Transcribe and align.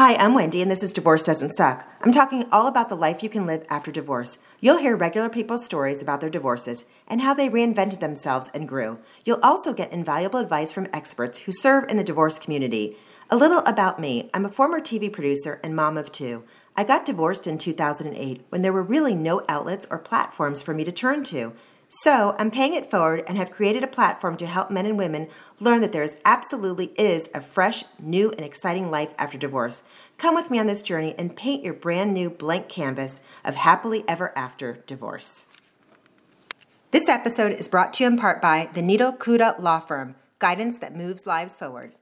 Hi, 0.00 0.14
I'm 0.14 0.32
Wendy, 0.32 0.62
and 0.62 0.70
this 0.70 0.82
is 0.82 0.94
Divorce 0.94 1.24
Doesn't 1.24 1.50
Suck. 1.50 1.86
I'm 2.00 2.10
talking 2.10 2.46
all 2.50 2.66
about 2.66 2.88
the 2.88 2.96
life 2.96 3.22
you 3.22 3.28
can 3.28 3.44
live 3.44 3.66
after 3.68 3.92
divorce. 3.92 4.38
You'll 4.58 4.78
hear 4.78 4.96
regular 4.96 5.28
people's 5.28 5.62
stories 5.62 6.00
about 6.00 6.22
their 6.22 6.30
divorces 6.30 6.86
and 7.06 7.20
how 7.20 7.34
they 7.34 7.50
reinvented 7.50 8.00
themselves 8.00 8.48
and 8.54 8.66
grew. 8.66 8.98
You'll 9.26 9.42
also 9.42 9.74
get 9.74 9.92
invaluable 9.92 10.38
advice 10.38 10.72
from 10.72 10.88
experts 10.90 11.40
who 11.40 11.52
serve 11.52 11.86
in 11.90 11.98
the 11.98 12.02
divorce 12.02 12.38
community. 12.38 12.96
A 13.28 13.36
little 13.36 13.58
about 13.66 14.00
me 14.00 14.30
I'm 14.32 14.46
a 14.46 14.50
former 14.50 14.80
TV 14.80 15.12
producer 15.12 15.60
and 15.62 15.76
mom 15.76 15.98
of 15.98 16.10
two. 16.10 16.44
I 16.74 16.82
got 16.82 17.04
divorced 17.04 17.46
in 17.46 17.58
2008 17.58 18.46
when 18.48 18.62
there 18.62 18.72
were 18.72 18.82
really 18.82 19.14
no 19.14 19.42
outlets 19.50 19.86
or 19.90 19.98
platforms 19.98 20.62
for 20.62 20.72
me 20.72 20.82
to 20.84 20.92
turn 20.92 21.24
to. 21.24 21.52
So 21.92 22.36
I'm 22.38 22.52
paying 22.52 22.74
it 22.74 22.88
forward 22.88 23.24
and 23.26 23.36
have 23.36 23.50
created 23.50 23.82
a 23.82 23.88
platform 23.88 24.36
to 24.36 24.46
help 24.46 24.70
men 24.70 24.86
and 24.86 24.96
women 24.96 25.26
learn 25.58 25.80
that 25.80 25.90
there 25.90 26.04
is 26.04 26.16
absolutely 26.24 26.92
is 26.96 27.28
a 27.34 27.40
fresh, 27.40 27.82
new, 27.98 28.30
and 28.30 28.42
exciting 28.42 28.92
life 28.92 29.12
after 29.18 29.36
divorce. 29.36 29.82
Come 30.16 30.36
with 30.36 30.52
me 30.52 30.60
on 30.60 30.68
this 30.68 30.82
journey 30.82 31.16
and 31.18 31.34
paint 31.34 31.64
your 31.64 31.74
brand 31.74 32.14
new 32.14 32.30
blank 32.30 32.68
canvas 32.68 33.20
of 33.44 33.56
happily 33.56 34.04
ever 34.06 34.32
after 34.38 34.84
divorce. 34.86 35.46
This 36.92 37.08
episode 37.08 37.52
is 37.52 37.66
brought 37.66 37.92
to 37.94 38.04
you 38.04 38.08
in 38.08 38.16
part 38.16 38.40
by 38.40 38.68
the 38.72 38.82
Needle 38.82 39.12
Kuda 39.12 39.58
Law 39.58 39.80
Firm, 39.80 40.14
guidance 40.38 40.78
that 40.78 40.94
moves 40.94 41.26
lives 41.26 41.56
forward. 41.56 41.96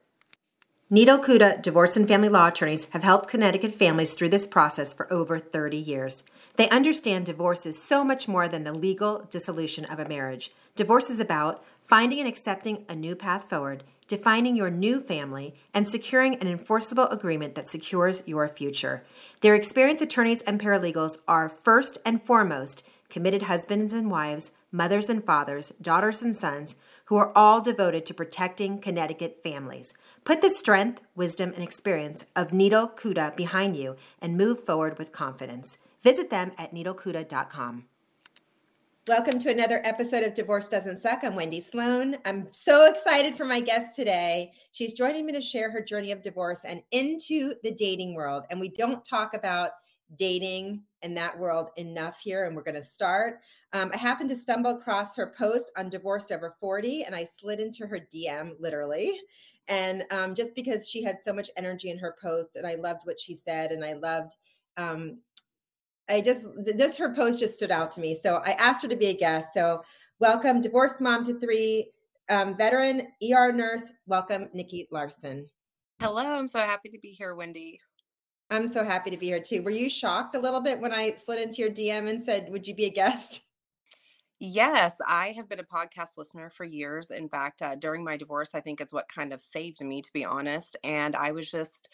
Needle 0.91 1.19
Kuda 1.19 1.63
divorce 1.63 1.97
and 1.97 2.07
family 2.07 2.29
law 2.29 2.49
attorneys 2.49 2.87
have 2.93 3.05
helped 3.05 3.31
Connecticut 3.31 3.75
families 3.75 4.13
through 4.13 4.29
this 4.29 4.47
process 4.47 4.93
for 4.93 5.11
over 5.11 5.39
30 5.39 5.79
years. 5.79 6.25
They 6.59 6.69
understand 6.71 7.25
divorce 7.25 7.67
is 7.67 7.81
so 7.81 8.03
much 8.03 8.27
more 8.27 8.49
than 8.49 8.65
the 8.65 8.73
legal 8.73 9.29
dissolution 9.31 9.85
of 9.85 10.01
a 10.01 10.09
marriage. 10.09 10.51
Divorce 10.75 11.09
is 11.09 11.21
about 11.21 11.65
finding 11.87 12.19
and 12.19 12.27
accepting 12.27 12.85
a 12.89 12.97
new 12.97 13.15
path 13.15 13.49
forward, 13.49 13.85
defining 14.09 14.57
your 14.57 14.69
new 14.69 15.01
family, 15.01 15.55
and 15.73 15.89
securing 15.89 16.35
an 16.35 16.49
enforceable 16.49 17.07
agreement 17.11 17.55
that 17.55 17.69
secures 17.69 18.25
your 18.27 18.49
future. 18.49 19.05
Their 19.41 19.55
experienced 19.55 20.03
attorneys 20.03 20.41
and 20.43 20.61
paralegals 20.61 21.19
are 21.29 21.49
first 21.49 21.97
and 22.05 22.21
foremost 22.21 22.85
committed 23.09 23.43
husbands 23.43 23.93
and 23.93 24.11
wives, 24.11 24.51
mothers 24.73 25.09
and 25.09 25.25
fathers, 25.25 25.73
daughters 25.81 26.23
and 26.23 26.35
sons 26.35 26.75
who 27.05 27.15
are 27.15 27.31
all 27.37 27.61
devoted 27.61 28.05
to 28.05 28.13
protecting 28.13 28.81
Connecticut 28.81 29.39
families. 29.45 29.95
Put 30.25 30.43
the 30.43 30.51
strength, 30.51 31.03
wisdom, 31.15 31.53
and 31.55 31.63
experience 31.63 32.25
of 32.35 32.53
Needle 32.53 32.89
Kuda 32.89 33.37
behind 33.37 33.77
you 33.77 33.95
and 34.21 34.37
move 34.37 34.59
forward 34.59 34.99
with 34.99 35.13
confidence. 35.13 35.79
Visit 36.03 36.31
them 36.31 36.53
at 36.59 36.73
needlekuda.com. 36.73 37.85
Welcome 39.09 39.39
to 39.39 39.51
another 39.51 39.81
episode 39.85 40.23
of 40.23 40.35
Divorce 40.35 40.69
Doesn't 40.69 40.99
Suck. 40.99 41.25
I'm 41.25 41.35
Wendy 41.35 41.63
Sloan. 41.63 42.19
I'm 42.27 42.49
so 42.51 42.87
excited 42.87 43.37
for 43.37 43.47
my 43.47 43.59
guest 43.59 43.97
today. 43.97 44.53
She's 44.73 44.93
joining 44.93 45.25
me 45.25 45.33
to 45.33 45.41
share 45.41 45.71
her 45.71 45.83
journey 45.83 46.13
of 46.13 46.23
divorce 46.23 46.61
and 46.65 46.83
into 46.93 47.55
the 47.63 47.71
dating 47.71 48.15
world. 48.15 48.45
And 48.51 48.61
we 48.61 48.69
don't 48.69 49.03
talk 49.03 49.33
about 49.33 49.71
dating 50.17 50.83
in 51.03 51.15
that 51.15 51.39
world 51.39 51.71
enough 51.77 52.21
here, 52.21 52.45
and 52.45 52.55
we're 52.55 52.63
going 52.63 52.75
to 52.75 52.83
start. 52.83 53.41
Um, 53.73 53.91
I 53.95 53.97
happened 53.97 54.29
to 54.29 54.37
stumble 54.37 54.73
across 54.73 55.17
her 55.17 55.33
post 55.39 55.73
on 55.77 55.89
Divorced 55.91 56.31
Over 56.31 56.55
40, 56.61 57.05
and 57.05 57.15
I 57.15 57.25
slid 57.25 57.61
into 57.61 57.87
her 57.87 58.01
DM 58.15 58.53
literally. 58.59 59.19
And 59.69 60.05
um, 60.11 60.35
just 60.35 60.55
because 60.55 60.89
she 60.89 61.03
had 61.03 61.19
so 61.19 61.33
much 61.33 61.51
energy 61.57 61.91
in 61.91 61.99
her 61.99 62.15
post, 62.21 62.57
and 62.57 62.67
I 62.67 62.75
loved 62.75 63.01
what 63.05 63.21
she 63.21 63.35
said, 63.35 63.73
and 63.73 63.85
I 63.85 63.95
loved 63.95 64.33
um, 64.77 65.19
I 66.09 66.21
just 66.21 66.47
just 66.77 66.99
her 66.99 67.15
post 67.15 67.39
just 67.39 67.55
stood 67.55 67.71
out 67.71 67.93
to 67.93 68.01
me. 68.01 68.15
So 68.15 68.37
I 68.45 68.53
asked 68.53 68.83
her 68.83 68.89
to 68.89 68.97
be 68.97 69.09
a 69.09 69.15
guest. 69.15 69.53
So 69.53 69.83
welcome, 70.21 70.61
divorced 70.61 71.01
mom 71.01 71.25
to 71.25 71.39
three, 71.39 71.91
um, 72.31 72.57
veteran 72.57 73.09
ER 73.23 73.53
nurse. 73.53 73.85
Welcome, 74.07 74.49
Nikki 74.55 74.89
Larson. 74.91 75.47
Hello, 76.01 76.23
I'm 76.23 76.49
so 76.49 76.61
happy 76.61 76.89
to 76.91 76.99
be 77.01 77.11
here, 77.11 77.35
Wendy. 77.35 77.81
I'm 78.51 78.69
so 78.69 78.85
happy 78.85 79.11
to 79.11 79.19
be 79.19 79.27
here 79.27 79.41
too. 79.41 79.63
Were 79.63 79.71
you 79.71 79.91
shocked 79.91 80.35
a 80.35 80.39
little 80.39 80.61
bit 80.61 80.81
when 80.81 80.95
I 80.95 81.15
slid 81.15 81.43
into 81.43 81.57
your 81.57 81.71
DM 81.71 82.09
and 82.09 82.23
said, 82.23 82.51
"Would 82.51 82.67
you 82.67 82.75
be 82.75 82.87
a 82.87 82.91
guest?" 82.91 83.43
Yes, 84.41 84.99
I 85.07 85.33
have 85.33 85.49
been 85.49 85.59
a 85.59 85.65
podcast 85.65 86.17
listener 86.17 86.49
for 86.49 86.65
years. 86.65 87.11
In 87.11 87.29
fact, 87.29 87.61
uh, 87.61 87.75
during 87.75 88.05
my 88.05 88.17
divorce, 88.17 88.55
I 88.55 88.61
think 88.61 88.81
is 88.81 88.93
what 88.93 89.09
kind 89.09 89.33
of 89.33 89.41
saved 89.41 89.85
me, 89.85 90.01
to 90.01 90.13
be 90.13 90.25
honest. 90.25 90.77
And 90.85 91.17
I 91.17 91.33
was 91.33 91.51
just 91.51 91.89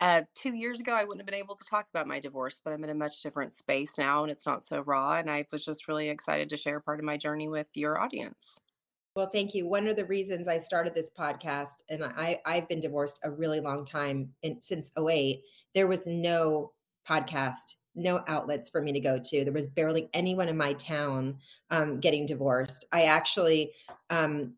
uh, 0.00 0.22
two 0.34 0.54
years 0.54 0.80
ago, 0.80 0.92
I 0.92 1.04
wouldn't 1.04 1.20
have 1.20 1.26
been 1.26 1.34
able 1.34 1.56
to 1.56 1.64
talk 1.64 1.86
about 1.92 2.06
my 2.06 2.20
divorce, 2.20 2.60
but 2.62 2.72
I'm 2.72 2.84
in 2.84 2.90
a 2.90 2.94
much 2.94 3.22
different 3.22 3.54
space 3.54 3.98
now 3.98 4.22
and 4.22 4.30
it's 4.30 4.46
not 4.46 4.64
so 4.64 4.80
raw. 4.80 5.14
And 5.14 5.30
I 5.30 5.44
was 5.50 5.64
just 5.64 5.88
really 5.88 6.08
excited 6.08 6.48
to 6.50 6.56
share 6.56 6.80
part 6.80 7.00
of 7.00 7.04
my 7.04 7.16
journey 7.16 7.48
with 7.48 7.66
your 7.74 8.00
audience. 8.00 8.60
Well, 9.16 9.30
thank 9.32 9.54
you. 9.54 9.66
One 9.66 9.88
of 9.88 9.96
the 9.96 10.04
reasons 10.04 10.46
I 10.46 10.58
started 10.58 10.94
this 10.94 11.10
podcast, 11.10 11.82
and 11.88 12.04
I, 12.04 12.40
I've 12.46 12.68
been 12.68 12.78
divorced 12.78 13.18
a 13.24 13.30
really 13.30 13.58
long 13.58 13.84
time 13.84 14.32
in, 14.42 14.62
since 14.62 14.92
08, 14.96 15.42
there 15.74 15.88
was 15.88 16.06
no 16.06 16.70
podcast, 17.08 17.74
no 17.96 18.22
outlets 18.28 18.68
for 18.68 18.80
me 18.80 18.92
to 18.92 19.00
go 19.00 19.18
to. 19.18 19.42
There 19.42 19.52
was 19.52 19.66
barely 19.66 20.08
anyone 20.14 20.46
in 20.46 20.56
my 20.56 20.74
town 20.74 21.38
um, 21.70 21.98
getting 21.98 22.26
divorced. 22.26 22.86
I 22.92 23.04
actually 23.04 23.72
um, 24.10 24.52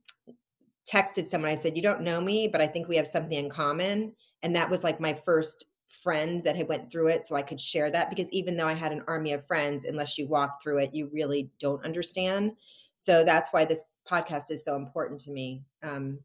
texted 0.86 1.26
someone, 1.26 1.50
I 1.50 1.54
said, 1.54 1.76
You 1.76 1.82
don't 1.82 2.02
know 2.02 2.20
me, 2.20 2.46
but 2.46 2.60
I 2.60 2.66
think 2.66 2.86
we 2.86 2.96
have 2.96 3.06
something 3.06 3.38
in 3.38 3.48
common 3.48 4.12
and 4.42 4.54
that 4.54 4.70
was 4.70 4.84
like 4.84 5.00
my 5.00 5.12
first 5.12 5.66
friend 5.88 6.42
that 6.44 6.56
had 6.56 6.68
went 6.68 6.90
through 6.90 7.08
it 7.08 7.26
so 7.26 7.34
i 7.34 7.42
could 7.42 7.60
share 7.60 7.90
that 7.90 8.08
because 8.10 8.30
even 8.30 8.56
though 8.56 8.66
i 8.66 8.74
had 8.74 8.92
an 8.92 9.02
army 9.08 9.32
of 9.32 9.44
friends 9.46 9.84
unless 9.84 10.16
you 10.16 10.26
walk 10.26 10.62
through 10.62 10.78
it 10.78 10.94
you 10.94 11.10
really 11.12 11.50
don't 11.58 11.84
understand. 11.84 12.52
So 12.98 13.24
that's 13.24 13.50
why 13.50 13.64
this 13.64 13.84
podcast 14.08 14.50
is 14.50 14.64
so 14.64 14.76
important 14.76 15.20
to 15.20 15.30
me 15.30 15.62
um, 15.82 16.18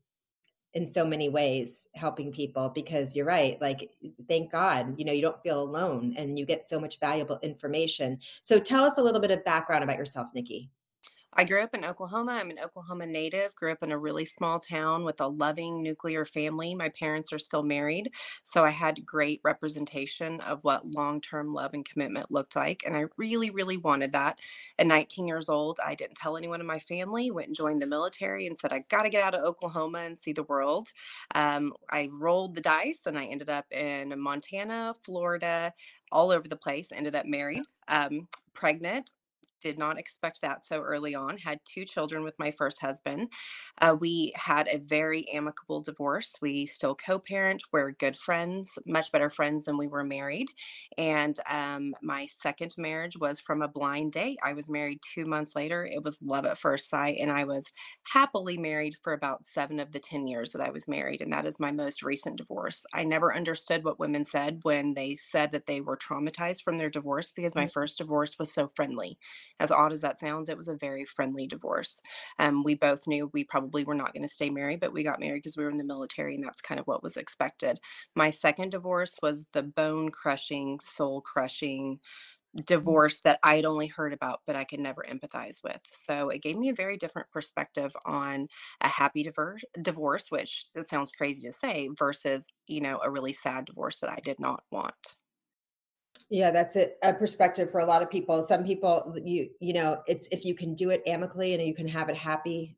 in 0.73 0.85
so 0.85 1.05
many 1.05 1.29
ways 1.29 1.87
helping 1.95 2.33
people 2.33 2.67
because 2.67 3.15
you're 3.15 3.25
right 3.25 3.59
like 3.61 3.91
thank 4.27 4.51
god 4.51 4.93
you 4.97 5.05
know 5.05 5.13
you 5.13 5.21
don't 5.21 5.41
feel 5.41 5.61
alone 5.61 6.13
and 6.17 6.37
you 6.37 6.45
get 6.45 6.65
so 6.65 6.79
much 6.79 6.99
valuable 6.99 7.39
information. 7.41 8.19
So 8.41 8.59
tell 8.59 8.83
us 8.83 8.97
a 8.97 9.01
little 9.01 9.21
bit 9.21 9.31
of 9.31 9.45
background 9.45 9.83
about 9.83 9.97
yourself 9.97 10.27
nikki 10.35 10.69
I 11.37 11.43
grew 11.43 11.61
up 11.61 11.73
in 11.73 11.83
Oklahoma. 11.83 12.33
I'm 12.33 12.49
an 12.49 12.59
Oklahoma 12.63 13.05
native, 13.07 13.55
grew 13.55 13.71
up 13.71 13.83
in 13.83 13.91
a 13.91 13.97
really 13.97 14.23
small 14.23 14.57
town 14.57 15.03
with 15.03 15.19
a 15.19 15.27
loving 15.27 15.83
nuclear 15.83 16.23
family. 16.23 16.75
My 16.75 16.87
parents 16.87 17.33
are 17.33 17.39
still 17.39 17.63
married. 17.63 18.13
So 18.43 18.63
I 18.63 18.69
had 18.69 19.05
great 19.05 19.41
representation 19.43 20.39
of 20.41 20.63
what 20.63 20.87
long 20.87 21.19
term 21.19 21.53
love 21.53 21.73
and 21.73 21.83
commitment 21.83 22.31
looked 22.31 22.55
like. 22.55 22.83
And 22.85 22.95
I 22.95 23.05
really, 23.17 23.49
really 23.49 23.75
wanted 23.75 24.13
that. 24.13 24.39
At 24.79 24.87
19 24.87 25.27
years 25.27 25.49
old, 25.49 25.79
I 25.85 25.93
didn't 25.95 26.15
tell 26.15 26.37
anyone 26.37 26.61
in 26.61 26.67
my 26.67 26.79
family, 26.79 27.31
went 27.31 27.47
and 27.47 27.55
joined 27.55 27.81
the 27.81 27.87
military 27.87 28.47
and 28.47 28.55
said, 28.55 28.71
I 28.71 28.85
got 28.89 29.03
to 29.03 29.09
get 29.09 29.23
out 29.23 29.35
of 29.35 29.43
Oklahoma 29.43 29.99
and 29.99 30.17
see 30.17 30.31
the 30.31 30.43
world. 30.43 30.93
Um, 31.33 31.73
I 31.89 32.09
rolled 32.13 32.55
the 32.55 32.61
dice 32.61 33.01
and 33.05 33.17
I 33.17 33.25
ended 33.25 33.49
up 33.49 33.65
in 33.71 34.17
Montana, 34.17 34.93
Florida, 35.03 35.73
all 36.13 36.31
over 36.31 36.47
the 36.47 36.55
place, 36.55 36.93
ended 36.93 37.15
up 37.15 37.25
married. 37.25 37.63
Um, 37.89 38.29
pregnant 38.53 39.11
did 39.65 39.79
not 39.79 39.97
expect 39.97 40.41
that 40.41 40.63
so 40.63 40.79
early 40.79 41.15
on. 41.15 41.39
Had 41.39 41.59
two 41.65 41.85
children 41.85 42.23
with 42.23 42.37
my 42.37 42.51
first 42.51 42.81
husband. 42.81 43.29
Uh, 43.81 43.95
we 43.99 44.31
had 44.35 44.67
a 44.67 44.77
very 44.77 45.27
amicable 45.33 45.81
divorce. 45.81 46.37
We 46.39 46.67
still 46.67 46.93
co 46.93 47.17
parent. 47.17 47.63
We're 47.71 47.89
good 47.89 48.15
friends, 48.15 48.77
much 48.85 49.11
better 49.11 49.31
friends 49.31 49.63
than 49.63 49.75
we 49.75 49.87
were 49.87 50.03
married. 50.03 50.49
And 50.99 51.39
um, 51.49 51.95
my 52.03 52.27
second 52.27 52.75
marriage 52.77 53.17
was 53.17 53.39
from 53.39 53.63
a 53.63 53.67
blind 53.67 54.11
date. 54.11 54.37
I 54.43 54.53
was 54.53 54.69
married 54.69 54.99
two 55.01 55.25
months 55.25 55.55
later. 55.55 55.83
It 55.83 56.03
was 56.03 56.19
love 56.21 56.45
at 56.45 56.59
first 56.59 56.87
sight. 56.87 57.17
And 57.19 57.31
I 57.31 57.45
was 57.45 57.71
happily 58.13 58.59
married 58.59 58.97
for 59.01 59.13
about 59.13 59.47
seven 59.47 59.79
of 59.79 59.93
the 59.93 59.99
10 59.99 60.27
years 60.27 60.51
that 60.51 60.61
I 60.61 60.69
was 60.69 60.87
married. 60.87 61.21
And 61.21 61.33
that 61.33 61.47
is 61.47 61.59
my 61.59 61.71
most 61.71 62.03
recent 62.03 62.35
divorce. 62.35 62.85
I 62.93 63.03
never 63.03 63.35
understood 63.35 63.83
what 63.83 63.99
women 63.99 64.25
said 64.25 64.59
when 64.61 64.93
they 64.93 65.15
said 65.15 65.51
that 65.53 65.65
they 65.65 65.81
were 65.81 65.97
traumatized 65.97 66.61
from 66.61 66.77
their 66.77 66.91
divorce 66.91 67.31
because 67.31 67.55
my 67.55 67.65
mm. 67.65 67.73
first 67.73 67.97
divorce 67.97 68.37
was 68.37 68.53
so 68.53 68.67
friendly 68.75 69.17
as 69.59 69.71
odd 69.71 69.91
as 69.91 70.01
that 70.01 70.19
sounds, 70.19 70.49
it 70.49 70.57
was 70.57 70.67
a 70.67 70.75
very 70.75 71.05
friendly 71.05 71.47
divorce. 71.47 72.01
Um, 72.39 72.63
we 72.63 72.75
both 72.75 73.07
knew 73.07 73.29
we 73.33 73.43
probably 73.43 73.83
were 73.83 73.95
not 73.95 74.13
going 74.13 74.23
to 74.23 74.27
stay 74.27 74.49
married, 74.49 74.79
but 74.79 74.93
we 74.93 75.03
got 75.03 75.19
married 75.19 75.39
because 75.39 75.57
we 75.57 75.63
were 75.63 75.69
in 75.69 75.77
the 75.77 75.83
military, 75.83 76.35
and 76.35 76.43
that's 76.43 76.61
kind 76.61 76.79
of 76.79 76.87
what 76.87 77.03
was 77.03 77.17
expected. 77.17 77.79
My 78.15 78.29
second 78.29 78.71
divorce 78.71 79.15
was 79.21 79.45
the 79.53 79.63
bone 79.63 80.09
crushing, 80.09 80.79
soul 80.81 81.21
crushing 81.21 81.99
mm. 82.57 82.65
divorce 82.65 83.21
that 83.21 83.39
I'd 83.43 83.65
only 83.65 83.87
heard 83.87 84.13
about, 84.13 84.41
but 84.45 84.55
I 84.55 84.65
could 84.65 84.79
never 84.79 85.03
empathize 85.09 85.63
with. 85.63 85.81
So 85.85 86.29
it 86.29 86.41
gave 86.41 86.57
me 86.57 86.69
a 86.69 86.73
very 86.73 86.97
different 86.97 87.31
perspective 87.31 87.91
on 88.05 88.47
a 88.81 88.87
happy 88.87 89.23
divorce, 89.23 89.63
divorce, 89.81 90.27
which 90.29 90.65
it 90.75 90.89
sounds 90.89 91.11
crazy 91.11 91.47
to 91.47 91.53
say, 91.53 91.89
versus, 91.97 92.47
you 92.67 92.81
know, 92.81 92.99
a 93.03 93.11
really 93.11 93.33
sad 93.33 93.65
divorce 93.65 93.99
that 93.99 94.09
I 94.09 94.19
did 94.23 94.39
not 94.39 94.63
want. 94.71 95.15
Yeah, 96.29 96.51
that's 96.51 96.75
a, 96.75 96.89
a 97.03 97.13
perspective 97.13 97.69
for 97.71 97.79
a 97.79 97.85
lot 97.85 98.01
of 98.01 98.09
people. 98.09 98.41
Some 98.41 98.63
people, 98.63 99.15
you 99.23 99.49
you 99.59 99.73
know, 99.73 100.01
it's 100.07 100.27
if 100.31 100.43
you 100.43 100.55
can 100.55 100.73
do 100.73 100.89
it 100.89 101.03
amicably 101.05 101.53
and 101.53 101.65
you 101.65 101.75
can 101.75 101.87
have 101.87 102.09
it 102.09 102.17
happy, 102.17 102.77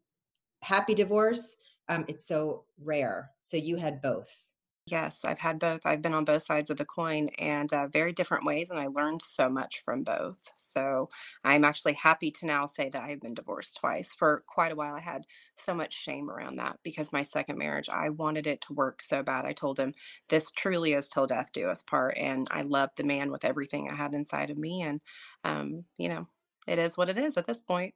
happy 0.61 0.93
divorce. 0.93 1.55
Um, 1.89 2.03
it's 2.07 2.25
so 2.25 2.65
rare. 2.83 3.31
So 3.43 3.55
you 3.57 3.77
had 3.77 4.01
both. 4.01 4.43
Yes, 4.89 5.25
I've 5.25 5.39
had 5.39 5.59
both. 5.59 5.81
I've 5.85 6.01
been 6.01 6.13
on 6.13 6.23
both 6.23 6.43
sides 6.43 6.69
of 6.69 6.77
the 6.77 6.85
coin 6.85 7.27
and 7.37 7.73
uh, 7.73 7.89
very 7.89 8.13
different 8.13 8.45
ways, 8.45 8.69
and 8.69 8.79
I 8.79 8.87
learned 8.87 9.21
so 9.21 9.49
much 9.49 9.81
from 9.83 10.03
both. 10.03 10.49
So 10.55 11.09
I'm 11.43 11.65
actually 11.65 11.91
happy 11.93 12.31
to 12.31 12.45
now 12.45 12.67
say 12.67 12.87
that 12.89 13.03
I've 13.03 13.19
been 13.19 13.33
divorced 13.33 13.75
twice. 13.81 14.13
For 14.13 14.45
quite 14.47 14.71
a 14.71 14.75
while, 14.75 14.95
I 14.95 15.01
had 15.01 15.25
so 15.55 15.73
much 15.73 15.93
shame 15.93 16.29
around 16.29 16.55
that 16.55 16.79
because 16.83 17.11
my 17.11 17.21
second 17.21 17.57
marriage, 17.57 17.89
I 17.89 18.07
wanted 18.09 18.47
it 18.47 18.61
to 18.61 18.73
work 18.73 19.01
so 19.01 19.21
bad. 19.23 19.45
I 19.45 19.51
told 19.51 19.77
him, 19.77 19.93
This 20.29 20.51
truly 20.51 20.93
is 20.93 21.09
till 21.09 21.27
death 21.27 21.51
do 21.51 21.67
us 21.67 21.83
part. 21.83 22.15
And 22.15 22.47
I 22.49 22.61
loved 22.61 22.95
the 22.95 23.03
man 23.03 23.29
with 23.29 23.43
everything 23.43 23.89
I 23.89 23.95
had 23.95 24.13
inside 24.13 24.49
of 24.51 24.57
me. 24.57 24.83
And, 24.83 25.01
um, 25.43 25.83
you 25.97 26.07
know, 26.07 26.27
it 26.65 26.79
is 26.79 26.95
what 26.95 27.09
it 27.09 27.17
is 27.17 27.35
at 27.35 27.45
this 27.45 27.61
point. 27.61 27.95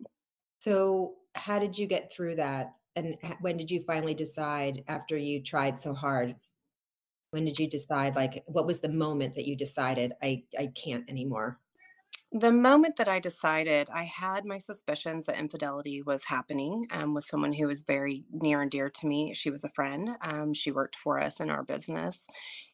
So, 0.60 1.18
how 1.36 1.60
did 1.60 1.78
you 1.78 1.88
get 1.88 2.12
through 2.12 2.36
that? 2.36 2.76
And 2.96 3.18
when 3.42 3.58
did 3.58 3.72
you 3.72 3.82
finally 3.84 4.14
decide 4.14 4.84
after 4.88 5.18
you 5.18 5.42
tried 5.42 5.78
so 5.80 5.94
hard? 5.94 6.36
When 7.32 7.46
did 7.46 7.60
you 7.60 7.70
decide, 7.70 8.16
like, 8.16 8.44
what 8.46 8.68
was 8.68 8.82
the 8.82 8.90
moment 8.90 9.36
that 9.36 9.48
you 9.48 9.56
decided, 9.56 10.14
I, 10.22 10.44
I 10.60 10.68
can't 10.68 11.10
anymore? 11.10 11.60
The 12.34 12.52
moment 12.52 12.98
that 12.98 13.08
I 13.10 13.20
decided 13.20 13.90
I 13.90 14.04
had 14.04 14.46
my 14.46 14.58
suspicions 14.58 15.26
that 15.26 15.38
infidelity 15.40 16.02
was 16.02 16.26
happening 16.26 16.88
um, 16.90 17.14
with 17.14 17.26
someone 17.26 17.54
who 17.54 17.68
was 17.68 17.82
very 17.84 18.26
near 18.32 18.62
and 18.62 18.72
dear 18.72 18.90
to 18.90 19.08
me. 19.08 19.34
She 19.34 19.50
was 19.50 19.64
a 19.64 19.70
friend. 19.70 20.18
Um, 20.22 20.54
she 20.54 20.72
worked 20.72 20.96
for 20.96 21.20
us 21.20 21.40
in 21.42 21.50
our 21.50 21.64
business. 21.64 22.30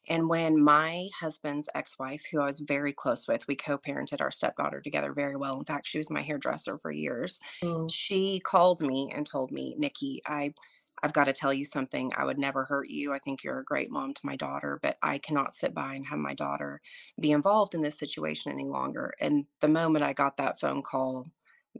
And 0.08 0.28
when 0.28 0.60
my 0.62 1.08
husband's 1.20 1.68
ex 1.74 1.98
wife, 1.98 2.26
who 2.30 2.40
I 2.40 2.46
was 2.46 2.60
very 2.60 2.92
close 2.92 3.26
with, 3.28 3.46
we 3.48 3.56
co 3.56 3.78
parented 3.78 4.20
our 4.20 4.30
stepdaughter 4.30 4.80
together 4.80 5.12
very 5.12 5.36
well. 5.36 5.58
In 5.58 5.64
fact, 5.64 5.86
she 5.88 5.98
was 5.98 6.10
my 6.10 6.22
hairdresser 6.22 6.78
for 6.78 6.90
years. 6.92 7.40
Oh, 7.62 7.88
She 7.88 8.40
called 8.40 8.80
me 8.80 9.10
and 9.14 9.26
told 9.26 9.50
me, 9.50 9.74
Nikki, 9.76 10.20
I 10.26 10.54
I've 11.02 11.12
got 11.12 11.24
to 11.24 11.32
tell 11.32 11.52
you 11.52 11.64
something. 11.64 12.12
I 12.16 12.24
would 12.24 12.38
never 12.38 12.64
hurt 12.64 12.88
you. 12.88 13.12
I 13.12 13.18
think 13.18 13.44
you're 13.44 13.58
a 13.60 13.64
great 13.64 13.90
mom 13.90 14.14
to 14.14 14.26
my 14.26 14.36
daughter, 14.36 14.78
but 14.82 14.98
I 15.02 15.18
cannot 15.18 15.54
sit 15.54 15.74
by 15.74 15.94
and 15.94 16.06
have 16.06 16.18
my 16.18 16.34
daughter 16.34 16.80
be 17.20 17.30
involved 17.32 17.74
in 17.74 17.82
this 17.82 17.98
situation 17.98 18.52
any 18.52 18.66
longer. 18.66 19.14
And 19.20 19.46
the 19.60 19.68
moment 19.68 20.04
I 20.04 20.12
got 20.12 20.36
that 20.36 20.60
phone 20.60 20.82
call, 20.82 21.26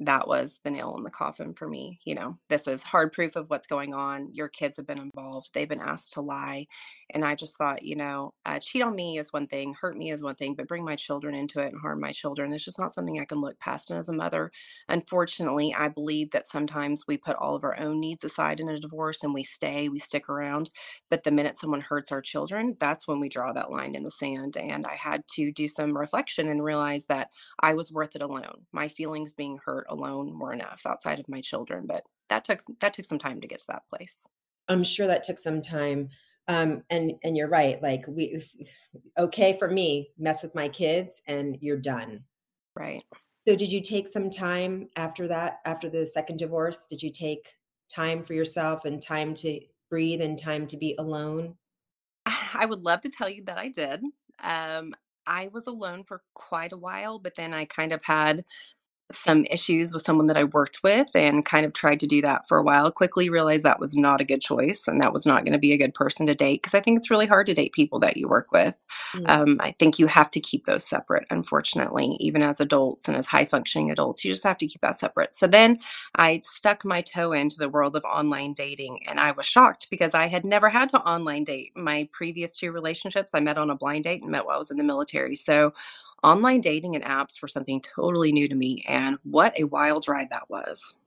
that 0.00 0.28
was 0.28 0.60
the 0.64 0.70
nail 0.70 0.94
in 0.96 1.02
the 1.02 1.10
coffin 1.10 1.54
for 1.54 1.68
me. 1.68 2.00
You 2.04 2.14
know, 2.14 2.38
this 2.48 2.66
is 2.66 2.82
hard 2.82 3.12
proof 3.12 3.36
of 3.36 3.50
what's 3.50 3.66
going 3.66 3.94
on. 3.94 4.30
Your 4.32 4.48
kids 4.48 4.76
have 4.76 4.86
been 4.86 5.00
involved, 5.00 5.50
they've 5.54 5.68
been 5.68 5.80
asked 5.80 6.12
to 6.14 6.20
lie. 6.20 6.66
And 7.10 7.24
I 7.24 7.34
just 7.34 7.56
thought, 7.56 7.82
you 7.82 7.96
know, 7.96 8.34
uh, 8.44 8.58
cheat 8.58 8.82
on 8.82 8.94
me 8.94 9.18
is 9.18 9.32
one 9.32 9.46
thing, 9.46 9.74
hurt 9.80 9.96
me 9.96 10.10
is 10.10 10.22
one 10.22 10.34
thing, 10.34 10.54
but 10.54 10.68
bring 10.68 10.84
my 10.84 10.96
children 10.96 11.34
into 11.34 11.60
it 11.60 11.72
and 11.72 11.80
harm 11.80 12.00
my 12.00 12.12
children. 12.12 12.52
It's 12.52 12.64
just 12.64 12.78
not 12.78 12.94
something 12.94 13.18
I 13.20 13.24
can 13.24 13.40
look 13.40 13.58
past. 13.58 13.90
And 13.90 13.98
as 13.98 14.08
a 14.08 14.12
mother, 14.12 14.50
unfortunately, 14.88 15.74
I 15.74 15.88
believe 15.88 16.30
that 16.30 16.46
sometimes 16.46 17.06
we 17.06 17.16
put 17.16 17.36
all 17.36 17.54
of 17.54 17.64
our 17.64 17.78
own 17.78 18.00
needs 18.00 18.24
aside 18.24 18.60
in 18.60 18.68
a 18.68 18.78
divorce 18.78 19.22
and 19.22 19.34
we 19.34 19.42
stay, 19.42 19.88
we 19.88 19.98
stick 19.98 20.28
around. 20.28 20.70
But 21.10 21.24
the 21.24 21.30
minute 21.30 21.56
someone 21.58 21.80
hurts 21.80 22.12
our 22.12 22.20
children, 22.20 22.76
that's 22.78 23.08
when 23.08 23.20
we 23.20 23.28
draw 23.28 23.52
that 23.52 23.70
line 23.70 23.94
in 23.94 24.04
the 24.04 24.10
sand. 24.10 24.56
And 24.56 24.86
I 24.86 24.94
had 24.94 25.24
to 25.34 25.50
do 25.50 25.66
some 25.66 25.96
reflection 25.96 26.48
and 26.48 26.62
realize 26.62 27.06
that 27.06 27.30
I 27.60 27.74
was 27.74 27.92
worth 27.92 28.14
it 28.14 28.22
alone. 28.22 28.66
My 28.72 28.88
feelings 28.88 29.32
being 29.32 29.58
hurt 29.64 29.86
alone 29.88 30.38
were 30.38 30.52
enough 30.52 30.82
outside 30.86 31.18
of 31.18 31.28
my 31.28 31.40
children, 31.40 31.86
but 31.86 32.04
that 32.28 32.44
took 32.44 32.60
that 32.80 32.92
took 32.92 33.04
some 33.04 33.18
time 33.18 33.40
to 33.40 33.46
get 33.46 33.60
to 33.60 33.66
that 33.68 33.88
place. 33.88 34.26
I'm 34.68 34.84
sure 34.84 35.06
that 35.06 35.24
took 35.24 35.38
some 35.38 35.60
time. 35.60 36.08
Um, 36.46 36.82
and 36.90 37.12
and 37.22 37.36
you're 37.36 37.48
right. 37.48 37.82
Like 37.82 38.04
we, 38.08 38.42
okay 39.18 39.58
for 39.58 39.68
me, 39.68 40.10
mess 40.18 40.42
with 40.42 40.54
my 40.54 40.68
kids, 40.68 41.20
and 41.26 41.58
you're 41.60 41.76
done. 41.76 42.24
Right. 42.74 43.02
So 43.46 43.56
did 43.56 43.72
you 43.72 43.80
take 43.80 44.08
some 44.08 44.30
time 44.30 44.88
after 44.96 45.26
that, 45.28 45.60
after 45.64 45.88
the 45.88 46.04
second 46.04 46.38
divorce? 46.38 46.86
Did 46.86 47.02
you 47.02 47.10
take 47.10 47.54
time 47.88 48.22
for 48.22 48.34
yourself 48.34 48.84
and 48.84 49.00
time 49.00 49.32
to 49.36 49.60
breathe 49.88 50.20
and 50.20 50.38
time 50.38 50.66
to 50.66 50.76
be 50.76 50.94
alone? 50.98 51.56
I 52.26 52.66
would 52.66 52.82
love 52.82 53.00
to 53.02 53.10
tell 53.10 53.28
you 53.28 53.44
that 53.44 53.58
I 53.58 53.68
did. 53.68 54.02
Um, 54.42 54.94
I 55.26 55.48
was 55.52 55.66
alone 55.66 56.04
for 56.04 56.22
quite 56.34 56.72
a 56.72 56.76
while, 56.76 57.18
but 57.18 57.34
then 57.36 57.52
I 57.54 57.64
kind 57.64 57.92
of 57.92 58.02
had 58.02 58.44
some 59.10 59.44
issues 59.46 59.92
with 59.92 60.02
someone 60.02 60.26
that 60.26 60.36
I 60.36 60.44
worked 60.44 60.82
with 60.82 61.08
and 61.14 61.44
kind 61.44 61.64
of 61.64 61.72
tried 61.72 62.00
to 62.00 62.06
do 62.06 62.20
that 62.22 62.46
for 62.46 62.58
a 62.58 62.62
while. 62.62 62.90
Quickly 62.90 63.30
realized 63.30 63.64
that 63.64 63.80
was 63.80 63.96
not 63.96 64.20
a 64.20 64.24
good 64.24 64.40
choice 64.40 64.86
and 64.86 65.00
that 65.00 65.12
was 65.12 65.24
not 65.24 65.44
going 65.44 65.52
to 65.52 65.58
be 65.58 65.72
a 65.72 65.78
good 65.78 65.94
person 65.94 66.26
to 66.26 66.34
date 66.34 66.62
because 66.62 66.74
I 66.74 66.80
think 66.80 66.98
it's 66.98 67.10
really 67.10 67.26
hard 67.26 67.46
to 67.46 67.54
date 67.54 67.72
people 67.72 67.98
that 68.00 68.16
you 68.16 68.28
work 68.28 68.52
with. 68.52 68.76
Mm. 69.14 69.30
Um, 69.30 69.60
I 69.60 69.72
think 69.72 69.98
you 69.98 70.06
have 70.08 70.30
to 70.32 70.40
keep 70.40 70.66
those 70.66 70.84
separate, 70.84 71.26
unfortunately, 71.30 72.16
even 72.20 72.42
as 72.42 72.60
adults 72.60 73.08
and 73.08 73.16
as 73.16 73.26
high 73.26 73.44
functioning 73.44 73.90
adults, 73.90 74.24
you 74.24 74.32
just 74.32 74.44
have 74.44 74.58
to 74.58 74.66
keep 74.66 74.82
that 74.82 74.98
separate. 74.98 75.34
So 75.34 75.46
then 75.46 75.78
I 76.14 76.40
stuck 76.44 76.84
my 76.84 77.00
toe 77.00 77.32
into 77.32 77.56
the 77.56 77.68
world 77.68 77.96
of 77.96 78.04
online 78.04 78.52
dating 78.52 79.06
and 79.08 79.18
I 79.18 79.32
was 79.32 79.46
shocked 79.46 79.88
because 79.90 80.14
I 80.14 80.26
had 80.26 80.44
never 80.44 80.68
had 80.68 80.90
to 80.90 81.00
online 81.00 81.44
date. 81.44 81.72
My 81.74 82.08
previous 82.12 82.56
two 82.56 82.72
relationships, 82.72 83.34
I 83.34 83.40
met 83.40 83.58
on 83.58 83.70
a 83.70 83.74
blind 83.74 84.04
date 84.04 84.22
and 84.22 84.30
met 84.30 84.44
while 84.44 84.56
I 84.56 84.58
was 84.58 84.70
in 84.70 84.76
the 84.76 84.84
military. 84.84 85.34
So 85.34 85.72
Online 86.22 86.60
dating 86.60 86.96
and 86.96 87.04
apps 87.04 87.40
were 87.40 87.48
something 87.48 87.80
totally 87.80 88.32
new 88.32 88.48
to 88.48 88.54
me, 88.54 88.84
and 88.88 89.18
what 89.22 89.58
a 89.58 89.64
wild 89.64 90.08
ride 90.08 90.30
that 90.30 90.48
was. 90.48 90.98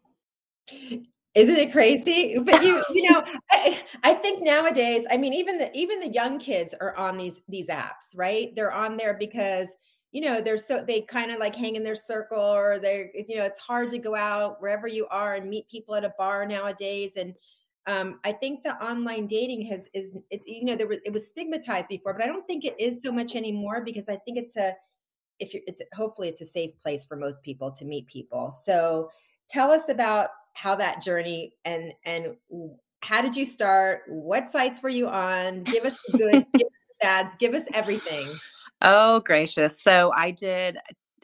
Isn't 1.34 1.58
it 1.58 1.72
crazy? 1.72 2.38
But 2.40 2.62
you 2.62 2.84
you 2.94 3.10
know, 3.10 3.24
I 3.52 3.81
I 4.04 4.13
think 4.13 4.44
nowadays, 4.44 5.06
I 5.10 5.18
mean, 5.18 5.34
even 5.34 5.58
the 5.58 5.72
even 5.74 6.00
the 6.00 6.10
young 6.10 6.40
kids 6.40 6.75
are 6.80 6.96
on 6.96 7.18
these 7.18 7.42
these 7.48 7.69
apps, 7.69 8.16
right? 8.16 8.54
They're 8.56 8.74
on 8.74 8.98
there 8.98 9.16
because, 9.18 9.75
you 10.12 10.22
know, 10.22 10.42
they're 10.42 10.58
so 10.58 10.84
they 10.84 11.02
kind 11.02 11.31
of 11.31 11.40
like 11.40 11.56
hang 11.56 11.75
in 11.75 11.84
their 11.84 11.96
circle 11.96 12.40
or 12.40 12.80
they're, 12.80 13.12
you 13.16 13.38
know, 13.38 13.46
it's 13.46 13.60
hard 13.60 13.90
to 13.92 13.98
go 13.98 14.13
out 14.13 14.62
wherever 14.62 14.88
you 14.88 15.08
are 15.10 15.36
and 15.36 15.50
meet 15.50 15.69
people 15.69 15.96
at 15.96 16.04
a 16.04 16.13
bar 16.18 16.46
nowadays. 16.46 17.16
And 17.16 17.34
um, 17.88 18.19
I 18.24 18.34
think 18.34 18.63
the 18.63 18.75
online 18.84 19.28
dating 19.28 19.66
has 19.68 19.88
is 19.94 20.16
it's 20.30 20.46
you 20.46 20.66
know 20.66 20.75
there 20.75 20.88
was 20.88 21.00
it 21.06 21.13
was 21.13 21.30
stigmatized 21.30 21.88
before, 21.88 22.13
but 22.13 22.24
I 22.24 22.28
don't 22.28 22.46
think 22.46 22.66
it 22.66 22.75
is 22.78 23.02
so 23.02 23.12
much 23.12 23.36
anymore 23.36 23.84
because 23.86 24.10
I 24.10 24.18
think 24.18 24.38
it's 24.38 24.58
a 24.58 24.74
if 25.42 25.54
you're 25.54 25.64
it's 25.68 25.82
hopefully 25.94 26.30
it's 26.30 26.42
a 26.42 26.46
safe 26.46 26.78
place 26.80 27.06
for 27.06 27.18
most 27.18 27.44
people 27.44 27.72
to 27.72 27.84
meet 27.84 28.08
people. 28.08 28.52
So 28.52 29.10
tell 29.50 29.72
us 29.72 29.90
about 29.90 30.30
how 30.54 30.76
that 30.76 31.02
journey 31.02 31.54
and 31.66 31.92
and 32.06 32.36
how 33.02 33.22
did 33.22 33.36
you 33.36 33.46
start? 33.46 34.04
What 34.08 34.48
sites 34.48 34.82
were 34.82 34.90
you 34.90 35.08
on? 35.08 35.64
Give 35.64 35.84
us 35.84 35.98
the 36.08 36.18
good, 36.18 36.32
give 36.54 36.68
us 36.68 36.74
the 36.88 36.96
bads, 37.02 37.34
give 37.40 37.54
us 37.54 37.66
everything. 37.74 38.28
Oh, 38.82 39.20
gracious. 39.22 39.82
So 39.82 40.12
I 40.16 40.32
did 40.32 40.78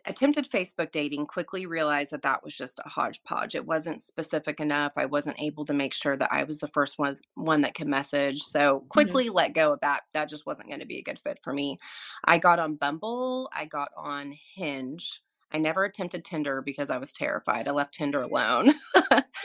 attempted 0.08 0.50
Facebook 0.50 0.92
dating, 0.92 1.28
quickly 1.28 1.66
realized 1.66 2.12
that 2.12 2.22
that 2.24 2.44
was 2.44 2.56
just 2.56 2.80
a 2.86 2.90
hodgepodge. 2.90 3.56
It 3.56 3.66
wasn't 3.66 4.02
specific 4.04 4.60
enough. 4.60 4.94
I 4.98 5.06
wasn't 5.06 5.40
able 5.40 5.66
to 5.66 5.74
make 5.74 5.94
sure 5.94 6.18
that 6.18 6.32
I 6.32 6.44
was 6.44 6.60
the 6.60 6.70
first 6.70 6.98
one 7.00 7.16
one 7.36 7.62
that 7.62 7.76
could 7.76 7.88
message. 7.88 8.42
So 8.44 8.86
Mhm. 8.96 9.22
quickly 9.22 9.30
let 9.30 9.54
go 9.54 9.74
of 9.74 9.82
that. 9.82 10.04
That 10.14 10.30
just 10.30 10.46
wasn't 10.46 10.70
going 10.70 10.82
to 10.82 10.86
be 10.88 10.98
a 11.00 11.04
good 11.04 11.20
fit 11.20 11.40
for 11.44 11.54
me. 11.54 11.78
I 12.26 12.38
got 12.40 12.60
on 12.60 12.76
Bumble, 12.76 13.50
I 13.54 13.66
got 13.66 13.90
on 13.98 14.34
Hinge. 14.56 15.22
I 15.54 15.60
never 15.60 15.84
attempted 15.86 16.26
Tinder 16.26 16.62
because 16.62 16.90
I 16.90 16.98
was 16.98 17.14
terrified. 17.14 17.68
I 17.68 17.72
left 17.72 17.96
Tinder 17.96 18.22
alone. 18.22 18.74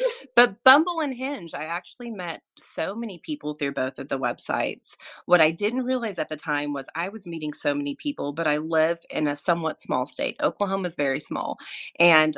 but 0.36 0.62
Bumble 0.64 1.00
and 1.00 1.14
Hinge, 1.14 1.54
I 1.54 1.64
actually 1.64 2.10
met 2.10 2.42
so 2.58 2.94
many 2.94 3.18
people 3.18 3.54
through 3.54 3.72
both 3.72 3.98
of 3.98 4.08
the 4.08 4.18
websites. 4.18 4.96
What 5.26 5.40
I 5.40 5.50
didn't 5.50 5.84
realize 5.84 6.18
at 6.18 6.28
the 6.28 6.36
time 6.36 6.72
was 6.72 6.88
I 6.94 7.08
was 7.08 7.26
meeting 7.26 7.52
so 7.52 7.74
many 7.74 7.94
people, 7.94 8.32
but 8.32 8.46
I 8.46 8.58
live 8.58 9.00
in 9.10 9.26
a 9.26 9.36
somewhat 9.36 9.80
small 9.80 10.06
state. 10.06 10.36
Oklahoma 10.42 10.88
is 10.88 10.96
very 10.96 11.20
small. 11.20 11.58
And 11.98 12.36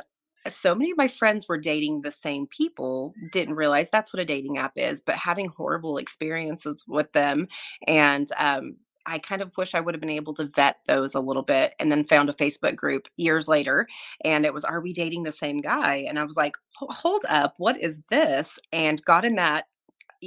so 0.48 0.74
many 0.74 0.90
of 0.90 0.98
my 0.98 1.08
friends 1.08 1.48
were 1.48 1.58
dating 1.58 2.02
the 2.02 2.12
same 2.12 2.46
people, 2.46 3.14
didn't 3.32 3.54
realize 3.54 3.90
that's 3.90 4.12
what 4.12 4.20
a 4.20 4.26
dating 4.26 4.58
app 4.58 4.72
is, 4.76 5.00
but 5.00 5.14
having 5.16 5.48
horrible 5.48 5.96
experiences 5.96 6.84
with 6.86 7.12
them. 7.12 7.48
And 7.86 8.28
um, 8.38 8.76
I 9.06 9.18
kind 9.18 9.42
of 9.42 9.56
wish 9.56 9.74
I 9.74 9.80
would 9.80 9.94
have 9.94 10.00
been 10.00 10.10
able 10.10 10.34
to 10.34 10.50
vet 10.54 10.78
those 10.86 11.14
a 11.14 11.20
little 11.20 11.42
bit 11.42 11.74
and 11.78 11.90
then 11.90 12.04
found 12.04 12.30
a 12.30 12.34
Facebook 12.34 12.76
group 12.76 13.08
years 13.16 13.48
later. 13.48 13.86
And 14.24 14.44
it 14.44 14.54
was, 14.54 14.64
Are 14.64 14.80
we 14.80 14.92
dating 14.92 15.24
the 15.24 15.32
same 15.32 15.58
guy? 15.58 15.96
And 16.08 16.18
I 16.18 16.24
was 16.24 16.36
like, 16.36 16.56
Hold 16.76 17.24
up, 17.28 17.54
what 17.58 17.80
is 17.80 18.02
this? 18.10 18.58
And 18.72 19.04
got 19.04 19.24
in 19.24 19.36
that 19.36 19.66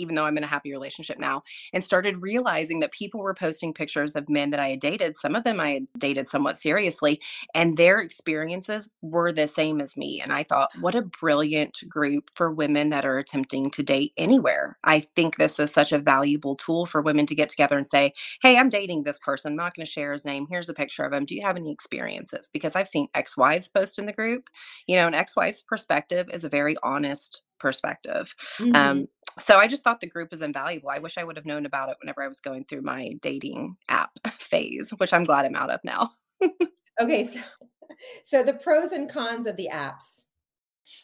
even 0.02 0.16
though 0.16 0.26
I'm 0.26 0.38
in 0.38 0.44
a 0.44 0.48
happy 0.48 0.72
relationship 0.72 1.20
now, 1.20 1.44
and 1.74 1.84
started 1.84 2.22
realizing 2.22 2.80
that 2.82 2.92
people 2.92 3.20
were 3.22 3.34
posting 3.34 3.74
pictures 3.74 4.16
of 4.16 4.30
men 4.30 4.52
that 4.52 4.60
I 4.60 4.70
had 4.70 4.80
dated. 4.80 5.18
Some 5.18 5.36
of 5.36 5.44
them 5.44 5.60
I 5.60 5.72
had 5.72 5.88
dated 5.98 6.30
somewhat 6.30 6.58
seriously, 6.58 7.22
and 7.54 7.78
their 7.78 8.00
experiences 8.02 8.90
were 9.02 9.32
the 9.32 9.48
same 9.48 9.82
as 9.82 9.98
me. 9.98 10.22
And 10.22 10.32
I 10.34 10.44
thought, 10.44 10.70
what 10.80 10.96
a 10.96 11.02
brilliant 11.02 11.80
group 11.90 12.30
for 12.36 12.52
women 12.52 12.90
that 12.90 13.06
are 13.06 13.18
attempting 13.18 13.72
to 13.72 13.84
date 13.84 14.14
anywhere. 14.18 14.78
I 14.84 15.02
think 15.16 15.38
this 15.38 15.60
is 15.60 15.72
such 15.74 15.92
a 15.92 16.00
valuable 16.00 16.56
tool 16.56 16.86
for 16.86 17.02
women 17.02 17.26
to 17.28 17.36
get 17.36 17.50
together 17.50 17.78
and 17.78 17.90
say, 17.90 18.14
Hey, 18.42 18.58
I'm 18.58 18.70
dating 18.70 19.04
this 19.04 19.20
person. 19.20 19.52
I'm 19.54 19.58
not 19.58 19.76
going 19.76 19.86
to 19.86 19.92
share 19.92 20.12
his 20.12 20.26
name. 20.26 20.48
Here's 20.50 20.70
a 20.70 20.74
picture 20.74 21.04
of 21.04 21.14
him. 21.14 21.26
Do 21.26 21.36
you 21.36 21.42
have 21.44 21.58
any 21.58 21.72
experiences? 21.72 22.50
Because 22.52 22.76
I've 22.76 22.88
seen 22.88 23.08
ex 23.14 23.38
wives 23.38 23.68
post 23.68 24.00
in 24.00 24.06
the 24.06 24.14
group. 24.14 24.50
You 24.88 24.96
know, 24.98 25.08
an 25.08 25.14
ex 25.14 25.36
wife's 25.36 25.62
perspective 25.62 26.30
is 26.34 26.44
a 26.44 26.50
very 26.50 26.76
honest 26.84 27.44
perspective. 27.60 28.36
Mhm. 28.60 28.76
Um, 28.76 29.08
so 29.40 29.58
I 29.58 29.68
just 29.68 29.84
thought 29.84 30.00
the 30.00 30.08
group 30.08 30.32
was 30.32 30.42
invaluable. 30.42 30.90
I 30.90 31.00
wish 31.00 31.18
I 31.18 31.24
would 31.24 31.38
have 31.38 31.46
known 31.46 31.66
about 31.66 31.90
it 31.90 31.98
whenever 32.00 32.24
I 32.24 32.28
was 32.28 32.40
going 32.40 32.66
through 32.66 32.82
my 32.82 33.14
dating 33.22 33.78
app 33.90 34.12
phase, 34.40 34.92
which 34.98 35.14
I'm 35.14 35.24
glad 35.24 35.46
I'm 35.46 35.56
out 35.56 35.72
of 35.72 35.80
now. 35.84 36.12
Okay, 37.00 37.24
so 37.24 37.40
so 38.24 38.44
the 38.44 38.54
pros 38.54 38.92
and 38.92 39.10
cons 39.10 39.46
of 39.46 39.56
the 39.56 39.70
apps. 39.72 40.24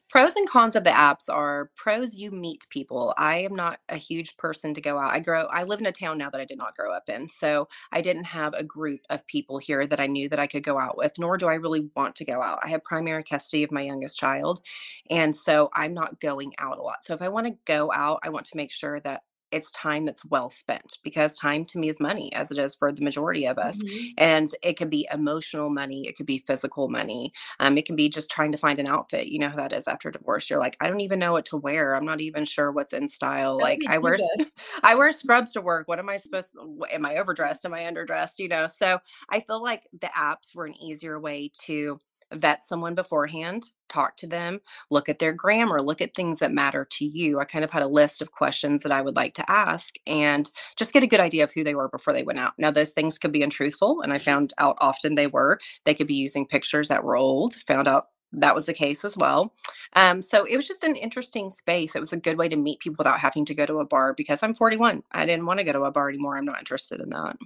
Pros 0.10 0.36
and 0.36 0.48
cons 0.48 0.75
of 0.75 0.84
the 0.84 0.90
apps 0.92 1.30
are 1.30 1.72
pros, 1.75 2.16
you 2.16 2.32
meet 2.32 2.66
people. 2.70 3.13
I 3.18 3.40
am 3.40 3.56
not 3.56 3.80
a 3.90 3.98
huge 3.98 4.38
person 4.38 4.74
to 4.74 4.82
go 4.82 5.00
out. 5.00 5.12
I 5.12 5.20
grow 5.20 5.44
I 5.50 5.63
live 5.63 5.80
in 5.80 5.86
a 5.86 5.92
town 5.92 6.18
now 6.18 6.30
that 6.30 6.42
I 6.42 6.46
did 6.46 6.58
not 6.58 6.75
grow 6.75 6.94
up 6.94 7.10
in. 7.10 7.30
So 7.30 7.68
I 7.92 8.02
didn't 8.02 8.25
have 8.25 8.54
a 8.54 8.63
group 8.63 9.02
of 9.10 9.25
people 9.28 9.58
here 9.58 9.88
that 9.88 10.00
I 10.00 10.08
knew 10.08 10.30
that 10.30 10.40
I 10.40 10.48
could 10.48 10.63
go 10.63 10.80
out 10.80 10.98
with, 10.98 11.13
nor 11.18 11.38
do 11.38 11.48
I 11.48 11.56
really 11.56 11.90
want 11.96 12.16
to 12.18 12.25
go 12.25 12.42
out. 12.42 12.60
I 12.63 12.70
have 12.70 12.84
primary 12.84 13.24
custody 13.24 13.63
of 13.63 13.72
my 13.72 13.82
youngest 13.82 14.20
child. 14.20 14.62
And 15.10 15.36
so 15.36 15.70
I'm 15.74 15.94
not 15.94 16.20
going 16.20 16.54
out 16.60 16.78
a 16.78 16.82
lot. 16.82 17.04
So 17.04 17.13
if 17.13 17.22
I 17.22 17.30
want 17.30 17.48
to 17.48 17.58
go 17.66 17.92
out, 17.94 18.20
I 18.24 18.30
want 18.30 18.46
to 18.48 18.58
make 18.58 18.72
sure 18.72 19.00
that 19.02 19.24
it's 19.53 19.72
time 19.72 20.05
that's 20.05 20.25
well 20.25 20.50
spent 20.50 20.98
because 21.03 21.38
time 21.38 21.63
to 21.63 21.79
me 21.79 21.89
is 21.89 22.00
money 22.00 22.33
as 22.33 22.51
it 22.51 22.57
is 22.57 22.75
for 22.75 22.91
the 22.91 23.03
majority 23.03 23.45
of 23.45 23.57
us 23.57 23.81
Mhm. 23.83 24.13
and 24.17 24.55
it 24.63 24.74
could 24.77 24.89
be 24.89 25.07
emotional 25.13 25.69
money 25.69 26.07
it 26.07 26.15
could 26.17 26.25
be 26.25 26.39
physical 26.39 26.89
money 26.89 27.31
um, 27.60 27.77
it 27.77 27.86
can 27.86 27.95
be 27.95 28.10
just 28.10 28.31
trying 28.31 28.51
to 28.51 28.57
find 28.57 28.79
an 28.79 28.88
outfit 28.88 29.27
you 29.27 29.39
know 29.39 29.50
how 29.50 29.55
that 29.57 29.74
is 29.74 29.88
after 29.88 30.12
divorce 30.12 30.50
you're 30.50 30.60
like 30.60 30.75
i 30.81 30.88
don't 30.88 31.00
even 31.01 31.19
know 31.19 31.31
what 31.33 31.45
to 31.45 31.57
wear 31.57 31.95
i'm 31.95 32.05
not 32.05 32.22
even 32.22 32.45
sure 32.45 32.72
what's 32.72 32.93
in 32.93 33.07
style 33.10 33.60
like 33.60 33.83
i 33.88 33.98
wear 33.98 34.17
i 34.83 34.95
wear 34.95 35.12
scrubs 35.12 35.51
to 35.51 35.62
work 35.62 35.88
what 35.88 36.00
am 36.00 36.10
i 36.10 36.17
supposed 36.17 36.53
to 36.53 36.86
am 36.91 37.05
i 37.05 37.15
overdressed 37.17 37.65
am 37.65 37.74
i 37.74 37.81
underdressed 37.83 38.39
you 38.39 38.48
know 38.48 38.67
so 38.67 39.00
i 39.29 39.39
feel 39.39 39.62
like 39.62 39.83
the 40.01 40.07
apps 40.15 40.55
were 40.55 40.65
an 40.65 40.75
easier 40.81 41.19
way 41.19 41.51
to 41.53 42.00
vet 42.36 42.66
someone 42.66 42.96
beforehand 42.96 43.72
talk 43.90 44.18
to 44.18 44.28
them 44.28 44.60
look 44.90 45.10
at 45.10 45.20
their 45.20 45.34
grammar, 45.34 45.82
look 45.82 46.02
at 46.02 46.16
things 46.16 46.40
that 46.40 46.54
matter 46.54 46.88
to 46.92 47.06
you. 47.06 47.40
I 47.40 47.46
kind 47.46 47.66
of 47.66 47.72
had 47.72 47.84
a 47.84 47.88
list 47.88 48.22
of 48.22 48.32
questions 48.32 48.84
that 48.84 48.92
I 48.92 49.02
would 49.02 49.16
like 49.16 49.34
to 49.36 49.52
ask 49.52 49.96
and 50.08 50.50
just 50.78 50.94
get 50.94 51.04
a 51.04 51.08
good 51.08 51.20
idea 51.20 51.44
of 51.44 51.54
who 51.54 51.63
they 51.63 51.75
were 51.75 51.90
before 51.90 52.13
they 52.13 52.24
went 52.24 52.40
out. 52.40 52.54
Now, 52.58 52.72
those 52.72 52.92
things 52.92 53.18
could 53.20 53.32
be 53.32 53.44
untruthful, 53.44 54.02
and 54.02 54.13
I 54.13 54.18
found 54.18 54.54
out 54.58 54.78
often 54.82 55.16
they 55.16 55.28
were. 55.28 55.60
They 55.86 55.94
could 55.94 56.08
be 56.08 56.16
using 56.16 56.48
pictures 56.48 56.88
that 56.90 57.04
were 57.04 57.18
old, 57.18 57.56
found 57.68 57.88
out 57.88 58.08
that 58.34 58.56
was 58.56 58.66
the 58.66 58.74
case 58.74 59.06
as 59.06 59.16
well. 59.16 59.54
Um, 59.96 60.22
so 60.22 60.46
it 60.46 60.58
was 60.58 60.68
just 60.68 60.84
an 60.84 60.96
interesting 60.96 61.50
space. 61.50 61.96
It 61.96 62.00
was 62.00 62.13
a 62.13 62.18
good 62.18 62.38
way 62.38 62.50
to 62.50 62.56
meet 62.56 62.80
people 62.80 62.98
without 62.98 63.20
having 63.20 63.46
to 63.46 63.56
go 63.56 63.66
to 63.66 63.80
a 63.80 63.86
bar 63.86 64.13
because 64.13 64.42
I'm 64.42 64.56
41. 64.56 65.04
I 65.12 65.25
didn't 65.25 65.46
want 65.46 65.60
to 65.60 65.66
go 65.66 65.74
to 65.74 65.84
a 65.84 65.92
bar 65.92 66.10
anymore. 66.10 66.38
I'm 66.38 66.46
not 66.46 66.60
interested 66.60 67.00
in 67.00 67.12
that. 67.12 67.38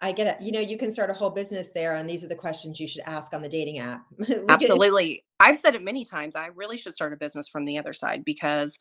I 0.00 0.12
get 0.12 0.26
it. 0.26 0.42
You 0.44 0.52
know, 0.52 0.60
you 0.60 0.76
can 0.76 0.90
start 0.90 1.10
a 1.10 1.14
whole 1.14 1.30
business 1.30 1.70
there, 1.74 1.96
and 1.96 2.08
these 2.08 2.22
are 2.22 2.28
the 2.28 2.34
questions 2.34 2.78
you 2.78 2.86
should 2.86 3.02
ask 3.06 3.32
on 3.32 3.42
the 3.42 3.48
dating 3.48 3.78
app. 3.78 4.04
Absolutely. 4.48 5.24
I've 5.40 5.56
said 5.56 5.74
it 5.74 5.82
many 5.82 6.04
times. 6.04 6.36
I 6.36 6.48
really 6.54 6.76
should 6.76 6.94
start 6.94 7.12
a 7.12 7.16
business 7.16 7.48
from 7.48 7.64
the 7.64 7.78
other 7.78 7.92
side 7.92 8.24
because 8.24 8.78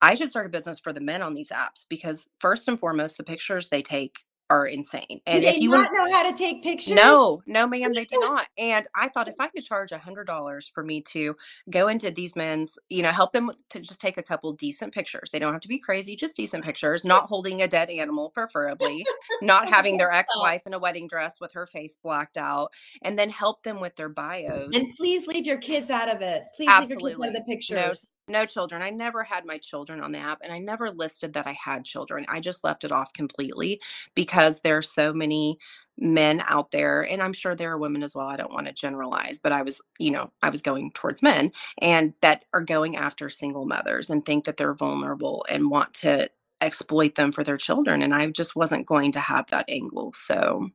I 0.00 0.14
should 0.14 0.30
start 0.30 0.46
a 0.46 0.50
business 0.50 0.78
for 0.78 0.92
the 0.92 1.00
men 1.00 1.22
on 1.22 1.34
these 1.34 1.50
apps 1.50 1.86
because 1.88 2.28
first 2.40 2.68
and 2.68 2.78
foremost, 2.78 3.18
the 3.18 3.24
pictures 3.24 3.68
they 3.68 3.82
take 3.82 4.16
are 4.54 4.66
insane. 4.66 5.04
do 5.08 5.20
And 5.26 5.44
if 5.44 5.54
they 5.54 5.60
you 5.60 5.70
not 5.70 5.90
want 5.92 6.10
know 6.10 6.16
how 6.16 6.30
to 6.30 6.36
take 6.36 6.62
pictures? 6.62 6.94
no, 6.94 7.42
no, 7.46 7.66
ma'am, 7.66 7.92
they 7.92 8.04
do 8.04 8.18
not. 8.20 8.46
And 8.58 8.86
I 8.94 9.08
thought 9.08 9.28
if 9.28 9.34
I 9.40 9.48
could 9.48 9.64
charge 9.64 9.92
a 9.92 9.98
hundred 9.98 10.26
dollars 10.26 10.70
for 10.72 10.82
me 10.82 11.00
to 11.02 11.36
go 11.70 11.88
into 11.88 12.10
these 12.10 12.36
men's, 12.36 12.78
you 12.88 13.02
know, 13.02 13.10
help 13.10 13.32
them 13.32 13.50
to 13.70 13.80
just 13.80 14.00
take 14.00 14.18
a 14.18 14.22
couple 14.22 14.52
decent 14.52 14.92
pictures. 14.92 15.30
They 15.30 15.38
don't 15.38 15.52
have 15.52 15.62
to 15.62 15.68
be 15.68 15.78
crazy, 15.78 16.16
just 16.16 16.36
decent 16.36 16.64
pictures, 16.64 17.04
not 17.04 17.26
holding 17.26 17.62
a 17.62 17.68
dead 17.68 17.90
animal, 17.90 18.30
preferably, 18.30 19.04
not 19.42 19.68
having 19.68 19.98
their 19.98 20.12
oh. 20.12 20.16
ex-wife 20.16 20.62
in 20.66 20.74
a 20.74 20.78
wedding 20.78 21.08
dress 21.08 21.40
with 21.40 21.52
her 21.52 21.66
face 21.66 21.96
blacked 22.02 22.36
out, 22.36 22.72
and 23.02 23.18
then 23.18 23.30
help 23.30 23.62
them 23.62 23.80
with 23.80 23.96
their 23.96 24.08
bios. 24.08 24.74
And 24.74 24.92
please 24.96 25.26
leave 25.26 25.46
your 25.46 25.58
kids 25.58 25.90
out 25.90 26.08
of 26.08 26.22
it. 26.22 26.44
Please 26.56 26.68
leave 26.68 26.88
your 26.90 26.98
kids 26.98 27.18
out 27.18 27.26
Absolutely. 27.26 27.28
of 27.28 27.34
the 27.34 27.42
pictures. 27.42 27.76
no 27.78 28.23
children. 28.46 28.82
I 28.82 28.90
never 28.90 29.22
had 29.22 29.44
my 29.44 29.58
children 29.58 30.00
on 30.00 30.12
the 30.12 30.18
app 30.18 30.38
and 30.42 30.52
I 30.52 30.58
never 30.58 30.90
listed 30.90 31.34
that 31.34 31.46
I 31.46 31.52
had 31.52 31.84
children. 31.84 32.24
I 32.28 32.40
just 32.40 32.64
left 32.64 32.84
it 32.84 32.92
off 32.92 33.12
completely 33.12 33.80
because 34.14 34.60
there 34.60 34.78
are 34.78 34.82
so 34.82 35.12
many 35.12 35.58
men 35.98 36.42
out 36.46 36.70
there 36.70 37.02
and 37.02 37.22
I'm 37.22 37.34
sure 37.34 37.54
there 37.54 37.72
are 37.72 37.78
women 37.78 38.02
as 38.02 38.14
well. 38.14 38.26
I 38.26 38.36
don't 38.36 38.52
want 38.52 38.66
to 38.66 38.72
generalize, 38.72 39.38
but 39.38 39.52
I 39.52 39.62
was, 39.62 39.80
you 39.98 40.10
know, 40.10 40.32
I 40.42 40.48
was 40.48 40.62
going 40.62 40.90
towards 40.92 41.22
men 41.22 41.52
and 41.82 42.14
that 42.22 42.46
are 42.54 42.62
going 42.62 42.96
after 42.96 43.28
single 43.28 43.66
mothers 43.66 44.08
and 44.08 44.24
think 44.24 44.46
that 44.46 44.56
they're 44.56 44.74
vulnerable 44.74 45.44
and 45.50 45.70
want 45.70 45.92
to 45.94 46.30
exploit 46.62 47.16
them 47.16 47.30
for 47.30 47.44
their 47.44 47.58
children 47.58 48.00
and 48.00 48.14
I 48.14 48.26
just 48.30 48.56
wasn't 48.56 48.86
going 48.86 49.12
to 49.12 49.20
have 49.20 49.48
that 49.48 49.66
angle. 49.68 50.12
So, 50.14 50.70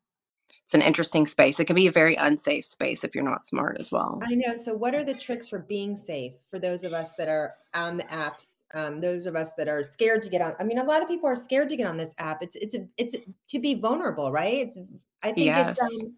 it's 0.70 0.76
an 0.76 0.84
interesting 0.84 1.26
space. 1.26 1.60
It 1.60 1.66
can 1.66 1.76
be 1.76 1.88
a 1.88 1.92
very 1.92 2.14
unsafe 2.14 2.64
space 2.64 3.04
if 3.04 3.16
you're 3.16 3.24
not 3.24 3.44
smart 3.44 3.78
as 3.80 3.92
well. 3.92 4.22
I 4.22 4.36
know. 4.36 4.56
So, 4.56 4.76
what 4.76 4.94
are 4.94 5.04
the 5.04 5.16
tricks 5.16 5.48
for 5.48 5.58
being 5.58 5.96
safe 5.96 6.34
for 6.52 6.60
those 6.60 6.84
of 6.84 6.94
us 6.94 7.16
that 7.16 7.28
are 7.28 7.56
on 7.74 7.98
the 7.98 8.04
apps? 8.04 8.60
Um, 8.76 9.02
those 9.02 9.26
of 9.26 9.36
us 9.36 9.54
that 9.58 9.68
are 9.68 9.82
scared 9.82 10.22
to 10.22 10.30
get 10.30 10.44
on. 10.44 10.54
I 10.60 10.64
mean, 10.64 10.78
a 10.78 10.84
lot 10.84 11.02
of 11.02 11.08
people 11.08 11.28
are 11.28 11.36
scared 11.36 11.70
to 11.70 11.76
get 11.76 11.88
on 11.88 11.98
this 11.98 12.14
app. 12.20 12.44
It's 12.44 12.56
it's 12.56 12.76
a, 12.76 12.86
it's 12.98 13.16
to 13.48 13.60
be 13.60 13.82
vulnerable, 13.82 14.32
right? 14.32 14.68
It's 14.68 14.78
I 15.24 15.32
think 15.32 15.58
it's 15.58 15.82
um 15.82 16.16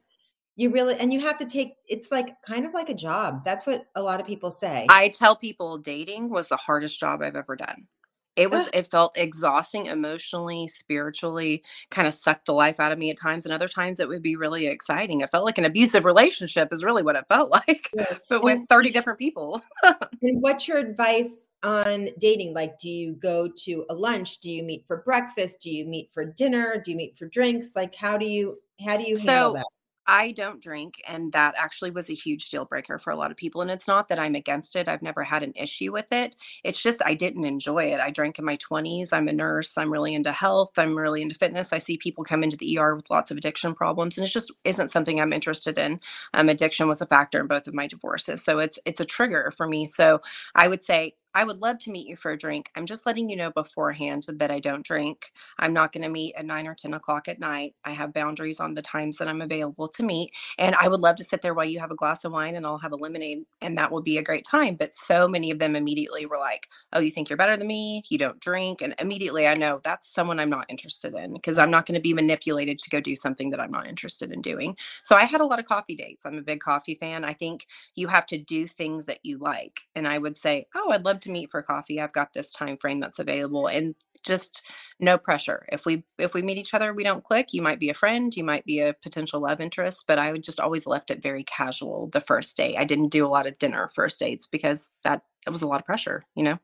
you 0.58 0.70
really 0.70 0.96
and 0.96 1.14
you 1.14 1.22
have 1.22 1.38
to 1.38 1.46
take. 1.46 1.76
It's 1.88 2.12
like 2.12 2.36
kind 2.42 2.66
of 2.66 2.74
like 2.74 2.90
a 2.90 2.94
job. 2.94 3.46
That's 3.46 3.66
what 3.66 3.86
a 3.96 4.02
lot 4.02 4.20
of 4.20 4.28
people 4.28 4.52
say. 4.52 4.86
I 4.90 5.08
tell 5.08 5.38
people 5.38 5.78
dating 5.78 6.30
was 6.30 6.50
the 6.50 6.58
hardest 6.58 7.00
job 7.00 7.22
I've 7.22 7.38
ever 7.38 7.56
done. 7.56 7.88
It 8.36 8.50
was 8.50 8.70
it 8.74 8.90
felt 8.90 9.18
exhausting 9.18 9.88
emotionally, 9.88 10.68
spiritually, 10.68 11.64
kind 11.90 12.08
of 12.08 12.14
sucked 12.14 12.46
the 12.46 12.54
life 12.54 12.80
out 12.80 12.92
of 12.92 12.98
me 12.98 13.10
at 13.10 13.20
times, 13.20 13.46
and 13.46 13.54
other 13.54 13.68
times 13.68 14.00
it 14.00 14.08
would 14.08 14.22
be 14.22 14.36
really 14.36 14.68
exciting. 14.68 15.22
It 15.22 15.30
felt 15.30 15.44
like 15.44 15.58
an 15.58 15.66
abusive 15.66 16.06
relationship 16.06 16.72
is 16.72 16.84
really 16.84 17.04
what 17.04 17.16
it 17.18 17.26
felt 17.28 17.52
like, 17.68 17.90
yeah. 17.94 18.18
but 18.30 18.44
with 18.44 18.68
30 18.70 18.92
different 18.92 19.20
people. 19.20 19.62
And 20.24 20.40
what's 20.40 20.68
your 20.68 20.78
advice 20.78 21.48
on 21.64 22.10
dating? 22.20 22.54
Like, 22.54 22.78
do 22.80 22.92
you 22.92 23.14
go 23.14 23.50
to 23.64 23.86
a 23.90 23.94
lunch? 23.96 24.38
Do 24.38 24.52
you 24.52 24.62
meet 24.62 24.86
for 24.86 24.98
breakfast? 24.98 25.62
Do 25.62 25.72
you 25.72 25.84
meet 25.86 26.12
for 26.14 26.24
dinner? 26.24 26.80
Do 26.86 26.92
you 26.92 26.98
meet 26.98 27.18
for 27.18 27.26
drinks? 27.26 27.76
Like, 27.76 27.96
how 27.96 28.20
do 28.20 28.28
you 28.28 28.60
how 28.86 28.98
do 28.98 29.04
you 29.04 29.16
handle 29.16 29.24
So 29.26 29.54
that? 29.54 29.66
I 30.08 30.32
don't 30.32 30.62
drink, 30.62 30.96
and 31.08 31.32
that 31.32 31.56
actually 31.58 31.92
was 31.92 32.10
a 32.10 32.14
huge 32.14 32.50
deal 32.50 32.66
breaker 32.66 33.00
for 33.00 33.12
a 33.12 33.16
lot 33.16 33.32
of 33.32 33.38
people. 33.38 33.62
And 33.62 33.72
it's 33.72 33.88
not 33.88 34.10
that 34.10 34.20
I'm 34.20 34.36
against 34.36 34.76
it. 34.76 34.88
I've 34.88 35.02
never 35.02 35.24
had 35.24 35.44
an 35.44 35.54
issue 35.56 35.92
with 35.94 36.12
it. 36.12 36.36
It's 36.64 36.82
just 36.82 37.02
I 37.06 37.14
didn't 37.14 37.46
enjoy 37.46 37.86
it. 37.86 38.00
I 38.00 38.10
drank 38.12 38.40
in 38.40 38.46
my 38.46 38.58
20s. 38.58 39.14
I'm 39.14 39.28
a 39.28 39.34
nurse. 39.34 39.78
I'm 39.78 39.92
really 39.94 40.14
into 40.16 40.32
health. 40.32 40.72
I'm 40.78 40.98
really 40.98 41.22
into 41.22 41.36
fitness. 41.36 41.72
I 41.72 41.78
see 41.78 41.98
people 41.98 42.24
come 42.24 42.44
into 42.44 42.58
the 42.58 42.78
ER 42.80 42.96
with 42.96 43.10
lots 43.12 43.32
of 43.32 43.38
addiction 43.38 43.76
problems, 43.76 44.18
and 44.18 44.28
it 44.28 44.32
just 44.32 44.52
isn't 44.66 44.92
something 44.92 45.22
I'm 45.22 45.34
interested 45.34 45.78
in. 45.78 46.00
Um, 46.34 46.50
addiction 46.50 46.88
was 46.88 47.02
a 47.02 47.06
factor 47.06 47.40
in 47.40 47.48
both 47.48 47.68
of 47.68 47.74
my 47.74 47.88
divorces, 47.88 48.44
so 48.44 48.60
it's 48.60 48.80
it's 48.86 49.00
a 49.00 49.06
trigger 49.06 49.54
for 49.56 49.68
me. 49.68 49.86
So 49.88 50.22
I 50.56 50.68
would 50.68 50.84
say. 50.84 51.16
I 51.34 51.46
would 51.46 51.60
love 51.62 51.80
to 51.80 51.92
meet 51.92 52.08
you 52.08 52.18
for 52.18 52.32
a 52.32 52.38
drink. 52.38 52.70
I'm 52.76 52.86
just 52.86 53.06
letting 53.06 53.30
you 53.30 53.38
know 53.38 53.52
beforehand 53.52 54.26
that 54.28 54.52
I 54.52 54.60
don't 54.60 54.86
drink. 54.86 55.32
I'm 55.60 55.74
not 55.74 55.94
going 55.94 56.04
to 56.04 56.10
meet 56.10 56.36
at 56.36 56.46
nine 56.46 56.68
or 56.68 56.76
10 56.76 56.94
o'clock 56.94 57.28
at 57.30 57.40
night. 57.40 57.74
I 57.86 57.92
have 57.92 58.14
boundaries 58.14 58.60
on 58.60 58.74
the 58.74 58.82
times 58.82 59.18
that 59.18 59.30
I'm 59.30 59.42
available 59.42 59.88
to 59.88 60.04
meet. 60.04 60.32
And 60.58 60.76
I 60.76 60.90
would 60.90 61.00
love 61.00 61.16
to 61.18 61.24
sit 61.24 61.42
there 61.42 61.54
while 61.54 61.66
you 61.66 61.80
have 61.80 61.92
a 61.92 61.96
glass 61.96 62.26
of 62.26 62.34
wine 62.34 62.56
and 62.56 62.66
I'll 62.66 62.78
have 62.80 62.92
a 62.92 62.98
lemonade, 62.98 63.46
and 63.62 63.78
that 63.78 63.92
will 63.92 64.02
be 64.02 64.18
a 64.18 64.24
great 64.24 64.46
time. 64.46 64.76
But 64.76 64.94
so 64.94 65.28
many 65.28 65.52
of 65.52 65.60
them 65.60 65.76
immediately 65.76 66.26
were 66.26 66.38
like, 66.38 66.68
Oh, 66.94 67.00
you 67.00 67.12
think 67.12 67.30
you're 67.30 67.38
better 67.38 67.56
than 67.56 67.68
me? 67.68 68.04
You 68.10 68.18
don't 68.18 68.40
drink. 68.42 68.82
And 68.82 68.94
immediately 69.00 69.48
I 69.48 69.54
know 69.54 69.80
that's 69.84 70.14
someone 70.14 70.40
I'm 70.40 70.50
not 70.50 70.66
interested 70.70 71.14
in 71.14 71.34
because 71.34 71.58
I'm 71.58 71.72
not 71.72 71.86
going 71.86 71.96
to 71.96 72.02
be 72.02 72.14
manipulated 72.14 72.78
to 72.80 72.90
go 72.90 73.00
do 73.00 73.16
something 73.16 73.52
that 73.52 73.60
I'm 73.62 73.72
not 73.72 73.88
interested 73.88 74.32
in 74.34 74.42
doing. 74.42 74.76
So 75.04 75.16
I 75.16 75.24
had 75.24 75.42
a 75.42 75.46
lot 75.46 75.60
of 75.60 75.66
coffee 75.66 75.96
dates. 75.96 76.26
I'm 76.26 76.38
a 76.38 76.42
big 76.42 76.60
coffee 76.60 76.96
fan. 76.96 77.24
I 77.24 77.34
think 77.34 77.68
you 77.96 78.08
have 78.10 78.26
to 78.28 78.38
do 78.38 78.68
things 78.68 79.06
that 79.06 79.20
you 79.24 79.38
like. 79.38 79.82
And 79.96 80.08
I 80.08 80.18
would 80.18 80.38
say, 80.38 80.68
Oh, 80.76 80.92
I'd 80.92 81.06
love 81.06 81.21
to 81.22 81.32
meet 81.32 81.52
for 81.52 81.62
coffee. 81.62 82.00
I've 82.00 82.14
got 82.14 82.34
this 82.34 82.52
time 82.52 82.78
frame 82.78 83.00
that's 83.00 83.20
available. 83.20 83.68
And 83.68 83.96
just 84.24 84.62
no 85.00 85.18
pressure. 85.18 85.66
If 85.72 85.86
we 85.86 86.04
if 86.18 86.34
we 86.34 86.42
meet 86.42 86.58
each 86.58 86.74
other, 86.74 86.94
we 86.94 87.04
don't 87.04 87.24
click, 87.24 87.54
you 87.54 87.62
might 87.62 87.80
be 87.80 87.90
a 87.90 87.96
friend, 87.96 88.36
you 88.36 88.44
might 88.44 88.66
be 88.66 88.80
a 88.80 88.94
potential 88.94 89.42
love 89.42 89.60
interest, 89.60 90.06
but 90.08 90.20
I 90.20 90.34
just 90.38 90.60
always 90.60 90.86
left 90.86 91.12
it 91.12 91.24
very 91.24 91.44
casual 91.44 92.10
the 92.12 92.22
first 92.22 92.56
date. 92.56 92.78
I 92.78 92.86
didn't 92.86 93.10
do 93.10 93.26
a 93.26 93.30
lot 93.30 93.48
of 93.48 93.58
dinner 93.58 93.90
first 93.96 94.20
dates 94.20 94.48
because 94.48 94.90
that 95.04 95.24
it 95.46 95.50
was 95.50 95.64
a 95.64 95.68
lot 95.68 95.80
of 95.80 95.86
pressure, 95.86 96.24
you 96.36 96.44
know? 96.44 96.60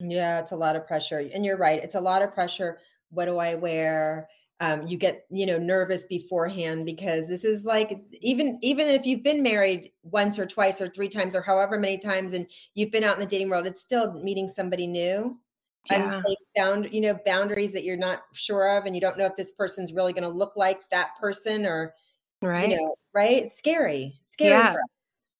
Yeah, 0.00 0.40
it's 0.40 0.52
a 0.52 0.56
lot 0.56 0.76
of 0.76 0.86
pressure. 0.86 1.18
And 1.32 1.44
you're 1.44 1.56
right. 1.56 1.82
It's 1.82 1.94
a 1.94 2.00
lot 2.00 2.22
of 2.22 2.34
pressure. 2.34 2.78
What 3.10 3.26
do 3.26 3.38
I 3.38 3.54
wear? 3.54 4.28
Um, 4.58 4.86
you 4.86 4.96
get, 4.96 5.26
you 5.30 5.44
know, 5.44 5.58
nervous 5.58 6.06
beforehand 6.06 6.86
because 6.86 7.28
this 7.28 7.44
is 7.44 7.66
like 7.66 8.00
even 8.22 8.58
even 8.62 8.88
if 8.88 9.04
you've 9.04 9.22
been 9.22 9.42
married 9.42 9.92
once 10.02 10.38
or 10.38 10.46
twice 10.46 10.80
or 10.80 10.88
three 10.88 11.10
times 11.10 11.36
or 11.36 11.42
however 11.42 11.78
many 11.78 11.98
times 11.98 12.32
and 12.32 12.46
you've 12.74 12.90
been 12.90 13.04
out 13.04 13.14
in 13.16 13.20
the 13.20 13.26
dating 13.26 13.50
world, 13.50 13.66
it's 13.66 13.82
still 13.82 14.14
meeting 14.14 14.48
somebody 14.48 14.86
new. 14.86 15.38
Yeah, 15.90 16.22
Unsafe 16.22 16.38
bound, 16.56 16.88
you 16.92 17.00
know, 17.02 17.18
boundaries 17.26 17.72
that 17.74 17.84
you're 17.84 17.96
not 17.98 18.22
sure 18.32 18.76
of 18.78 18.86
and 18.86 18.94
you 18.94 19.00
don't 19.00 19.18
know 19.18 19.26
if 19.26 19.36
this 19.36 19.52
person's 19.52 19.92
really 19.92 20.12
going 20.14 20.22
to 20.24 20.28
look 20.30 20.56
like 20.56 20.88
that 20.90 21.10
person 21.20 21.66
or, 21.66 21.94
right 22.42 22.68
you 22.68 22.76
know, 22.76 22.96
right? 23.14 23.44
It's 23.44 23.56
scary. 23.56 24.16
Scary 24.20 24.50
Yeah. 24.50 24.76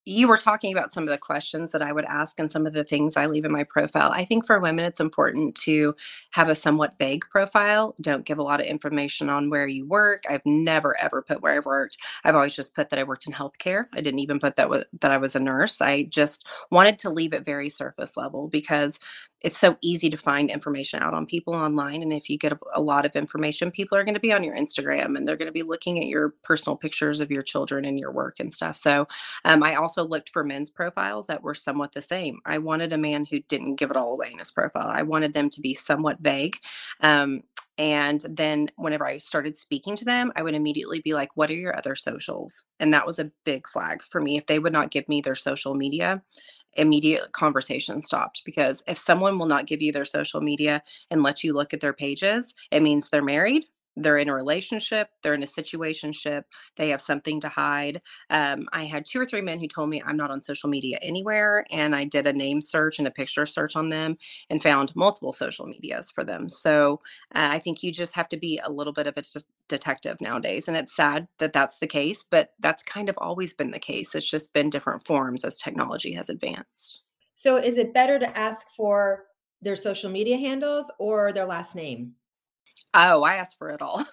You 0.06 0.28
were 0.28 0.36
talking 0.36 0.72
about 0.72 0.92
some 0.92 1.02
of 1.02 1.10
the 1.10 1.18
questions 1.18 1.72
that 1.72 1.82
I 1.82 1.92
would 1.92 2.04
ask 2.04 2.38
and 2.38 2.50
some 2.50 2.64
of 2.64 2.72
the 2.72 2.84
things 2.84 3.16
I 3.16 3.26
leave 3.26 3.44
in 3.44 3.52
my 3.52 3.64
profile. 3.64 4.12
I 4.12 4.25
think 4.25 4.46
for 4.46 4.60
women, 4.60 4.84
it's 4.84 5.00
important 5.00 5.56
to 5.62 5.96
have 6.30 6.48
a 6.48 6.54
somewhat 6.54 6.94
vague 6.98 7.25
profile. 7.28 7.96
Don't 8.00 8.25
give 8.25 8.38
a 8.38 8.42
lot 8.42 8.60
of 8.60 8.66
information 8.66 9.28
on 9.28 9.50
where 9.50 9.66
you 9.66 9.84
work. 9.86 10.22
I've 10.30 10.46
never 10.46 10.98
ever 11.00 11.22
put 11.22 11.42
where 11.42 11.54
I 11.54 11.58
worked. 11.58 11.98
I've 12.25 12.36
always 12.36 12.54
just 12.54 12.75
put 12.75 12.90
that 12.90 13.00
I 13.00 13.04
worked 13.04 13.26
in 13.26 13.32
healthcare. 13.32 13.86
I 13.94 14.00
didn't 14.00 14.20
even 14.20 14.38
put 14.38 14.56
that 14.56 14.70
was, 14.70 14.84
that 15.00 15.10
I 15.10 15.16
was 15.18 15.34
a 15.34 15.40
nurse. 15.40 15.80
I 15.80 16.04
just 16.04 16.46
wanted 16.70 17.00
to 17.00 17.10
leave 17.10 17.32
it 17.32 17.44
very 17.44 17.68
surface 17.68 18.16
level 18.16 18.48
because 18.48 19.00
it's 19.43 19.59
so 19.59 19.76
easy 19.83 20.09
to 20.11 20.16
find 20.16 20.50
information 20.50 21.02
out 21.02 21.14
on 21.14 21.26
people 21.26 21.55
online. 21.55 22.02
And 22.02 22.12
if 22.12 22.31
you 22.31 22.38
get 22.38 22.52
a, 22.52 22.59
a 22.75 22.81
lot 22.81 23.05
of 23.05 23.14
information, 23.14 23.71
people 23.71 23.97
are 23.99 24.05
going 24.05 24.14
to 24.14 24.21
be 24.21 24.33
on 24.33 24.43
your 24.43 24.57
Instagram 24.57 25.16
and 25.16 25.28
they're 25.28 25.37
going 25.37 25.47
to 25.47 25.52
be 25.52 25.62
looking 25.62 25.99
at 25.99 26.07
your 26.07 26.35
personal 26.43 26.76
pictures 26.76 27.21
of 27.21 27.31
your 27.31 27.43
children 27.43 27.85
and 27.85 27.99
your 27.99 28.12
work 28.12 28.40
and 28.40 28.52
stuff. 28.52 28.76
So 28.76 29.07
um, 29.45 29.62
I 29.62 29.75
also 29.75 30.05
looked 30.05 30.31
for 30.31 30.43
men's 30.43 30.71
profiles 30.71 31.26
that 31.26 31.43
were 31.43 31.55
somewhat 31.55 31.93
the 31.93 32.02
same. 32.02 32.40
I 32.47 32.59
wanted 32.59 32.93
a 32.93 32.99
man 32.99 33.26
who 33.31 33.40
didn't 33.40 33.76
give 33.76 33.90
it 33.90 33.97
all 33.97 34.14
away 34.14 34.31
in 34.33 34.38
his 34.38 34.50
profile. 34.50 34.88
I 34.88 35.02
wanted 35.02 35.35
them 35.35 35.50
to 35.50 35.61
be 35.61 35.75
somewhat 35.75 36.19
vague. 36.21 36.57
Um, 37.00 37.43
and 37.78 38.23
then 38.28 38.71
whenever 38.76 39.07
I 39.07 39.19
started 39.19 39.57
speaking 39.57 39.97
to 39.97 40.05
them, 40.05 40.33
I 40.35 40.43
would 40.43 40.55
immediately 40.55 41.00
be 41.00 41.12
like, 41.12 41.37
What 41.37 41.50
are 41.50 41.55
your 41.55 41.76
other 41.76 41.95
socials? 41.95 42.64
And 42.81 42.95
that 42.95 43.07
was 43.07 43.19
a 43.19 43.31
big 43.45 43.69
flag 43.69 44.02
for 44.09 44.21
me. 44.21 44.38
If 44.38 44.47
they 44.47 44.59
would 44.59 44.73
not 44.73 44.90
give 44.90 45.09
me 45.09 45.21
their 45.21 45.35
social 45.35 45.75
media, 45.75 46.23
immediate 46.76 47.33
conversation 47.33 48.00
stopped 48.02 48.42
because 48.45 48.83
if 48.87 48.99
someone 48.99 49.38
will 49.38 49.47
not 49.47 49.66
give 49.66 49.83
you 49.83 49.92
their 49.92 50.04
social 50.04 50.40
media 50.40 50.83
and 51.11 51.23
let 51.23 51.42
you 51.42 51.52
look 51.52 51.73
at 51.75 51.80
their 51.80 51.92
pages, 51.92 52.54
it 52.71 52.83
means 52.83 53.09
they're 53.09 53.23
married 53.23 53.66
they're 53.97 54.19
in 54.19 54.29
a 54.29 54.35
relationship, 54.35 55.09
they're 55.23 55.35
in 55.35 55.43
a 55.43 55.47
situationship, 55.47 56.45
they 56.76 56.91
have 56.91 57.00
something 57.00 57.41
to 57.41 57.49
hide. 57.49 58.03
Um, 58.31 58.69
I 58.73 58.85
had 58.85 59.07
two 59.07 59.21
or 59.21 59.26
three 59.26 59.41
men 59.41 59.59
who 59.59 59.69
told 59.69 59.88
me 59.88 60.03
I'm 60.05 60.17
not 60.17 60.31
on 60.31 60.43
social 60.43 60.69
media 60.69 60.99
anywhere, 61.00 61.65
and 61.71 61.95
I 61.95 62.05
did 62.05 62.26
a 62.26 62.33
name 62.33 62.61
search 62.61 62.99
and 62.99 63.09
a 63.09 63.11
picture 63.11 63.47
search 63.47 63.75
on 63.76 63.88
them 63.88 64.17
and 64.50 64.62
found 64.62 64.95
multiple 64.95 65.33
social 65.33 65.67
medias 65.67 66.11
for 66.11 66.25
them. 66.25 66.49
So 66.49 67.00
uh, 67.35 67.49
I 67.53 67.59
think 67.59 67.83
you 67.83 67.91
just 67.91 68.15
have 68.15 68.29
to 68.29 68.37
be 68.37 68.61
a 68.62 68.71
little 68.71 68.93
bit 68.93 69.07
of 69.07 69.17
a 69.17 69.23
de- 69.23 69.45
detective 69.69 70.21
nowadays, 70.21 70.69
and 70.69 70.76
it's 70.76 70.95
sad 70.95 71.29
that 71.38 71.53
that's 71.53 71.79
the 71.79 71.87
case, 71.87 72.25
but 72.25 72.50
that's 72.61 72.83
kind 72.83 73.09
of 73.09 73.19
always 73.19 73.55
been 73.55 73.71
the 73.71 73.79
case. 73.79 74.15
It's 74.15 74.31
just 74.31 74.53
been 74.53 74.71
different 74.71 75.07
forms 75.07 75.45
as 75.45 75.59
technology 75.59 76.12
has 76.12 76.29
advanced. 76.29 77.03
So 77.35 77.57
is 77.57 77.76
it 77.76 77.93
better 77.93 78.19
to 78.19 78.38
ask 78.38 78.67
for 78.76 79.25
their 79.61 79.76
social 79.76 80.11
media 80.11 80.37
handles 80.38 80.91
or 80.99 81.33
their 81.33 81.45
last 81.45 81.75
name? 81.75 82.12
Oh, 82.95 83.23
I 83.23 83.37
asked 83.37 83.59
for 83.59 83.71
it 83.71 83.83
all. 83.83 84.04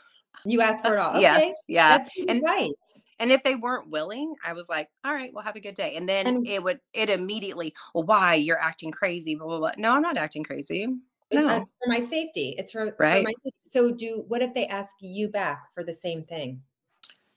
You 0.46 0.62
asked 0.62 0.86
for 0.86 0.94
it 0.94 1.00
all. 1.00 1.12
Okay. 1.12 1.22
Yes, 1.22 1.56
yeah. 1.68 1.98
That's 1.98 2.10
and, 2.18 2.30
advice. 2.32 3.04
And 3.20 3.32
if 3.32 3.44
they 3.44 3.56
weren't 3.56 3.90
willing, 3.90 4.36
I 4.46 4.54
was 4.54 4.68
like, 4.68 4.90
all 5.06 5.14
right, 5.14 5.34
well, 5.34 5.44
have 5.44 5.56
a 5.56 5.62
good 5.62 5.76
day. 5.76 5.96
And 5.96 6.10
then 6.10 6.28
and, 6.28 6.48
it 6.48 6.62
would, 6.62 6.80
it 6.94 7.10
immediately, 7.10 7.74
well, 7.94 8.04
why? 8.04 8.36
You're 8.36 8.60
acting 8.60 8.92
crazy, 8.92 9.36
blah, 9.36 9.48
blah, 9.48 9.60
blah. 9.60 9.72
No, 9.78 9.94
I'm 9.94 10.02
not 10.02 10.18
acting 10.18 10.44
crazy. 10.44 10.84
Uh, 10.84 10.90
no. 11.32 11.48
It's 11.48 11.74
for 11.82 11.88
my 11.88 12.02
safety. 12.02 12.56
It's 12.58 12.72
for, 12.72 12.94
right. 13.00 13.24
for 13.24 13.24
my 13.24 13.34
safety. 13.38 13.56
So 13.64 13.94
do, 13.94 14.26
what 14.28 14.42
if 14.42 14.54
they 14.54 14.68
ask 14.68 14.96
you 15.00 15.30
back 15.30 15.64
for 15.74 15.84
the 15.84 15.94
same 15.94 16.24
thing? 16.24 16.62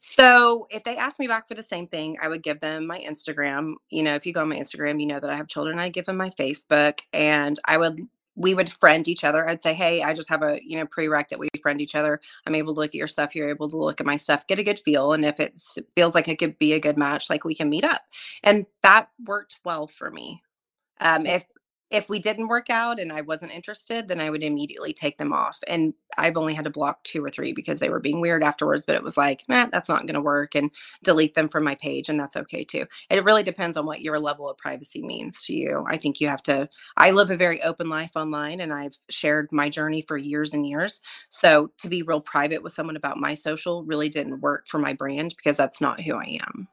So 0.01 0.67
if 0.71 0.85
they 0.85 0.97
ask 0.97 1.19
me 1.19 1.27
back 1.27 1.49
for 1.49 1.55
the 1.55 1.63
same 1.63 1.89
thing, 1.89 2.17
I 2.23 2.29
would 2.29 2.43
give 2.43 2.61
them 2.61 2.87
my 2.87 2.99
Instagram. 3.01 3.75
You 3.91 4.03
know, 4.03 4.15
if 4.15 4.25
you 4.27 4.33
go 4.33 4.43
on 4.43 4.49
my 4.49 4.57
Instagram, 4.57 5.01
you 5.01 5.07
know 5.07 5.21
that 5.21 5.31
I 5.31 5.37
have 5.37 5.49
children. 5.49 5.79
I 5.79 5.89
give 5.89 6.07
them 6.07 6.17
my 6.17 6.31
Facebook 6.31 7.01
and 7.13 7.59
I 7.65 7.77
would 7.77 8.01
we 8.37 8.55
would 8.55 8.71
friend 8.71 9.09
each 9.09 9.25
other. 9.25 9.49
I'd 9.49 9.63
say, 9.63 9.75
Hey, 9.75 10.03
I 10.03 10.13
just 10.13 10.29
have 10.29 10.43
a, 10.43 10.61
you 10.65 10.79
know, 10.79 10.87
prereq 10.87 11.29
that 11.29 11.39
we 11.39 11.49
friend 11.63 11.81
each 11.81 11.95
other. 11.95 12.21
I'm 12.47 12.55
able 12.55 12.75
to 12.75 12.81
look 12.81 12.91
at 12.91 12.95
your 12.95 13.09
stuff. 13.09 13.35
You're 13.35 13.49
able 13.49 13.69
to 13.69 13.77
look 13.77 14.01
at 14.01 14.07
my 14.07 14.17
stuff, 14.17 14.47
get 14.47 14.59
a 14.59 14.63
good 14.63 14.79
feel. 14.79 15.13
And 15.13 15.25
if 15.25 15.41
it 15.41 15.57
feels 15.97 16.15
like 16.15 16.29
it 16.29 16.39
could 16.39 16.59
be 16.59 16.75
a 16.75 16.81
good 16.81 16.97
match, 16.97 17.29
like 17.29 17.45
we 17.45 17.55
can 17.55 17.71
meet 17.71 17.85
up. 17.85 18.03
And 18.45 18.67
that 18.83 19.09
worked 19.25 19.57
well 19.65 19.87
for 19.87 20.11
me. 20.11 20.43
Um, 21.01 21.27
if 21.27 21.45
if 21.91 22.09
we 22.09 22.19
didn't 22.19 22.49
work 22.49 22.69
out 22.69 22.99
and 22.99 23.13
I 23.13 23.21
wasn't 23.21 23.53
interested, 23.53 24.09
then 24.09 24.21
I 24.21 24.29
would 24.29 24.43
immediately 24.43 24.93
take 24.93 25.19
them 25.19 25.33
off. 25.33 25.61
And 25.69 25.95
I've 26.19 26.37
only 26.37 26.55
had 26.55 26.65
to 26.65 26.71
block 26.71 27.05
two 27.05 27.25
or 27.25 27.31
three 27.31 27.53
because 27.53 27.79
they 27.79 27.89
were 27.89 28.01
being 28.01 28.21
weird 28.21 28.43
afterwards, 28.43 28.85
but 28.85 28.97
it 28.97 29.05
was 29.05 29.17
like, 29.17 29.45
nah, 29.49 29.67
that's 29.67 29.89
not 29.89 30.03
going 30.03 30.15
to 30.15 30.21
work 30.21 30.57
and 30.57 30.71
delete 31.05 31.35
them 31.35 31.49
from 31.49 31.63
my 31.63 31.77
page. 31.77 32.09
And 32.09 32.19
that's 32.19 32.37
okay 32.37 32.65
too. 32.65 32.87
It 33.09 33.25
really 33.25 33.45
depends 33.45 33.77
on 33.77 33.87
what 33.87 34.01
your 34.01 34.19
level 34.19 34.49
of 34.49 34.59
privacy 34.59 35.01
means 35.03 35.43
to 35.43 35.55
you. 35.55 35.85
I 35.87 35.97
think 35.97 36.21
you 36.21 36.27
have 36.29 36.43
to, 36.45 36.69
I 36.97 37.13
live 37.13 37.31
a 37.31 37.37
very 37.37 37.63
open 37.63 37.89
life 37.89 38.17
online 38.17 38.61
and 38.61 38.73
I've 38.73 38.97
shared 39.09 39.53
my 39.53 39.69
journey 39.69 40.03
for 40.03 40.17
years 40.17 40.55
and 40.55 40.67
years. 40.67 41.01
So 41.29 41.71
to 41.79 41.89
be 41.89 42.03
real 42.03 42.21
private 42.21 42.65
with 42.65 42.73
someone 42.73 42.97
about 42.97 43.19
my 43.19 43.35
social 43.35 43.85
really 43.85 44.09
didn't 44.09 44.41
work 44.41 44.67
for 44.67 44.79
my 44.79 44.93
brand 44.93 45.35
because 45.37 45.57
that's 45.57 45.81
not 45.81 46.01
who 46.01 46.17
I 46.17 46.39
am 46.43 46.69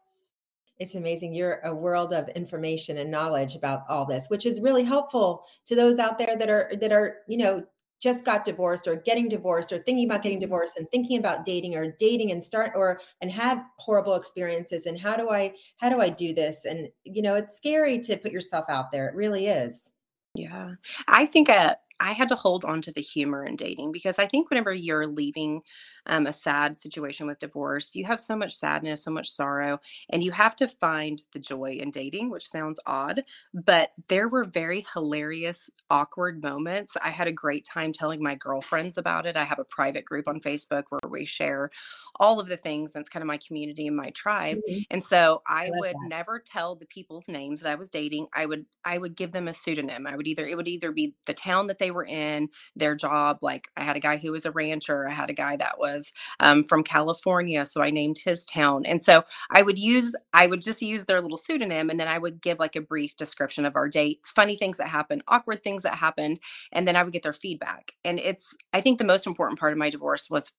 it's 0.80 0.96
amazing. 0.96 1.34
You're 1.34 1.60
a 1.64 1.74
world 1.74 2.14
of 2.14 2.30
information 2.30 2.98
and 2.98 3.12
knowledge 3.12 3.56
about 3.56 3.82
all 3.90 4.06
this, 4.06 4.28
which 4.30 4.46
is 4.46 4.62
really 4.62 4.84
helpful 4.84 5.46
to 5.66 5.76
those 5.76 6.00
out 6.00 6.18
there 6.18 6.36
that 6.38 6.50
are 6.50 6.72
that 6.80 6.92
are, 6.92 7.18
you 7.28 7.38
know, 7.38 7.64
just 8.02 8.26
got 8.26 8.44
divorced 8.44 8.86
or 8.86 8.98
getting 8.98 9.30
divorced 9.30 9.72
or 9.72 9.78
thinking 9.80 10.06
about 10.06 10.24
getting 10.24 10.38
mm-hmm. 10.38 10.46
divorced 10.46 10.78
and 10.78 10.90
thinking 10.92 11.20
about 11.20 11.46
dating 11.46 11.76
or 11.76 11.96
dating 11.98 12.32
and 12.32 12.44
start 12.44 12.74
or 12.76 13.00
and 13.22 13.32
had 13.32 13.64
horrible 13.80 14.16
experiences 14.16 14.86
and 14.86 15.00
how 15.00 15.16
do 15.16 15.30
I 15.30 15.54
how 15.78 15.90
do 15.90 16.02
I 16.02 16.10
do 16.10 16.34
this? 16.34 16.66
And 16.66 16.90
you 17.06 17.22
know, 17.22 17.36
it's 17.36 17.56
scary 17.56 18.00
to 18.00 18.18
put 18.18 18.32
yourself 18.32 18.66
out 18.68 18.92
there. 18.92 19.08
It 19.08 19.16
really 19.16 19.48
is. 19.48 19.94
Yeah. 20.36 20.72
I 21.08 21.26
think 21.28 21.48
a 21.48 21.78
I 22.04 22.12
had 22.12 22.28
to 22.30 22.36
hold 22.36 22.66
on 22.66 22.82
to 22.82 22.92
the 22.92 23.02
humor 23.02 23.46
in 23.46 23.56
dating 23.56 23.94
because 23.94 24.20
I 24.20 24.28
think 24.28 24.50
whenever 24.50 24.74
you're 24.74 25.08
leaving 25.08 25.62
um, 26.06 26.28
a 26.28 26.34
sad 26.34 26.78
situation 26.78 27.28
with 27.28 27.40
divorce, 27.40 27.96
you 27.96 28.04
have 28.04 28.20
so 28.20 28.36
much 28.36 28.54
sadness, 28.58 29.06
so 29.06 29.12
much 29.12 29.32
sorrow, 29.32 29.80
and 30.10 30.22
you 30.22 30.32
have 30.32 30.54
to 30.58 30.68
find 30.68 31.22
the 31.32 31.40
joy 31.40 31.78
in 31.80 31.92
dating, 31.92 32.30
which 32.30 32.48
sounds 32.48 32.78
odd, 32.86 33.24
but 33.54 33.94
there 34.10 34.28
were 34.28 34.44
very 34.44 34.86
hilarious, 34.94 35.70
awkward 35.90 36.44
moments. 36.44 36.98
I 37.02 37.10
had 37.10 37.28
a 37.28 37.32
great 37.32 37.66
time 37.66 37.94
telling 37.94 38.22
my 38.22 38.36
girlfriends 38.36 38.98
about 38.98 39.26
it. 39.26 39.38
I 39.38 39.46
have 39.46 39.60
a 39.60 39.64
private 39.64 40.04
group 40.04 40.28
on 40.28 40.42
Facebook 40.42 40.84
where 40.90 41.00
we 41.10 41.24
share 41.24 41.72
all 42.20 42.42
of 42.42 42.48
the 42.48 42.58
things. 42.58 42.92
That's 42.92 43.10
kind 43.10 43.24
of 43.24 43.28
my 43.28 43.38
community 43.38 43.88
and 43.88 43.96
my 43.96 44.10
tribe. 44.10 44.58
Mm-hmm. 44.70 44.82
And 44.92 45.04
so 45.04 45.42
I, 45.48 45.68
I 45.68 45.72
would 45.76 45.96
that. 45.96 46.10
never 46.10 46.44
tell 46.46 46.76
the 46.76 46.86
people's 46.86 47.30
names 47.30 47.62
that 47.62 47.72
I 47.72 47.76
was 47.76 47.90
dating. 47.90 48.28
I 48.34 48.46
would 48.46 48.66
I 48.84 48.98
would 48.98 49.16
give 49.16 49.32
them 49.32 49.48
a 49.48 49.54
pseudonym. 49.54 50.06
I 50.06 50.18
would 50.18 50.28
either 50.28 50.46
it 50.46 50.58
would 50.58 50.68
either 50.68 50.92
be 50.92 51.16
the 51.26 51.34
town 51.34 51.68
that 51.68 51.80
they 51.80 51.93
were 51.94 52.06
in, 52.06 52.50
their 52.76 52.96
job. 52.96 53.40
Like 53.42 53.70
I 53.78 53.82
had 53.82 53.96
a 53.96 54.02
guy 54.02 54.18
who 54.18 54.32
was 54.32 54.46
a 54.46 54.52
rancher, 54.52 55.08
I 55.08 55.12
had 55.12 55.30
a 55.30 55.34
guy 55.34 55.56
that 55.58 55.78
was 55.78 56.12
um, 56.40 56.64
from 56.64 56.84
California, 56.84 57.66
so 57.66 57.82
I 57.82 57.90
named 57.90 58.20
his 58.24 58.46
town. 58.46 58.86
And 58.86 59.02
so 59.02 59.24
I 59.52 59.62
would 59.62 59.80
use, 59.80 60.16
I 60.34 60.48
would 60.48 60.62
just 60.62 60.82
use 60.82 61.06
their 61.06 61.22
little 61.22 61.38
pseudonym, 61.38 61.90
and 61.90 62.00
then 62.00 62.08
I 62.08 62.18
would 62.18 62.42
give 62.42 62.60
like 62.60 62.76
a 62.76 62.82
brief 62.82 63.16
description 63.16 63.66
of 63.66 63.76
our 63.76 63.90
date, 63.90 64.22
funny 64.24 64.56
things 64.56 64.78
that 64.78 64.90
happened, 64.90 65.24
awkward 65.28 65.64
things 65.64 65.84
that 65.84 65.96
happened, 65.96 66.40
and 66.72 66.88
then 66.88 66.96
I 66.96 67.04
would 67.04 67.14
get 67.14 67.24
their 67.24 67.34
feedback. 67.34 67.94
And 68.04 68.20
it's, 68.20 68.56
I 68.74 68.82
think 68.82 68.98
the 68.98 69.06
most 69.06 69.28
important 69.28 69.60
part 69.60 69.74
of 69.74 69.80
my 69.80 69.90
divorce 69.90 70.30
was 70.30 70.54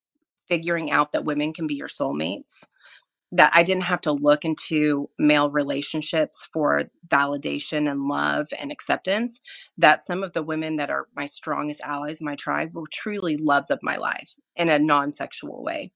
figuring 0.48 0.90
out 0.90 1.12
that 1.12 1.24
women 1.24 1.52
can 1.52 1.66
be 1.66 1.74
your 1.74 1.88
soulmates 1.88 2.66
that 3.34 3.50
I 3.52 3.64
didn't 3.64 3.82
have 3.84 4.00
to 4.02 4.12
look 4.12 4.44
into 4.44 5.10
male 5.18 5.50
relationships 5.50 6.48
for 6.52 6.84
validation 7.08 7.90
and 7.90 8.02
love 8.02 8.46
and 8.58 8.70
acceptance. 8.70 9.40
That 9.76 10.04
some 10.04 10.22
of 10.22 10.34
the 10.34 10.42
women 10.42 10.76
that 10.76 10.88
are 10.88 11.08
my 11.16 11.26
strongest 11.26 11.80
allies, 11.80 12.20
my 12.20 12.36
tribe, 12.36 12.74
were 12.74 12.86
truly 12.92 13.36
loves 13.36 13.70
of 13.70 13.80
my 13.82 13.96
life 13.96 14.38
in 14.54 14.68
a 14.68 14.78
non 14.78 15.12
sexual 15.12 15.64
way 15.64 15.90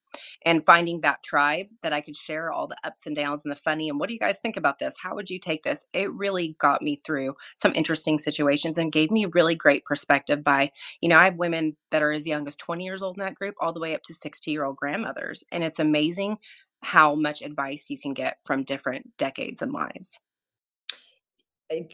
and 0.45 0.67
finding 0.67 1.01
that 1.01 1.23
tribe 1.23 1.67
that 1.83 1.93
I 1.93 2.01
could 2.01 2.17
share 2.17 2.51
all 2.51 2.67
the 2.67 2.77
ups 2.83 3.07
and 3.07 3.15
downs 3.15 3.45
and 3.45 3.53
the 3.53 3.57
funny 3.57 3.89
and 3.89 4.01
what 4.01 4.09
do 4.09 4.15
you 4.15 4.21
guys 4.21 4.39
think 4.39 4.57
about 4.57 4.79
this? 4.79 4.97
How 5.03 5.15
would 5.15 5.31
you 5.31 5.39
take 5.39 5.63
this? 5.63 5.85
It 5.93 6.13
really 6.13 6.57
got 6.59 6.83
me 6.83 6.97
through 6.97 7.37
some 7.57 7.73
interesting 7.75 8.19
situations 8.19 8.79
and 8.79 8.91
gave 8.91 9.11
me 9.11 9.27
really 9.27 9.55
great 9.55 9.85
perspective 9.85 10.43
by, 10.43 10.73
you 11.01 11.09
know, 11.09 11.19
I 11.19 11.27
have 11.27 11.37
women 11.37 11.77
that 11.91 12.03
are 12.03 12.11
as 12.11 12.27
young 12.27 12.47
as 12.47 12.57
20 12.57 12.85
years 12.85 13.03
old 13.03 13.17
in 13.17 13.25
that 13.25 13.35
group 13.35 13.55
all 13.61 13.73
the 13.73 13.81
way 13.81 13.95
up 13.95 14.03
to 14.05 14.15
60 14.15 14.51
year 14.51 14.65
old 14.65 14.77
grandmothers. 14.77 15.45
And 15.53 15.63
it's 15.63 15.79
amazing 15.79 16.39
how 16.83 17.15
much 17.15 17.43
advice 17.43 17.91
you 17.91 17.99
can 17.99 18.15
get 18.15 18.39
from 18.45 18.63
different 18.63 19.17
decades 19.17 19.63
and 19.63 19.73
lives. 19.73 20.21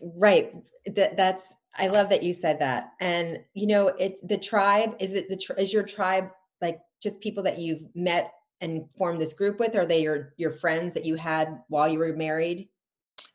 Right. 0.02 0.54
That 0.86 1.16
that's 1.16 1.54
I 1.76 1.88
love 1.88 2.08
that 2.10 2.22
you 2.22 2.32
said 2.32 2.60
that. 2.60 2.92
And 3.00 3.38
you 3.54 3.66
know, 3.66 3.88
it's 3.88 4.20
the 4.20 4.38
tribe. 4.38 4.96
Is 5.00 5.14
it 5.14 5.28
the 5.28 5.60
is 5.60 5.72
your 5.72 5.82
tribe 5.82 6.30
like 6.60 6.80
just 7.02 7.20
people 7.20 7.42
that 7.44 7.58
you've 7.58 7.82
met 7.94 8.32
and 8.60 8.84
formed 8.96 9.20
this 9.20 9.32
group 9.32 9.58
with? 9.58 9.74
Are 9.74 9.86
they 9.86 10.02
your 10.02 10.34
your 10.36 10.52
friends 10.52 10.94
that 10.94 11.04
you 11.04 11.16
had 11.16 11.60
while 11.68 11.88
you 11.88 11.98
were 11.98 12.12
married? 12.12 12.68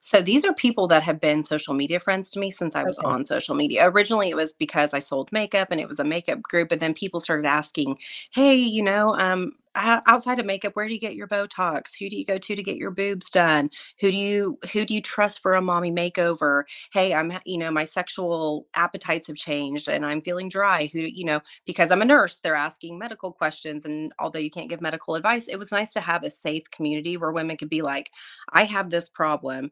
So 0.01 0.21
these 0.21 0.45
are 0.45 0.53
people 0.53 0.87
that 0.87 1.03
have 1.03 1.19
been 1.19 1.43
social 1.43 1.73
media 1.73 1.99
friends 1.99 2.31
to 2.31 2.39
me 2.39 2.51
since 2.51 2.75
I 2.75 2.83
was 2.83 2.97
okay. 2.99 3.07
on 3.07 3.25
social 3.25 3.53
media. 3.53 3.89
Originally, 3.89 4.29
it 4.29 4.35
was 4.35 4.53
because 4.53 4.93
I 4.93 4.99
sold 4.99 5.29
makeup 5.33 5.69
and 5.71 5.81
it 5.81 5.89
was 5.89 5.99
a 5.99 6.05
makeup 6.05 6.41
group, 6.41 6.71
and 6.71 6.81
then 6.81 6.93
people 6.93 7.19
started 7.19 7.45
asking, 7.45 7.99
"Hey, 8.31 8.55
you 8.55 8.81
know, 8.81 9.13
um, 9.15 9.53
Uh, 9.81 10.01
outside 10.07 10.39
of 10.39 10.45
makeup 10.45 10.75
where 10.75 10.87
do 10.89 10.93
you 10.93 10.99
get 10.99 11.15
your 11.15 11.27
botox? 11.27 11.97
Who 11.97 12.09
do 12.09 12.17
you 12.17 12.25
go 12.25 12.37
to 12.37 12.55
to 12.55 12.63
get 12.63 12.75
your 12.75 12.91
boobs 12.91 13.29
done? 13.31 13.69
Who 14.01 14.11
do 14.11 14.17
you 14.17 14.57
who 14.73 14.83
do 14.83 14.93
you 14.93 15.01
trust 15.01 15.41
for 15.41 15.53
a 15.53 15.61
mommy 15.61 15.89
makeover? 15.89 16.63
Hey 16.91 17.13
i'm 17.13 17.31
you 17.45 17.57
know 17.57 17.71
my 17.71 17.85
sexual 17.85 18.67
appetites 18.75 19.27
have 19.27 19.37
changed 19.37 19.87
and 19.87 20.05
i'm 20.05 20.21
feeling 20.21 20.49
dry. 20.49 20.89
Who 20.91 20.99
you 20.99 21.23
know 21.23 21.39
because 21.65 21.91
i'm 21.91 22.01
a 22.01 22.05
nurse 22.05 22.37
they're 22.43 22.55
asking 22.55 22.99
medical 22.99 23.31
questions 23.31 23.85
and 23.85 24.11
although 24.19 24.39
you 24.39 24.51
can't 24.51 24.69
give 24.69 24.81
medical 24.81 25.15
advice 25.15 25.47
it 25.47 25.55
was 25.57 25.71
nice 25.71 25.93
to 25.93 26.01
have 26.01 26.23
a 26.25 26.29
safe 26.29 26.69
community 26.71 27.15
where 27.15 27.31
women 27.31 27.55
could 27.55 27.69
be 27.69 27.81
like 27.81 28.11
i 28.51 28.63
have 28.65 28.89
this 28.89 29.07
problem. 29.07 29.71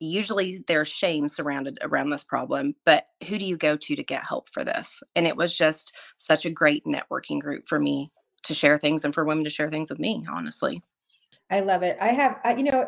Usually 0.00 0.64
there's 0.68 0.88
shame 0.88 1.28
surrounded 1.28 1.78
around 1.82 2.10
this 2.10 2.24
problem 2.24 2.74
but 2.84 3.06
who 3.28 3.38
do 3.38 3.44
you 3.46 3.56
go 3.56 3.76
to 3.76 3.96
to 3.96 4.04
get 4.04 4.24
help 4.24 4.50
for 4.50 4.64
this? 4.64 5.02
And 5.16 5.26
it 5.26 5.36
was 5.36 5.56
just 5.56 5.92
such 6.18 6.44
a 6.46 6.50
great 6.50 6.84
networking 6.84 7.40
group 7.40 7.68
for 7.68 7.80
me 7.80 8.12
to 8.42 8.54
share 8.54 8.78
things 8.78 9.04
and 9.04 9.14
for 9.14 9.24
women 9.24 9.44
to 9.44 9.50
share 9.50 9.70
things 9.70 9.90
with 9.90 9.98
me 9.98 10.24
honestly 10.30 10.82
i 11.50 11.60
love 11.60 11.82
it 11.82 11.96
i 12.00 12.08
have 12.08 12.38
I, 12.44 12.54
you 12.54 12.64
know 12.64 12.86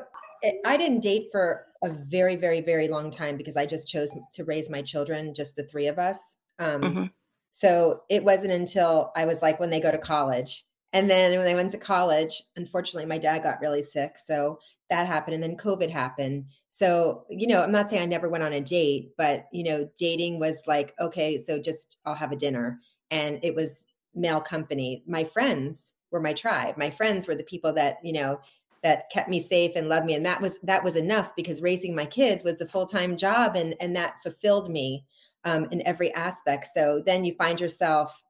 I 0.64 0.76
didn't 0.76 1.00
date 1.00 1.28
for 1.30 1.66
a 1.82 1.90
very, 1.90 2.36
very, 2.36 2.60
very 2.60 2.88
long 2.88 3.10
time 3.10 3.36
because 3.36 3.56
I 3.56 3.66
just 3.66 3.88
chose 3.88 4.10
to 4.32 4.44
raise 4.44 4.70
my 4.70 4.82
children, 4.82 5.34
just 5.34 5.56
the 5.56 5.64
three 5.64 5.86
of 5.86 5.98
us. 5.98 6.36
Um, 6.58 6.80
mm-hmm. 6.80 7.04
So 7.50 8.02
it 8.08 8.24
wasn't 8.24 8.52
until 8.52 9.12
I 9.16 9.24
was 9.24 9.42
like 9.42 9.60
when 9.60 9.70
they 9.70 9.80
go 9.80 9.90
to 9.90 9.98
college. 9.98 10.64
And 10.92 11.10
then 11.10 11.36
when 11.36 11.46
they 11.46 11.54
went 11.54 11.70
to 11.72 11.78
college, 11.78 12.42
unfortunately, 12.56 13.06
my 13.06 13.18
dad 13.18 13.42
got 13.42 13.60
really 13.60 13.82
sick. 13.82 14.18
So 14.18 14.58
that 14.88 15.06
happened. 15.06 15.34
And 15.34 15.42
then 15.42 15.56
COVID 15.56 15.90
happened. 15.90 16.46
So, 16.68 17.24
you 17.30 17.46
know, 17.46 17.62
I'm 17.62 17.72
not 17.72 17.88
saying 17.88 18.02
I 18.02 18.06
never 18.06 18.28
went 18.28 18.44
on 18.44 18.52
a 18.52 18.60
date, 18.60 19.12
but, 19.16 19.46
you 19.52 19.64
know, 19.64 19.88
dating 19.98 20.40
was 20.40 20.64
like, 20.66 20.94
okay, 21.00 21.38
so 21.38 21.60
just 21.60 21.98
I'll 22.04 22.14
have 22.14 22.32
a 22.32 22.36
dinner. 22.36 22.80
And 23.10 23.40
it 23.42 23.54
was 23.54 23.92
male 24.14 24.40
company. 24.40 25.02
My 25.06 25.24
friends 25.24 25.94
were 26.10 26.20
my 26.20 26.32
tribe. 26.32 26.76
My 26.76 26.90
friends 26.90 27.26
were 27.26 27.34
the 27.34 27.44
people 27.44 27.72
that, 27.74 27.98
you 28.02 28.12
know, 28.12 28.40
that 28.82 29.10
kept 29.10 29.28
me 29.28 29.40
safe 29.40 29.76
and 29.76 29.88
loved 29.88 30.06
me. 30.06 30.14
And 30.14 30.24
that 30.24 30.40
was 30.40 30.58
that 30.62 30.82
was 30.82 30.96
enough 30.96 31.34
because 31.36 31.60
raising 31.60 31.94
my 31.94 32.06
kids 32.06 32.42
was 32.42 32.60
a 32.60 32.66
full-time 32.66 33.16
job 33.16 33.56
and 33.56 33.74
and 33.80 33.94
that 33.96 34.22
fulfilled 34.22 34.70
me 34.70 35.04
um, 35.44 35.66
in 35.70 35.86
every 35.86 36.12
aspect. 36.14 36.66
So 36.66 37.02
then 37.04 37.24
you 37.24 37.34
find 37.34 37.60
yourself 37.60 38.22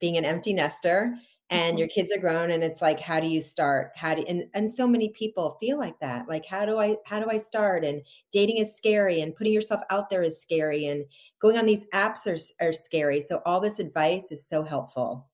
being 0.00 0.16
an 0.16 0.24
empty 0.24 0.52
nester 0.52 1.14
and 1.50 1.72
mm-hmm. 1.72 1.78
your 1.78 1.88
kids 1.88 2.12
are 2.12 2.20
grown 2.20 2.50
and 2.50 2.62
it's 2.62 2.82
like 2.82 3.00
how 3.00 3.20
do 3.20 3.26
you 3.26 3.40
start? 3.40 3.92
How 3.96 4.14
do 4.14 4.24
and, 4.28 4.44
and 4.54 4.70
so 4.70 4.86
many 4.86 5.10
people 5.10 5.56
feel 5.60 5.78
like 5.78 5.98
that 6.00 6.28
like 6.28 6.44
how 6.46 6.66
do 6.66 6.78
i 6.78 6.96
how 7.04 7.20
do 7.20 7.30
i 7.30 7.36
start? 7.36 7.84
And 7.84 8.02
dating 8.30 8.58
is 8.58 8.76
scary 8.76 9.20
and 9.20 9.34
putting 9.34 9.52
yourself 9.52 9.82
out 9.90 10.10
there 10.10 10.22
is 10.22 10.40
scary 10.40 10.86
and 10.86 11.04
going 11.40 11.56
on 11.56 11.66
these 11.66 11.86
apps 11.94 12.26
are, 12.26 12.66
are 12.66 12.72
scary 12.72 13.20
so 13.20 13.40
all 13.46 13.60
this 13.60 13.78
advice 13.78 14.30
is 14.32 14.46
so 14.46 14.62
helpful. 14.62 15.26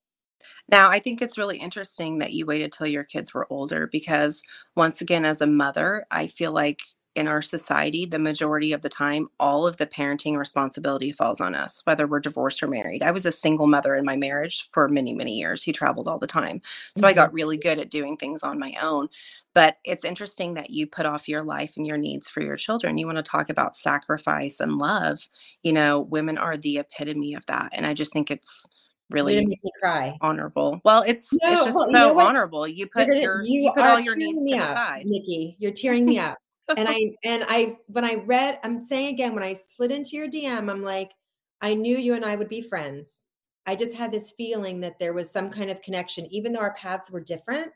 Now, 0.68 0.90
I 0.90 0.98
think 0.98 1.22
it's 1.22 1.38
really 1.38 1.58
interesting 1.58 2.18
that 2.18 2.32
you 2.32 2.44
waited 2.46 2.72
till 2.72 2.86
your 2.86 3.04
kids 3.04 3.32
were 3.32 3.46
older 3.50 3.86
because, 3.86 4.42
once 4.76 5.00
again, 5.00 5.24
as 5.24 5.40
a 5.40 5.46
mother, 5.46 6.04
I 6.10 6.26
feel 6.26 6.52
like 6.52 6.82
in 7.14 7.28
our 7.28 7.42
society, 7.42 8.06
the 8.06 8.18
majority 8.18 8.72
of 8.72 8.82
the 8.82 8.88
time, 8.88 9.28
all 9.38 9.66
of 9.66 9.76
the 9.76 9.86
parenting 9.86 10.36
responsibility 10.36 11.12
falls 11.12 11.40
on 11.40 11.54
us, 11.54 11.80
whether 11.84 12.06
we're 12.06 12.20
divorced 12.20 12.62
or 12.62 12.66
married. 12.66 13.02
I 13.02 13.12
was 13.12 13.24
a 13.24 13.32
single 13.32 13.66
mother 13.66 13.94
in 13.94 14.04
my 14.04 14.16
marriage 14.16 14.68
for 14.72 14.88
many, 14.88 15.14
many 15.14 15.38
years 15.38 15.62
He 15.62 15.72
traveled 15.72 16.08
all 16.08 16.18
the 16.18 16.26
time. 16.26 16.60
So 16.96 17.00
mm-hmm. 17.00 17.06
I 17.06 17.12
got 17.12 17.32
really 17.32 17.56
good 17.56 17.78
at 17.78 17.90
doing 17.90 18.16
things 18.16 18.42
on 18.42 18.58
my 18.58 18.74
own. 18.82 19.08
But 19.54 19.78
it's 19.84 20.04
interesting 20.04 20.54
that 20.54 20.70
you 20.70 20.88
put 20.88 21.06
off 21.06 21.28
your 21.28 21.44
life 21.44 21.76
and 21.76 21.86
your 21.86 21.96
needs 21.96 22.28
for 22.28 22.42
your 22.42 22.56
children. 22.56 22.98
You 22.98 23.06
want 23.06 23.18
to 23.18 23.22
talk 23.22 23.48
about 23.48 23.76
sacrifice 23.76 24.58
and 24.58 24.78
love. 24.78 25.28
You 25.62 25.72
know, 25.72 26.00
women 26.00 26.36
are 26.36 26.56
the 26.56 26.78
epitome 26.78 27.34
of 27.34 27.46
that. 27.46 27.70
And 27.72 27.86
I 27.86 27.94
just 27.94 28.12
think 28.12 28.32
it's 28.32 28.66
really 29.10 29.36
make 29.36 29.62
me 29.62 29.72
cry. 29.80 30.16
Honorable. 30.20 30.80
Well, 30.84 31.04
it's 31.06 31.32
no, 31.34 31.52
it's 31.52 31.64
just 31.64 31.76
well, 31.76 31.88
so 31.88 32.08
you 32.08 32.14
know 32.14 32.18
honorable. 32.18 32.66
You 32.66 32.88
put 32.88 33.06
gonna, 33.06 33.20
your 33.20 33.44
you, 33.44 33.62
you 33.62 33.72
put 33.72 33.84
all 33.84 34.00
your 34.00 34.16
needs 34.16 34.44
to 34.44 34.56
the 34.56 34.74
side. 34.74 35.06
Nikki, 35.06 35.56
you're 35.60 35.72
tearing 35.76 36.04
me 36.04 36.18
up 36.18 36.38
and 36.76 36.88
I 36.88 37.16
and 37.24 37.44
I 37.48 37.76
when 37.86 38.04
I 38.04 38.14
read, 38.14 38.58
I'm 38.62 38.82
saying 38.82 39.08
again, 39.14 39.34
when 39.34 39.44
I 39.44 39.54
slid 39.54 39.90
into 39.90 40.16
your 40.16 40.28
DM, 40.28 40.70
I'm 40.70 40.82
like, 40.82 41.12
I 41.60 41.74
knew 41.74 41.96
you 41.96 42.14
and 42.14 42.24
I 42.24 42.36
would 42.36 42.48
be 42.48 42.60
friends. 42.62 43.20
I 43.66 43.76
just 43.76 43.94
had 43.94 44.12
this 44.12 44.30
feeling 44.32 44.80
that 44.80 44.98
there 44.98 45.14
was 45.14 45.30
some 45.30 45.50
kind 45.50 45.70
of 45.70 45.80
connection, 45.82 46.26
even 46.30 46.52
though 46.52 46.60
our 46.60 46.74
paths 46.74 47.10
were 47.10 47.20
different. 47.20 47.72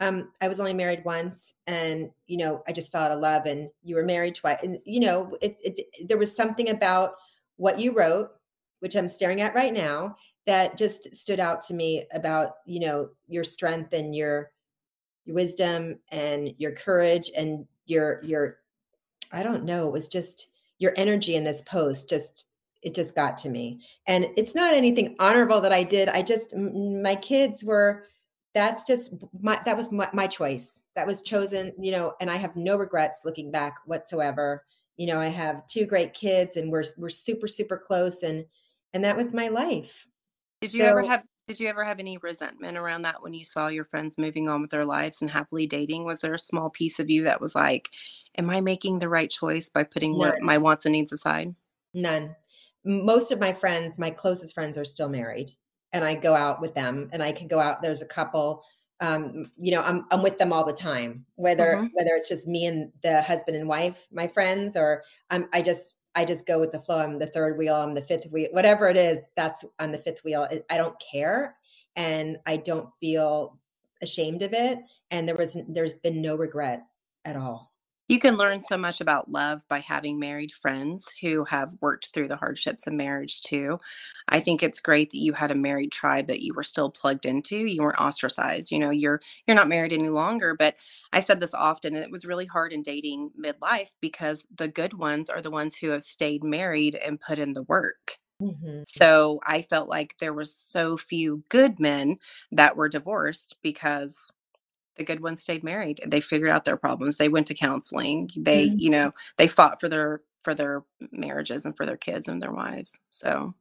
Um, 0.00 0.32
I 0.40 0.48
was 0.48 0.60
only 0.60 0.72
married 0.74 1.04
once, 1.04 1.54
and 1.66 2.10
you 2.26 2.38
know, 2.38 2.62
I 2.66 2.72
just 2.72 2.90
fell 2.90 3.02
out 3.02 3.10
of 3.12 3.20
love. 3.20 3.46
And 3.46 3.70
you 3.82 3.96
were 3.96 4.04
married 4.04 4.34
twice, 4.34 4.60
and 4.62 4.78
you 4.84 5.00
know, 5.00 5.36
it's 5.42 5.60
it, 5.62 5.78
there 6.08 6.18
was 6.18 6.34
something 6.34 6.70
about 6.70 7.14
what 7.56 7.78
you 7.78 7.92
wrote, 7.92 8.30
which 8.80 8.96
I'm 8.96 9.08
staring 9.08 9.42
at 9.42 9.54
right 9.54 9.72
now, 9.74 10.16
that 10.46 10.78
just 10.78 11.14
stood 11.14 11.38
out 11.38 11.60
to 11.66 11.74
me 11.74 12.06
about 12.12 12.54
you 12.66 12.80
know 12.80 13.10
your 13.28 13.44
strength 13.44 13.92
and 13.92 14.14
your 14.14 14.50
your 15.26 15.36
wisdom 15.36 15.98
and 16.10 16.54
your 16.58 16.72
courage 16.72 17.30
and 17.36 17.66
your 17.90 18.22
your 18.22 18.58
I 19.32 19.42
don't 19.42 19.64
know, 19.64 19.86
it 19.86 19.92
was 19.92 20.08
just 20.08 20.48
your 20.78 20.92
energy 20.96 21.36
in 21.36 21.44
this 21.44 21.62
post 21.62 22.08
just 22.08 22.46
it 22.82 22.94
just 22.94 23.14
got 23.14 23.36
to 23.38 23.50
me. 23.50 23.80
And 24.06 24.26
it's 24.36 24.54
not 24.54 24.72
anything 24.72 25.14
honorable 25.18 25.60
that 25.60 25.72
I 25.72 25.82
did. 25.82 26.08
I 26.08 26.22
just 26.22 26.56
my 26.56 27.14
kids 27.16 27.62
were 27.62 28.04
that's 28.54 28.84
just 28.84 29.12
my 29.40 29.60
that 29.64 29.76
was 29.76 29.92
my, 29.92 30.08
my 30.12 30.26
choice. 30.26 30.82
That 30.96 31.06
was 31.06 31.22
chosen, 31.22 31.72
you 31.78 31.92
know, 31.92 32.14
and 32.20 32.30
I 32.30 32.36
have 32.36 32.56
no 32.56 32.76
regrets 32.76 33.22
looking 33.24 33.50
back 33.50 33.76
whatsoever. 33.84 34.64
You 34.96 35.06
know, 35.06 35.20
I 35.20 35.28
have 35.28 35.66
two 35.66 35.86
great 35.86 36.14
kids 36.14 36.56
and 36.56 36.70
we're 36.70 36.84
we're 36.96 37.10
super 37.10 37.48
super 37.48 37.76
close 37.76 38.22
and 38.22 38.44
and 38.94 39.04
that 39.04 39.16
was 39.16 39.34
my 39.34 39.48
life. 39.48 40.06
Did 40.60 40.74
you 40.74 40.80
so, 40.80 40.86
ever 40.86 41.02
have 41.02 41.24
did 41.50 41.58
you 41.58 41.66
ever 41.66 41.82
have 41.82 41.98
any 41.98 42.16
resentment 42.16 42.78
around 42.78 43.02
that 43.02 43.24
when 43.24 43.34
you 43.34 43.44
saw 43.44 43.66
your 43.66 43.84
friends 43.84 44.16
moving 44.16 44.48
on 44.48 44.62
with 44.62 44.70
their 44.70 44.84
lives 44.84 45.20
and 45.20 45.28
happily 45.28 45.66
dating? 45.66 46.04
Was 46.04 46.20
there 46.20 46.32
a 46.32 46.38
small 46.38 46.70
piece 46.70 47.00
of 47.00 47.10
you 47.10 47.24
that 47.24 47.40
was 47.40 47.56
like, 47.56 47.90
Am 48.38 48.48
I 48.48 48.60
making 48.60 49.00
the 49.00 49.08
right 49.08 49.28
choice 49.28 49.68
by 49.68 49.82
putting 49.82 50.16
what 50.16 50.40
my 50.40 50.58
wants 50.58 50.86
and 50.86 50.92
needs 50.92 51.10
aside? 51.10 51.52
None. 51.92 52.36
Most 52.84 53.32
of 53.32 53.40
my 53.40 53.52
friends, 53.52 53.98
my 53.98 54.10
closest 54.10 54.54
friends, 54.54 54.78
are 54.78 54.84
still 54.84 55.08
married, 55.08 55.56
and 55.92 56.04
I 56.04 56.14
go 56.14 56.34
out 56.34 56.60
with 56.60 56.72
them. 56.72 57.10
And 57.12 57.20
I 57.20 57.32
can 57.32 57.48
go 57.48 57.58
out. 57.58 57.82
There's 57.82 58.00
a 58.00 58.06
couple. 58.06 58.62
Um, 59.00 59.50
you 59.58 59.72
know, 59.72 59.82
I'm 59.82 60.06
I'm 60.12 60.22
with 60.22 60.38
them 60.38 60.52
all 60.52 60.64
the 60.64 60.72
time. 60.72 61.26
Whether 61.34 61.74
mm-hmm. 61.74 61.86
whether 61.94 62.14
it's 62.14 62.28
just 62.28 62.46
me 62.46 62.66
and 62.66 62.92
the 63.02 63.22
husband 63.22 63.56
and 63.56 63.66
wife, 63.66 63.96
my 64.12 64.28
friends, 64.28 64.76
or 64.76 65.02
I'm 65.30 65.48
I 65.52 65.62
just 65.62 65.94
I 66.14 66.24
just 66.24 66.46
go 66.46 66.58
with 66.58 66.72
the 66.72 66.80
flow. 66.80 66.98
I'm 66.98 67.18
the 67.18 67.26
third 67.26 67.56
wheel, 67.56 67.74
I'm 67.74 67.94
the 67.94 68.02
fifth 68.02 68.26
wheel, 68.30 68.48
whatever 68.52 68.88
it 68.88 68.96
is, 68.96 69.18
that's 69.36 69.64
on 69.78 69.92
the 69.92 69.98
fifth 69.98 70.24
wheel. 70.24 70.48
I 70.68 70.76
don't 70.76 70.96
care. 71.00 71.56
And 71.96 72.38
I 72.46 72.56
don't 72.56 72.88
feel 73.00 73.58
ashamed 74.02 74.42
of 74.42 74.52
it. 74.52 74.78
And 75.10 75.28
there 75.28 75.36
was, 75.36 75.56
there's 75.68 75.98
been 75.98 76.20
no 76.22 76.36
regret 76.36 76.82
at 77.24 77.36
all. 77.36 77.69
You 78.10 78.18
can 78.18 78.36
learn 78.36 78.60
so 78.60 78.76
much 78.76 79.00
about 79.00 79.30
love 79.30 79.62
by 79.68 79.78
having 79.78 80.18
married 80.18 80.50
friends 80.50 81.14
who 81.20 81.44
have 81.44 81.76
worked 81.80 82.08
through 82.12 82.26
the 82.26 82.36
hardships 82.36 82.88
of 82.88 82.92
marriage 82.92 83.40
too. 83.42 83.78
I 84.26 84.40
think 84.40 84.64
it's 84.64 84.80
great 84.80 85.10
that 85.12 85.20
you 85.20 85.32
had 85.32 85.52
a 85.52 85.54
married 85.54 85.92
tribe 85.92 86.26
that 86.26 86.42
you 86.42 86.52
were 86.52 86.64
still 86.64 86.90
plugged 86.90 87.24
into. 87.24 87.66
You 87.66 87.84
weren't 87.84 88.00
ostracized. 88.00 88.72
You 88.72 88.80
know, 88.80 88.90
you're 88.90 89.20
you're 89.46 89.54
not 89.54 89.68
married 89.68 89.92
any 89.92 90.08
longer, 90.08 90.56
but 90.58 90.74
I 91.12 91.20
said 91.20 91.38
this 91.38 91.54
often 91.54 91.94
and 91.94 92.02
it 92.02 92.10
was 92.10 92.24
really 92.24 92.46
hard 92.46 92.72
in 92.72 92.82
dating 92.82 93.30
midlife 93.40 93.90
because 94.00 94.44
the 94.52 94.66
good 94.66 94.94
ones 94.94 95.30
are 95.30 95.40
the 95.40 95.52
ones 95.52 95.76
who 95.76 95.90
have 95.90 96.02
stayed 96.02 96.42
married 96.42 96.96
and 96.96 97.20
put 97.20 97.38
in 97.38 97.52
the 97.52 97.62
work. 97.62 98.18
Mm-hmm. 98.42 98.82
So 98.88 99.38
I 99.46 99.62
felt 99.62 99.88
like 99.88 100.16
there 100.18 100.34
were 100.34 100.46
so 100.46 100.96
few 100.96 101.44
good 101.48 101.78
men 101.78 102.18
that 102.50 102.74
were 102.74 102.88
divorced 102.88 103.54
because 103.62 104.32
the 104.96 105.04
good 105.04 105.20
ones 105.20 105.42
stayed 105.42 105.64
married 105.64 106.00
they 106.06 106.20
figured 106.20 106.50
out 106.50 106.64
their 106.64 106.76
problems 106.76 107.16
they 107.16 107.28
went 107.28 107.46
to 107.46 107.54
counseling 107.54 108.28
they 108.36 108.66
mm-hmm. 108.66 108.78
you 108.78 108.90
know 108.90 109.12
they 109.38 109.46
fought 109.46 109.80
for 109.80 109.88
their 109.88 110.20
for 110.42 110.54
their 110.54 110.82
marriages 111.12 111.66
and 111.66 111.76
for 111.76 111.86
their 111.86 111.96
kids 111.96 112.28
and 112.28 112.40
their 112.40 112.52
wives 112.52 113.00
so. 113.10 113.54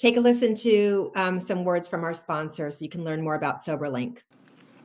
Take 0.00 0.16
a 0.16 0.20
listen 0.20 0.54
to 0.54 1.12
um, 1.14 1.38
some 1.38 1.62
words 1.62 1.86
from 1.86 2.04
our 2.04 2.14
sponsor 2.14 2.70
so 2.70 2.82
you 2.82 2.88
can 2.88 3.04
learn 3.04 3.20
more 3.20 3.34
about 3.34 3.58
soberlink. 3.58 4.20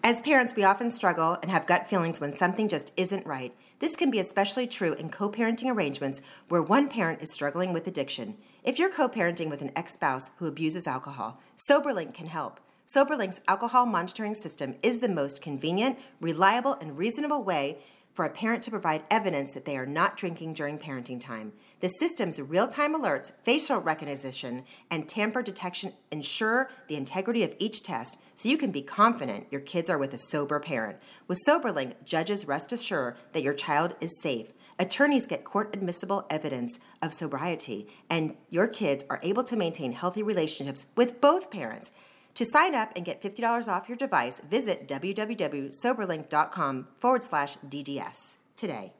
As 0.04 0.20
parents 0.20 0.56
we 0.58 0.66
often 0.66 0.90
struggle 0.90 1.38
and 1.42 1.50
have 1.50 1.66
gut 1.66 1.88
feelings 1.88 2.20
when 2.20 2.34
something 2.34 2.68
just 2.68 2.92
isn't 2.98 3.26
right. 3.26 3.56
This 3.80 3.96
can 3.96 4.12
be 4.12 4.20
especially 4.20 4.68
true 4.68 4.92
in 4.92 5.10
co-parenting 5.10 5.74
arrangements 5.74 6.22
where 6.50 6.62
one 6.62 6.90
parent 6.90 7.22
is 7.22 7.32
struggling 7.32 7.72
with 7.72 7.88
addiction. 7.88 8.36
If 8.62 8.78
you're 8.78 8.90
co-parenting 8.90 9.50
with 9.50 9.62
an 9.62 9.72
ex-spouse 9.74 10.32
who 10.38 10.48
abuses 10.48 10.86
alcohol 10.86 11.42
soberlink 11.58 12.14
can 12.14 12.28
help 12.28 12.60
SoberLink's 12.88 13.42
alcohol 13.48 13.88
monitoring 13.88 14.36
system 14.36 14.76
is 14.84 15.00
the 15.00 15.10
most 15.10 15.42
convenient, 15.42 15.98
reliable, 16.22 16.74
and 16.74 16.98
reasonable 16.98 17.44
way 17.44 17.80
for 18.14 18.26
a 18.26 18.30
parent 18.30 18.62
to 18.62 18.70
provide 18.70 19.04
evidence 19.10 19.56
that 19.56 19.66
they 19.66 19.76
are 19.76 19.88
not 19.88 20.16
drinking 20.16 20.54
during 20.54 20.78
parenting 20.78 21.20
time. 21.20 21.52
The 21.80 21.90
system's 21.90 22.40
real 22.40 22.68
time 22.68 22.96
alerts, 22.96 23.32
facial 23.44 23.80
recognition, 23.80 24.66
and 24.92 25.10
tamper 25.10 25.42
detection 25.42 25.94
ensure 26.12 26.70
the 26.88 26.96
integrity 26.96 27.42
of 27.44 27.56
each 27.58 27.82
test 27.82 28.18
so 28.36 28.50
you 28.50 28.58
can 28.58 28.72
be 28.72 28.84
confident 28.84 29.48
your 29.50 29.62
kids 29.62 29.90
are 29.90 29.98
with 29.98 30.14
a 30.14 30.20
sober 30.20 30.60
parent. 30.60 30.98
With 31.28 31.44
SoberLink, 31.46 32.06
judges 32.06 32.48
rest 32.48 32.72
assured 32.72 33.18
that 33.34 33.44
your 33.44 33.56
child 33.56 33.96
is 34.00 34.22
safe. 34.22 34.54
Attorneys 34.78 35.26
get 35.26 35.44
court 35.44 35.72
admissible 35.74 36.28
evidence 36.30 36.80
of 37.02 37.16
sobriety, 37.16 37.88
and 38.12 38.36
your 38.52 38.68
kids 38.68 39.04
are 39.10 39.20
able 39.24 39.44
to 39.46 39.56
maintain 39.56 39.94
healthy 39.94 40.22
relationships 40.22 40.86
with 40.96 41.20
both 41.20 41.50
parents. 41.50 41.92
To 42.36 42.46
sign 42.46 42.76
up 42.76 42.92
and 42.98 43.04
get 43.06 43.22
$50 43.22 43.72
off 43.72 43.88
your 43.88 43.98
device, 43.98 44.42
visit 44.50 44.90
www.soberlink.com 44.90 46.88
forward 47.00 47.24
slash 47.24 47.58
DDS 47.60 48.36
today. 48.58 48.92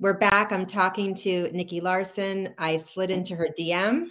We're 0.00 0.18
back. 0.18 0.50
I'm 0.50 0.66
talking 0.66 1.14
to 1.16 1.48
Nikki 1.52 1.80
Larson. 1.80 2.54
I 2.58 2.76
slid 2.78 3.12
into 3.12 3.36
her 3.36 3.48
DM. 3.56 4.08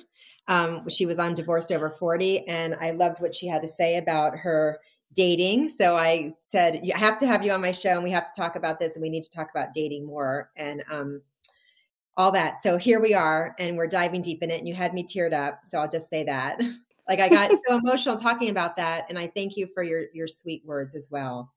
Um, 0.48 0.88
she 0.88 1.06
was 1.06 1.20
on 1.20 1.34
Divorced 1.34 1.74
Over 1.74 1.90
40, 1.90 2.48
and 2.48 2.78
I 2.80 2.92
loved 2.92 3.20
what 3.20 3.36
she 3.36 3.46
had 3.48 3.62
to 3.62 3.68
say 3.68 3.98
about 3.98 4.38
her 4.38 4.80
dating. 5.14 5.68
So 5.70 5.98
I 5.98 6.34
said, 6.40 6.80
"You 6.82 6.94
have 6.94 7.18
to 7.18 7.28
have 7.28 7.44
you 7.44 7.52
on 7.52 7.60
my 7.60 7.74
show, 7.74 7.90
and 7.90 8.04
we 8.04 8.12
have 8.12 8.32
to 8.34 8.42
talk 8.42 8.56
about 8.56 8.80
this, 8.80 8.96
and 8.96 9.04
we 9.04 9.10
need 9.10 9.24
to 9.24 9.32
talk 9.32 9.50
about 9.50 9.74
dating 9.74 10.06
more." 10.06 10.50
And 10.56 10.82
um, 10.90 11.22
all 12.16 12.32
that. 12.32 12.58
So 12.58 12.78
here 12.78 13.02
we 13.02 13.14
are, 13.14 13.54
and 13.60 13.76
we're 13.76 13.88
diving 13.88 14.22
deep 14.22 14.42
in 14.42 14.50
it. 14.50 14.60
And 14.60 14.68
you 14.68 14.76
had 14.76 14.94
me 14.94 15.06
teared 15.06 15.34
up, 15.34 15.62
so 15.66 15.80
I'll 15.80 15.90
just 15.90 16.10
say 16.10 16.24
that. 16.24 16.62
Like 17.08 17.20
I 17.20 17.30
got 17.30 17.52
so 17.68 17.76
emotional 17.76 18.16
talking 18.16 18.50
about 18.50 18.76
that, 18.76 19.06
and 19.10 19.20
I 19.20 19.28
thank 19.28 19.58
you 19.58 19.68
for 19.68 19.84
your 19.84 20.06
your 20.14 20.28
sweet 20.28 20.64
words 20.66 20.96
as 20.96 21.10
well. 21.12 21.54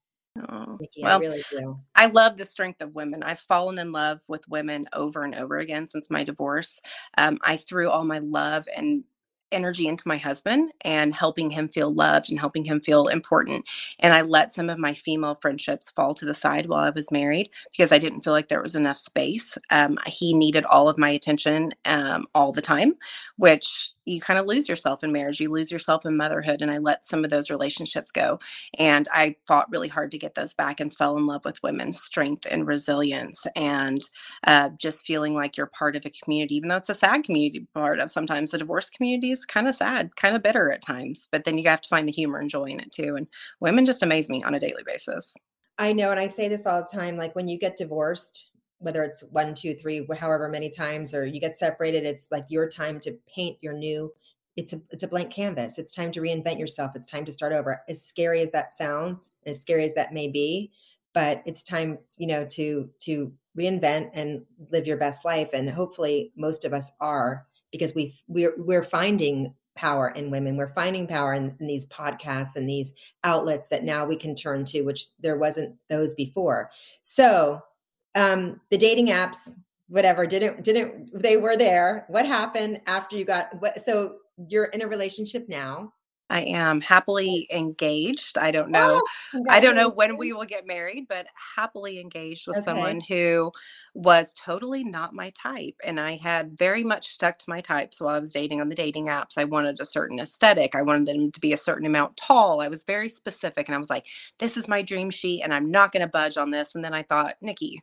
Oh, 0.48 0.76
Nikki, 0.80 1.04
I 1.04 1.16
really 1.16 1.42
do. 1.50 1.78
I 1.94 2.06
love 2.06 2.36
the 2.36 2.44
strength 2.44 2.80
of 2.80 2.94
women. 2.94 3.22
I've 3.22 3.40
fallen 3.40 3.78
in 3.78 3.90
love 3.90 4.20
with 4.28 4.48
women 4.48 4.86
over 4.92 5.24
and 5.24 5.34
over 5.34 5.58
again 5.58 5.86
since 5.86 6.10
my 6.10 6.22
divorce. 6.22 6.80
Um, 7.16 7.38
I 7.42 7.56
threw 7.56 7.90
all 7.90 8.04
my 8.04 8.18
love 8.18 8.68
and 8.76 9.04
energy 9.52 9.86
into 9.86 10.06
my 10.06 10.16
husband 10.16 10.72
and 10.82 11.14
helping 11.14 11.50
him 11.50 11.68
feel 11.68 11.92
loved 11.94 12.30
and 12.30 12.38
helping 12.38 12.64
him 12.64 12.80
feel 12.80 13.08
important. 13.08 13.68
And 14.00 14.14
I 14.14 14.22
let 14.22 14.54
some 14.54 14.70
of 14.70 14.78
my 14.78 14.94
female 14.94 15.38
friendships 15.40 15.90
fall 15.90 16.14
to 16.14 16.24
the 16.24 16.34
side 16.34 16.66
while 16.66 16.84
I 16.84 16.90
was 16.90 17.10
married 17.10 17.50
because 17.72 17.92
I 17.92 17.98
didn't 17.98 18.22
feel 18.22 18.32
like 18.32 18.48
there 18.48 18.62
was 18.62 18.74
enough 18.74 18.98
space. 18.98 19.56
Um, 19.70 19.98
he 20.06 20.34
needed 20.34 20.64
all 20.66 20.88
of 20.88 20.98
my 20.98 21.10
attention 21.10 21.72
um, 21.84 22.26
all 22.34 22.52
the 22.52 22.62
time, 22.62 22.94
which 23.36 23.92
you 24.08 24.20
kind 24.20 24.38
of 24.38 24.46
lose 24.46 24.68
yourself 24.68 25.04
in 25.04 25.12
marriage. 25.12 25.38
You 25.40 25.50
lose 25.50 25.70
yourself 25.70 26.06
in 26.06 26.16
motherhood. 26.16 26.62
And 26.62 26.70
I 26.70 26.78
let 26.78 27.04
some 27.04 27.24
of 27.24 27.30
those 27.30 27.50
relationships 27.50 28.10
go. 28.10 28.40
And 28.78 29.06
I 29.12 29.36
fought 29.46 29.70
really 29.70 29.88
hard 29.88 30.10
to 30.12 30.18
get 30.18 30.34
those 30.34 30.54
back 30.54 30.80
and 30.80 30.94
fell 30.94 31.16
in 31.18 31.26
love 31.26 31.44
with 31.44 31.62
women's 31.62 32.00
strength 32.00 32.46
and 32.50 32.66
resilience 32.66 33.46
and 33.54 34.00
uh, 34.46 34.70
just 34.78 35.06
feeling 35.06 35.34
like 35.34 35.56
you're 35.56 35.66
part 35.66 35.94
of 35.94 36.06
a 36.06 36.10
community, 36.10 36.56
even 36.56 36.68
though 36.68 36.76
it's 36.76 36.88
a 36.88 36.94
sad 36.94 37.24
community 37.24 37.66
part 37.74 38.00
of 38.00 38.10
sometimes 38.10 38.50
the 38.50 38.58
divorce 38.58 38.90
community 38.90 39.30
kind 39.44 39.68
of 39.68 39.74
sad, 39.74 40.16
kind 40.16 40.36
of 40.36 40.42
bitter 40.42 40.70
at 40.70 40.82
times. 40.82 41.28
But 41.30 41.44
then 41.44 41.58
you 41.58 41.68
have 41.68 41.80
to 41.82 41.88
find 41.88 42.08
the 42.08 42.12
humor 42.12 42.38
and 42.38 42.50
joy 42.50 42.66
in 42.66 42.80
it 42.80 42.92
too. 42.92 43.14
And 43.16 43.26
women 43.60 43.86
just 43.86 44.02
amaze 44.02 44.28
me 44.28 44.42
on 44.42 44.54
a 44.54 44.60
daily 44.60 44.82
basis. 44.86 45.36
I 45.78 45.92
know. 45.92 46.10
And 46.10 46.18
I 46.18 46.26
say 46.26 46.48
this 46.48 46.66
all 46.66 46.82
the 46.82 46.98
time 46.98 47.16
like 47.16 47.34
when 47.36 47.48
you 47.48 47.58
get 47.58 47.76
divorced, 47.76 48.50
whether 48.78 49.02
it's 49.02 49.22
one, 49.30 49.54
two, 49.54 49.74
three, 49.74 50.06
however 50.18 50.48
many 50.48 50.70
times, 50.70 51.14
or 51.14 51.26
you 51.26 51.40
get 51.40 51.56
separated, 51.56 52.04
it's 52.04 52.30
like 52.30 52.44
your 52.48 52.68
time 52.68 53.00
to 53.00 53.16
paint 53.32 53.58
your 53.60 53.72
new. 53.72 54.12
It's 54.56 54.72
a 54.72 54.80
it's 54.90 55.04
a 55.04 55.08
blank 55.08 55.30
canvas. 55.30 55.78
It's 55.78 55.92
time 55.92 56.10
to 56.12 56.20
reinvent 56.20 56.58
yourself. 56.58 56.92
It's 56.94 57.06
time 57.06 57.24
to 57.26 57.32
start 57.32 57.52
over. 57.52 57.82
As 57.88 58.04
scary 58.04 58.42
as 58.42 58.50
that 58.52 58.72
sounds, 58.72 59.32
as 59.46 59.60
scary 59.60 59.84
as 59.84 59.94
that 59.94 60.12
may 60.12 60.28
be, 60.28 60.72
but 61.14 61.42
it's 61.46 61.62
time, 61.62 61.98
you 62.18 62.26
know, 62.26 62.44
to 62.46 62.90
to 63.00 63.32
reinvent 63.56 64.10
and 64.14 64.44
live 64.70 64.86
your 64.86 64.96
best 64.96 65.24
life. 65.24 65.50
And 65.52 65.70
hopefully, 65.70 66.32
most 66.36 66.64
of 66.64 66.72
us 66.72 66.90
are 67.00 67.46
because 67.72 67.94
we 67.94 68.14
we're 68.28 68.54
we're 68.56 68.82
finding 68.82 69.54
power 69.78 70.08
in 70.08 70.30
women. 70.30 70.56
We're 70.56 70.74
finding 70.74 71.06
power 71.06 71.34
in, 71.34 71.56
in, 71.60 71.68
these 71.68 71.86
podcasts 71.86 72.56
and 72.56 72.68
these 72.68 72.94
outlets 73.22 73.68
that 73.68 73.84
now 73.84 74.04
we 74.04 74.16
can 74.16 74.34
turn 74.34 74.64
to, 74.66 74.82
which 74.82 75.04
there 75.20 75.38
wasn't 75.38 75.76
those 75.88 76.14
before. 76.14 76.68
So 77.00 77.62
um, 78.16 78.60
the 78.70 78.76
dating 78.76 79.06
apps, 79.06 79.54
whatever, 79.86 80.26
didn't 80.26 80.64
didn't 80.64 81.10
they 81.14 81.36
were 81.36 81.56
there? 81.56 82.04
What 82.08 82.26
happened 82.26 82.80
after 82.86 83.16
you 83.16 83.24
got 83.24 83.60
what? 83.60 83.80
So 83.80 84.16
you're 84.48 84.66
in 84.66 84.82
a 84.82 84.88
relationship 84.88 85.48
now. 85.48 85.92
I 86.30 86.42
am 86.42 86.80
happily 86.80 87.48
engaged. 87.52 88.36
I 88.36 88.50
don't 88.50 88.70
know. 88.70 89.02
Oh, 89.34 89.44
I 89.48 89.60
don't 89.60 89.76
know 89.76 89.88
when 89.88 90.18
we 90.18 90.32
will 90.32 90.44
get 90.44 90.66
married, 90.66 91.06
but 91.08 91.26
happily 91.56 91.98
engaged 91.98 92.46
with 92.46 92.58
okay. 92.58 92.64
someone 92.64 93.00
who 93.00 93.50
was 93.94 94.32
totally 94.34 94.84
not 94.84 95.14
my 95.14 95.30
type. 95.30 95.74
And 95.84 95.98
I 95.98 96.16
had 96.16 96.58
very 96.58 96.84
much 96.84 97.08
stuck 97.08 97.38
to 97.38 97.50
my 97.50 97.60
types 97.60 98.00
while 98.00 98.14
I 98.14 98.18
was 98.18 98.32
dating 98.32 98.60
on 98.60 98.68
the 98.68 98.74
dating 98.74 99.06
apps. 99.06 99.38
I 99.38 99.44
wanted 99.44 99.80
a 99.80 99.86
certain 99.86 100.18
aesthetic. 100.18 100.74
I 100.74 100.82
wanted 100.82 101.06
them 101.06 101.32
to 101.32 101.40
be 101.40 101.52
a 101.52 101.58
certain 101.58 101.86
amount 101.86 102.16
tall. 102.16 102.60
I 102.60 102.68
was 102.68 102.84
very 102.84 103.08
specific. 103.08 103.68
And 103.68 103.74
I 103.74 103.78
was 103.78 103.90
like, 103.90 104.06
this 104.38 104.56
is 104.56 104.68
my 104.68 104.82
dream 104.82 105.10
sheet 105.10 105.42
and 105.42 105.54
I'm 105.54 105.70
not 105.70 105.92
going 105.92 106.02
to 106.02 106.08
budge 106.08 106.36
on 106.36 106.50
this. 106.50 106.74
And 106.74 106.84
then 106.84 106.94
I 106.94 107.02
thought, 107.02 107.36
Nikki, 107.40 107.82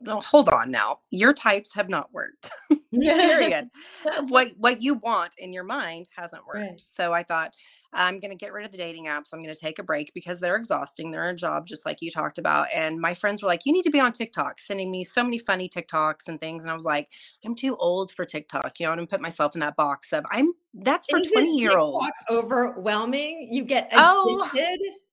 no, 0.00 0.20
hold 0.20 0.48
on 0.48 0.70
now. 0.70 1.00
Your 1.10 1.32
types 1.32 1.74
have 1.74 1.88
not 1.88 2.12
worked. 2.12 2.50
Period. 2.92 3.68
what 4.28 4.52
what 4.56 4.82
you 4.82 4.94
want 4.94 5.34
in 5.38 5.52
your 5.52 5.64
mind 5.64 6.06
hasn't 6.16 6.46
worked. 6.46 6.60
Right. 6.60 6.80
So 6.80 7.12
I 7.12 7.22
thought 7.22 7.52
I'm 7.92 8.20
going 8.20 8.30
to 8.30 8.36
get 8.36 8.52
rid 8.52 8.66
of 8.66 8.72
the 8.72 8.78
dating 8.78 9.06
apps. 9.06 9.32
I'm 9.32 9.42
going 9.42 9.54
to 9.54 9.60
take 9.60 9.78
a 9.78 9.82
break 9.82 10.12
because 10.14 10.40
they're 10.40 10.56
exhausting. 10.56 11.10
They're 11.10 11.30
a 11.30 11.34
job 11.34 11.66
just 11.66 11.86
like 11.86 11.98
you 12.00 12.10
talked 12.10 12.38
about. 12.38 12.68
And 12.74 13.00
my 13.00 13.14
friends 13.14 13.42
were 13.42 13.48
like, 13.48 13.64
"You 13.64 13.72
need 13.72 13.84
to 13.84 13.90
be 13.90 14.00
on 14.00 14.12
TikTok," 14.12 14.60
sending 14.60 14.90
me 14.90 15.04
so 15.04 15.22
many 15.22 15.38
funny 15.38 15.68
TikToks 15.68 16.28
and 16.28 16.40
things. 16.40 16.62
And 16.62 16.70
I 16.70 16.74
was 16.74 16.84
like, 16.84 17.08
"I'm 17.44 17.54
too 17.54 17.76
old 17.76 18.12
for 18.12 18.24
TikTok." 18.24 18.78
You 18.78 18.86
know, 18.86 18.92
and 18.92 19.08
put 19.08 19.20
myself 19.20 19.54
in 19.54 19.60
that 19.60 19.76
box 19.76 20.12
of 20.12 20.24
I'm 20.30 20.52
that's 20.74 21.06
for 21.08 21.20
20 21.20 21.56
year 21.56 21.78
olds. 21.78 22.06
Overwhelming. 22.30 23.48
You 23.50 23.64
get 23.64 23.90
oh. 23.94 24.48
addicted. 24.52 24.80
Oh 24.84 25.05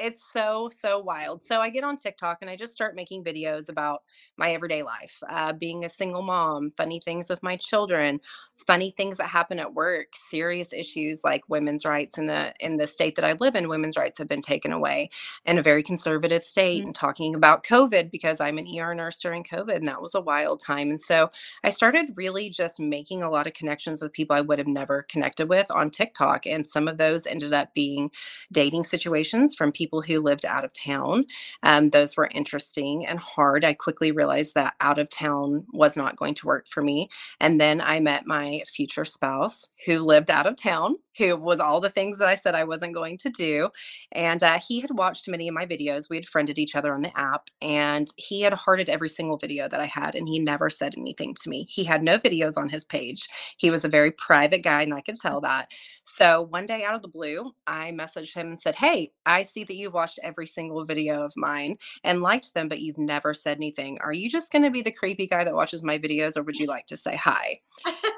it's 0.00 0.24
so 0.24 0.70
so 0.72 1.00
wild 1.00 1.42
so 1.42 1.60
i 1.60 1.68
get 1.68 1.82
on 1.82 1.96
tiktok 1.96 2.38
and 2.40 2.48
i 2.48 2.54
just 2.54 2.72
start 2.72 2.94
making 2.94 3.24
videos 3.24 3.68
about 3.68 4.02
my 4.36 4.52
everyday 4.52 4.82
life 4.82 5.20
uh, 5.28 5.52
being 5.52 5.84
a 5.84 5.88
single 5.88 6.22
mom 6.22 6.70
funny 6.76 7.00
things 7.00 7.28
with 7.28 7.42
my 7.42 7.56
children 7.56 8.20
funny 8.54 8.92
things 8.96 9.16
that 9.16 9.28
happen 9.28 9.58
at 9.58 9.74
work 9.74 10.08
serious 10.14 10.72
issues 10.72 11.22
like 11.24 11.42
women's 11.48 11.84
rights 11.84 12.16
in 12.16 12.26
the 12.26 12.54
in 12.60 12.76
the 12.76 12.86
state 12.86 13.16
that 13.16 13.24
i 13.24 13.32
live 13.40 13.56
in 13.56 13.68
women's 13.68 13.96
rights 13.96 14.18
have 14.18 14.28
been 14.28 14.40
taken 14.40 14.72
away 14.72 15.10
in 15.44 15.58
a 15.58 15.62
very 15.62 15.82
conservative 15.82 16.44
state 16.44 16.78
mm-hmm. 16.78 16.88
and 16.88 16.94
talking 16.94 17.34
about 17.34 17.64
covid 17.64 18.08
because 18.08 18.40
i'm 18.40 18.58
an 18.58 18.68
er 18.78 18.94
nurse 18.94 19.18
during 19.18 19.42
covid 19.42 19.76
and 19.76 19.88
that 19.88 20.00
was 20.00 20.14
a 20.14 20.20
wild 20.20 20.60
time 20.60 20.90
and 20.90 21.02
so 21.02 21.28
i 21.64 21.70
started 21.70 22.12
really 22.14 22.48
just 22.48 22.78
making 22.78 23.20
a 23.20 23.30
lot 23.30 23.48
of 23.48 23.52
connections 23.52 24.00
with 24.00 24.12
people 24.12 24.36
i 24.36 24.40
would 24.40 24.58
have 24.58 24.68
never 24.68 25.02
connected 25.02 25.48
with 25.48 25.68
on 25.72 25.90
tiktok 25.90 26.46
and 26.46 26.68
some 26.68 26.86
of 26.86 26.98
those 26.98 27.26
ended 27.26 27.52
up 27.52 27.74
being 27.74 28.10
dating 28.52 28.84
situations 28.84 29.56
from 29.56 29.72
people 29.72 29.87
people 29.88 30.02
who 30.02 30.20
lived 30.20 30.44
out 30.44 30.66
of 30.66 30.72
town. 30.74 31.24
Um, 31.62 31.88
those 31.88 32.14
were 32.14 32.28
interesting 32.32 33.06
and 33.06 33.18
hard. 33.18 33.64
I 33.64 33.72
quickly 33.72 34.12
realized 34.12 34.54
that 34.54 34.74
out 34.80 34.98
of 34.98 35.08
town 35.08 35.64
was 35.72 35.96
not 35.96 36.16
going 36.16 36.34
to 36.34 36.46
work 36.46 36.68
for 36.68 36.82
me. 36.82 37.08
And 37.40 37.58
then 37.58 37.80
I 37.80 38.00
met 38.00 38.26
my 38.26 38.60
future 38.66 39.06
spouse 39.06 39.66
who 39.86 40.00
lived 40.00 40.30
out 40.30 40.46
of 40.46 40.56
town, 40.56 40.96
who 41.16 41.36
was 41.36 41.58
all 41.58 41.80
the 41.80 41.88
things 41.88 42.18
that 42.18 42.28
I 42.28 42.34
said 42.34 42.54
I 42.54 42.64
wasn't 42.64 42.94
going 42.94 43.16
to 43.18 43.30
do. 43.30 43.70
And 44.12 44.42
uh, 44.42 44.58
he 44.58 44.80
had 44.80 44.90
watched 44.90 45.26
many 45.26 45.48
of 45.48 45.54
my 45.54 45.64
videos. 45.64 46.10
We 46.10 46.16
had 46.16 46.28
friended 46.28 46.58
each 46.58 46.76
other 46.76 46.92
on 46.92 47.00
the 47.00 47.18
app, 47.18 47.48
and 47.62 48.08
he 48.16 48.42
had 48.42 48.52
hearted 48.52 48.90
every 48.90 49.08
single 49.08 49.38
video 49.38 49.68
that 49.68 49.80
I 49.80 49.86
had, 49.86 50.14
and 50.14 50.28
he 50.28 50.38
never 50.38 50.68
said 50.68 50.94
anything 50.98 51.34
to 51.34 51.48
me. 51.48 51.66
He 51.70 51.84
had 51.84 52.02
no 52.02 52.18
videos 52.18 52.58
on 52.58 52.68
his 52.68 52.84
page. 52.84 53.26
He 53.56 53.70
was 53.70 53.84
a 53.84 53.88
very 53.88 54.12
private 54.12 54.62
guy, 54.62 54.82
and 54.82 54.92
I 54.92 55.00
could 55.00 55.18
tell 55.18 55.40
that. 55.40 55.68
So 56.02 56.42
one 56.42 56.66
day 56.66 56.84
out 56.84 56.94
of 56.94 57.02
the 57.02 57.08
blue, 57.08 57.52
I 57.66 57.92
messaged 57.92 58.34
him 58.34 58.48
and 58.48 58.60
said, 58.60 58.74
Hey, 58.74 59.12
I 59.26 59.42
see 59.42 59.64
that 59.64 59.76
you've 59.78 59.94
watched 59.94 60.18
every 60.22 60.46
single 60.46 60.84
video 60.84 61.22
of 61.22 61.32
mine 61.36 61.76
and 62.04 62.22
liked 62.22 62.54
them, 62.54 62.68
but 62.68 62.80
you've 62.80 62.98
never 62.98 63.34
said 63.34 63.56
anything. 63.56 63.98
Are 64.00 64.12
you 64.12 64.28
just 64.28 64.52
going 64.52 64.62
to 64.62 64.70
be 64.70 64.82
the 64.82 64.92
creepy 64.92 65.26
guy 65.26 65.44
that 65.44 65.54
watches 65.54 65.82
my 65.82 65.98
videos, 65.98 66.36
or 66.36 66.42
would 66.42 66.56
you 66.56 66.66
like 66.66 66.86
to 66.88 66.96
say 66.96 67.16
hi? 67.16 67.60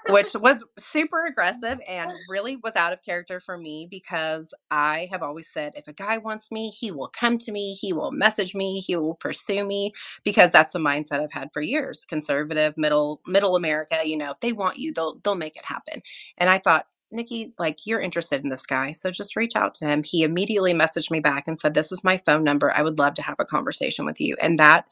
Which 0.09 0.35
was 0.35 0.65
super 0.79 1.27
aggressive 1.27 1.79
and 1.89 2.11
really 2.29 2.57
was 2.57 2.77
out 2.77 2.93
of 2.93 3.03
character 3.03 3.41
for 3.41 3.59
me 3.59 3.87
because 3.91 4.53
I 4.71 5.09
have 5.11 5.23
always 5.23 5.49
said 5.49 5.73
if 5.77 5.87
a 5.89 5.93
guy 5.93 6.19
wants 6.19 6.51
me, 6.51 6.71
he 6.71 6.91
will 6.91 7.09
come 7.09 7.39
to 7.39 7.53
me, 7.53 7.75
he 7.75 7.93
will 7.93 8.11
message 8.11 8.55
me, 8.55 8.81
he 8.81 8.97
will 8.97 9.15
pursue 9.15 9.65
me 9.65 9.93
because 10.25 10.51
that's 10.51 10.75
a 10.75 10.79
mindset 10.79 11.21
I've 11.21 11.33
had 11.33 11.51
for 11.53 11.63
years. 11.63 12.05
Conservative, 12.05 12.77
middle, 12.77 13.21
middle 13.27 13.57
America, 13.57 13.99
you 14.05 14.17
know, 14.17 14.33
if 14.33 14.41
they 14.41 14.53
want 14.53 14.79
you, 14.79 14.93
they'll 14.93 15.21
they'll 15.23 15.35
make 15.35 15.57
it 15.57 15.65
happen. 15.65 16.03
And 16.39 16.49
I 16.51 16.59
thought 16.59 16.87
Nikki, 17.13 17.55
like 17.59 17.87
you're 17.87 18.01
interested 18.01 18.43
in 18.45 18.51
this 18.51 18.67
guy, 18.67 18.93
so 18.93 19.11
just 19.11 19.37
reach 19.37 19.57
out 19.57 19.75
to 19.77 19.87
him. 19.87 20.03
He 20.03 20.23
immediately 20.23 20.75
messaged 20.75 21.11
me 21.11 21.21
back 21.21 21.49
and 21.49 21.59
said, 21.59 21.75
This 21.75 21.93
is 21.93 22.05
my 22.05 22.19
phone 22.19 22.45
number. 22.45 22.73
I 22.77 22.83
would 22.83 22.99
love 22.99 23.15
to 23.15 23.23
have 23.23 23.37
a 23.41 23.45
conversation 23.45 24.05
with 24.05 24.21
you. 24.21 24.37
And 24.43 24.59
that 24.59 24.87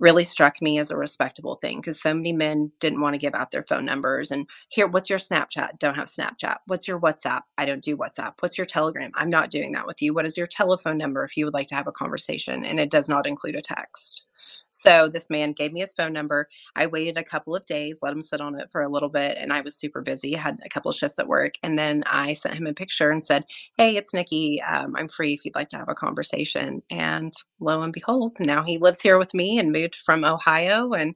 really 0.00 0.24
struck 0.24 0.60
me 0.60 0.78
as 0.78 0.90
a 0.90 0.96
respectable 0.96 1.56
thing 1.56 1.78
because 1.78 2.00
so 2.00 2.12
many 2.12 2.32
men 2.32 2.72
didn't 2.80 3.00
want 3.00 3.14
to 3.14 3.18
give 3.18 3.34
out 3.34 3.52
their 3.52 3.62
phone 3.62 3.84
numbers. 3.84 4.30
And 4.30 4.48
here, 4.68 4.86
what's 4.88 5.08
your 5.08 5.20
Snapchat? 5.20 5.78
Don't 5.78 5.94
have 5.94 6.08
Snapchat. 6.08 6.56
What's 6.66 6.88
your 6.88 7.00
WhatsApp? 7.00 7.42
I 7.56 7.64
don't 7.66 7.82
do 7.82 7.96
WhatsApp. 7.96 8.34
What's 8.40 8.58
your 8.58 8.66
Telegram? 8.66 9.12
I'm 9.14 9.30
not 9.30 9.50
doing 9.50 9.72
that 9.72 9.86
with 9.86 10.02
you. 10.02 10.12
What 10.12 10.26
is 10.26 10.36
your 10.36 10.48
telephone 10.48 10.98
number 10.98 11.24
if 11.24 11.36
you 11.36 11.44
would 11.44 11.54
like 11.54 11.68
to 11.68 11.76
have 11.76 11.86
a 11.86 11.92
conversation? 11.92 12.64
And 12.64 12.80
it 12.80 12.90
does 12.90 13.08
not 13.08 13.26
include 13.26 13.54
a 13.56 13.62
text. 13.62 14.26
So 14.70 15.08
this 15.08 15.30
man 15.30 15.52
gave 15.52 15.72
me 15.72 15.80
his 15.80 15.94
phone 15.94 16.12
number. 16.12 16.48
I 16.76 16.86
waited 16.86 17.16
a 17.16 17.24
couple 17.24 17.54
of 17.54 17.64
days, 17.66 17.98
let 18.02 18.12
him 18.12 18.22
sit 18.22 18.40
on 18.40 18.58
it 18.58 18.70
for 18.70 18.82
a 18.82 18.88
little 18.88 19.08
bit, 19.08 19.36
and 19.38 19.52
I 19.52 19.60
was 19.60 19.76
super 19.76 20.02
busy. 20.02 20.34
Had 20.34 20.60
a 20.64 20.68
couple 20.68 20.90
of 20.90 20.96
shifts 20.96 21.18
at 21.18 21.28
work, 21.28 21.54
and 21.62 21.78
then 21.78 22.02
I 22.06 22.32
sent 22.32 22.56
him 22.56 22.66
a 22.66 22.74
picture 22.74 23.10
and 23.10 23.24
said, 23.24 23.44
"Hey, 23.76 23.96
it's 23.96 24.14
Nikki. 24.14 24.62
Um, 24.62 24.94
I'm 24.96 25.08
free 25.08 25.34
if 25.34 25.44
you'd 25.44 25.54
like 25.54 25.68
to 25.70 25.78
have 25.78 25.88
a 25.88 25.94
conversation." 25.94 26.82
And 26.90 27.32
lo 27.60 27.82
and 27.82 27.92
behold, 27.92 28.36
now 28.40 28.62
he 28.62 28.78
lives 28.78 29.02
here 29.02 29.18
with 29.18 29.34
me 29.34 29.58
and 29.58 29.72
moved 29.72 29.96
from 29.96 30.24
Ohio 30.24 30.92
and 30.92 31.14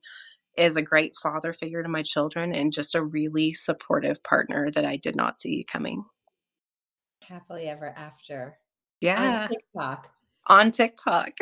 is 0.57 0.77
a 0.77 0.83
great 0.83 1.15
father 1.17 1.53
figure 1.53 1.83
to 1.83 1.89
my 1.89 2.03
children 2.03 2.55
and 2.55 2.73
just 2.73 2.95
a 2.95 3.03
really 3.03 3.53
supportive 3.53 4.23
partner 4.23 4.71
that 4.71 4.85
I 4.85 4.97
did 4.97 5.15
not 5.15 5.39
see 5.39 5.65
coming. 5.65 6.05
Happily 7.23 7.69
ever 7.69 7.89
after. 7.97 8.59
Yeah. 9.01 9.43
On 9.43 9.49
TikTok. 9.49 10.09
On 10.49 10.71
TikTok. 10.71 11.33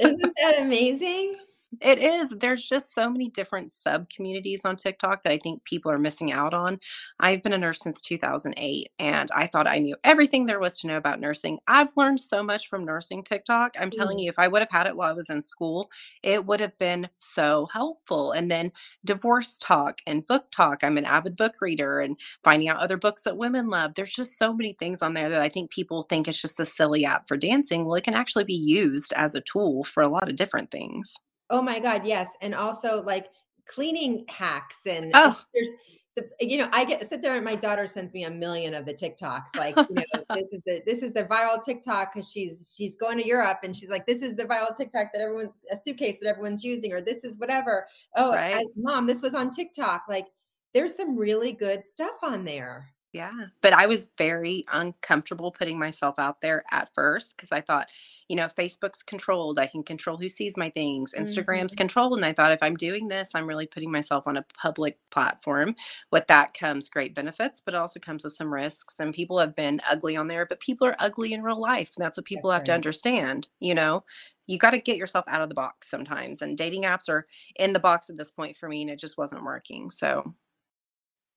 Isn't 0.00 0.20
that 0.42 0.60
amazing? 0.60 1.36
It 1.80 1.98
is. 1.98 2.30
There's 2.30 2.66
just 2.66 2.94
so 2.94 3.10
many 3.10 3.28
different 3.28 3.70
sub 3.72 4.08
communities 4.08 4.64
on 4.64 4.76
TikTok 4.76 5.24
that 5.24 5.32
I 5.32 5.36
think 5.36 5.64
people 5.64 5.90
are 5.90 5.98
missing 5.98 6.32
out 6.32 6.54
on. 6.54 6.78
I've 7.20 7.42
been 7.42 7.52
a 7.52 7.58
nurse 7.58 7.80
since 7.80 8.00
2008 8.00 8.92
and 9.00 9.28
I 9.34 9.46
thought 9.48 9.66
I 9.66 9.78
knew 9.80 9.96
everything 10.04 10.46
there 10.46 10.60
was 10.60 10.78
to 10.78 10.86
know 10.86 10.96
about 10.96 11.20
nursing. 11.20 11.58
I've 11.66 11.94
learned 11.96 12.20
so 12.20 12.42
much 12.42 12.68
from 12.68 12.84
nursing 12.84 13.22
TikTok. 13.24 13.72
I'm 13.78 13.90
telling 13.90 14.16
Mm. 14.16 14.22
you, 14.22 14.28
if 14.30 14.38
I 14.38 14.48
would 14.48 14.62
have 14.62 14.70
had 14.70 14.86
it 14.86 14.96
while 14.96 15.10
I 15.10 15.14
was 15.14 15.28
in 15.28 15.42
school, 15.42 15.90
it 16.22 16.46
would 16.46 16.60
have 16.60 16.78
been 16.78 17.08
so 17.18 17.66
helpful. 17.72 18.30
And 18.32 18.50
then 18.50 18.72
DivorceTok 19.06 19.98
and 20.06 20.26
BookTok. 20.26 20.78
I'm 20.82 20.96
an 20.96 21.04
avid 21.04 21.36
book 21.36 21.56
reader 21.60 21.98
and 22.00 22.18
finding 22.44 22.68
out 22.68 22.78
other 22.78 22.96
books 22.96 23.22
that 23.24 23.36
women 23.36 23.68
love. 23.68 23.94
There's 23.94 24.14
just 24.14 24.38
so 24.38 24.54
many 24.54 24.72
things 24.72 25.02
on 25.02 25.14
there 25.14 25.28
that 25.28 25.42
I 25.42 25.48
think 25.48 25.70
people 25.72 26.02
think 26.04 26.26
it's 26.28 26.40
just 26.40 26.60
a 26.60 26.64
silly 26.66 27.04
app 27.04 27.26
for 27.28 27.36
dancing. 27.36 27.84
Well, 27.84 27.96
it 27.96 28.04
can 28.04 28.14
actually 28.14 28.44
be 28.44 28.54
used 28.54 29.12
as 29.14 29.34
a 29.34 29.40
tool 29.42 29.84
for 29.84 30.02
a 30.02 30.08
lot 30.08 30.28
of 30.28 30.36
different 30.36 30.70
things. 30.70 31.16
Oh 31.50 31.62
my 31.62 31.78
god, 31.80 32.04
yes, 32.04 32.36
and 32.40 32.54
also, 32.54 33.02
like, 33.02 33.28
cleaning 33.66 34.24
hacks 34.28 34.86
and 34.86 35.12
Oh, 35.14 35.40
there's 35.54 35.70
the 36.16 36.24
you 36.40 36.58
know, 36.58 36.68
I 36.72 36.84
get 36.84 37.06
sit 37.06 37.20
there 37.22 37.34
and 37.36 37.44
my 37.44 37.56
daughter 37.56 37.86
sends 37.86 38.12
me 38.14 38.24
a 38.24 38.30
million 38.30 38.74
of 38.74 38.84
the 38.86 38.94
TikToks, 38.94 39.54
like, 39.56 39.76
you 39.88 39.96
know, 39.96 40.24
this 40.34 40.52
is 40.52 40.62
the 40.66 40.82
this 40.86 41.02
is 41.02 41.12
the 41.12 41.24
viral 41.24 41.62
TikTok 41.62 42.14
because 42.14 42.30
she's 42.30 42.72
she's 42.76 42.96
going 42.96 43.18
to 43.18 43.26
Europe 43.26 43.58
and 43.62 43.76
she's 43.76 43.90
like, 43.90 44.06
"This 44.06 44.22
is 44.22 44.34
the 44.36 44.44
viral 44.44 44.74
TikTok 44.76 45.08
that 45.12 45.20
everyone 45.20 45.50
a 45.70 45.76
suitcase 45.76 46.18
that 46.20 46.28
everyone's 46.28 46.64
using," 46.64 46.92
or 46.92 47.00
"This 47.00 47.22
is 47.24 47.38
whatever." 47.38 47.86
"Oh, 48.16 48.32
I 48.54 48.64
mom, 48.76 49.06
this 49.06 49.22
was 49.22 49.34
on 49.34 49.50
TikTok." 49.50 50.04
Like, 50.08 50.26
there's 50.74 50.96
some 50.96 51.16
really 51.16 51.52
good 51.52 51.84
stuff 51.84 52.16
on 52.22 52.44
there. 52.44 52.94
Yeah, 53.16 53.30
but 53.62 53.72
I 53.72 53.86
was 53.86 54.10
very 54.18 54.64
uncomfortable 54.70 55.50
putting 55.50 55.78
myself 55.78 56.18
out 56.18 56.42
there 56.42 56.62
at 56.70 56.92
first 56.94 57.36
because 57.36 57.50
I 57.50 57.62
thought, 57.62 57.88
you 58.28 58.36
know, 58.36 58.46
Facebook's 58.46 59.02
controlled. 59.02 59.58
I 59.58 59.68
can 59.68 59.82
control 59.84 60.18
who 60.18 60.28
sees 60.28 60.56
my 60.58 60.68
things. 60.68 61.14
Instagram's 61.16 61.74
Mhm. 61.74 61.78
controlled. 61.78 62.18
And 62.18 62.26
I 62.26 62.34
thought 62.34 62.52
if 62.52 62.62
I'm 62.62 62.76
doing 62.76 63.08
this, 63.08 63.30
I'm 63.34 63.46
really 63.46 63.66
putting 63.66 63.90
myself 63.90 64.26
on 64.26 64.36
a 64.36 64.44
public 64.58 64.98
platform. 65.10 65.76
With 66.12 66.26
that 66.26 66.52
comes 66.52 66.90
great 66.90 67.14
benefits, 67.14 67.62
but 67.62 67.72
it 67.74 67.78
also 67.78 68.00
comes 68.00 68.24
with 68.24 68.34
some 68.34 68.52
risks. 68.52 69.00
And 69.00 69.14
people 69.14 69.38
have 69.38 69.56
been 69.56 69.80
ugly 69.90 70.16
on 70.16 70.28
there, 70.28 70.44
but 70.44 70.60
people 70.60 70.86
are 70.86 70.96
ugly 70.98 71.32
in 71.32 71.42
real 71.42 71.60
life. 71.60 71.92
And 71.96 72.04
that's 72.04 72.18
what 72.18 72.26
people 72.26 72.50
That's 72.50 72.56
have 72.58 72.64
to 72.64 72.74
understand. 72.74 73.48
You 73.60 73.74
know, 73.76 74.04
you 74.46 74.58
got 74.58 74.72
to 74.72 74.78
get 74.80 74.98
yourself 74.98 75.24
out 75.28 75.42
of 75.42 75.48
the 75.48 75.54
box 75.54 75.88
sometimes. 75.88 76.42
And 76.42 76.58
dating 76.58 76.82
apps 76.82 77.08
are 77.08 77.26
in 77.58 77.72
the 77.72 77.80
box 77.80 78.10
at 78.10 78.18
this 78.18 78.30
point 78.32 78.58
for 78.58 78.68
me, 78.68 78.82
and 78.82 78.90
it 78.90 78.98
just 78.98 79.16
wasn't 79.16 79.44
working. 79.44 79.90
So, 79.90 80.34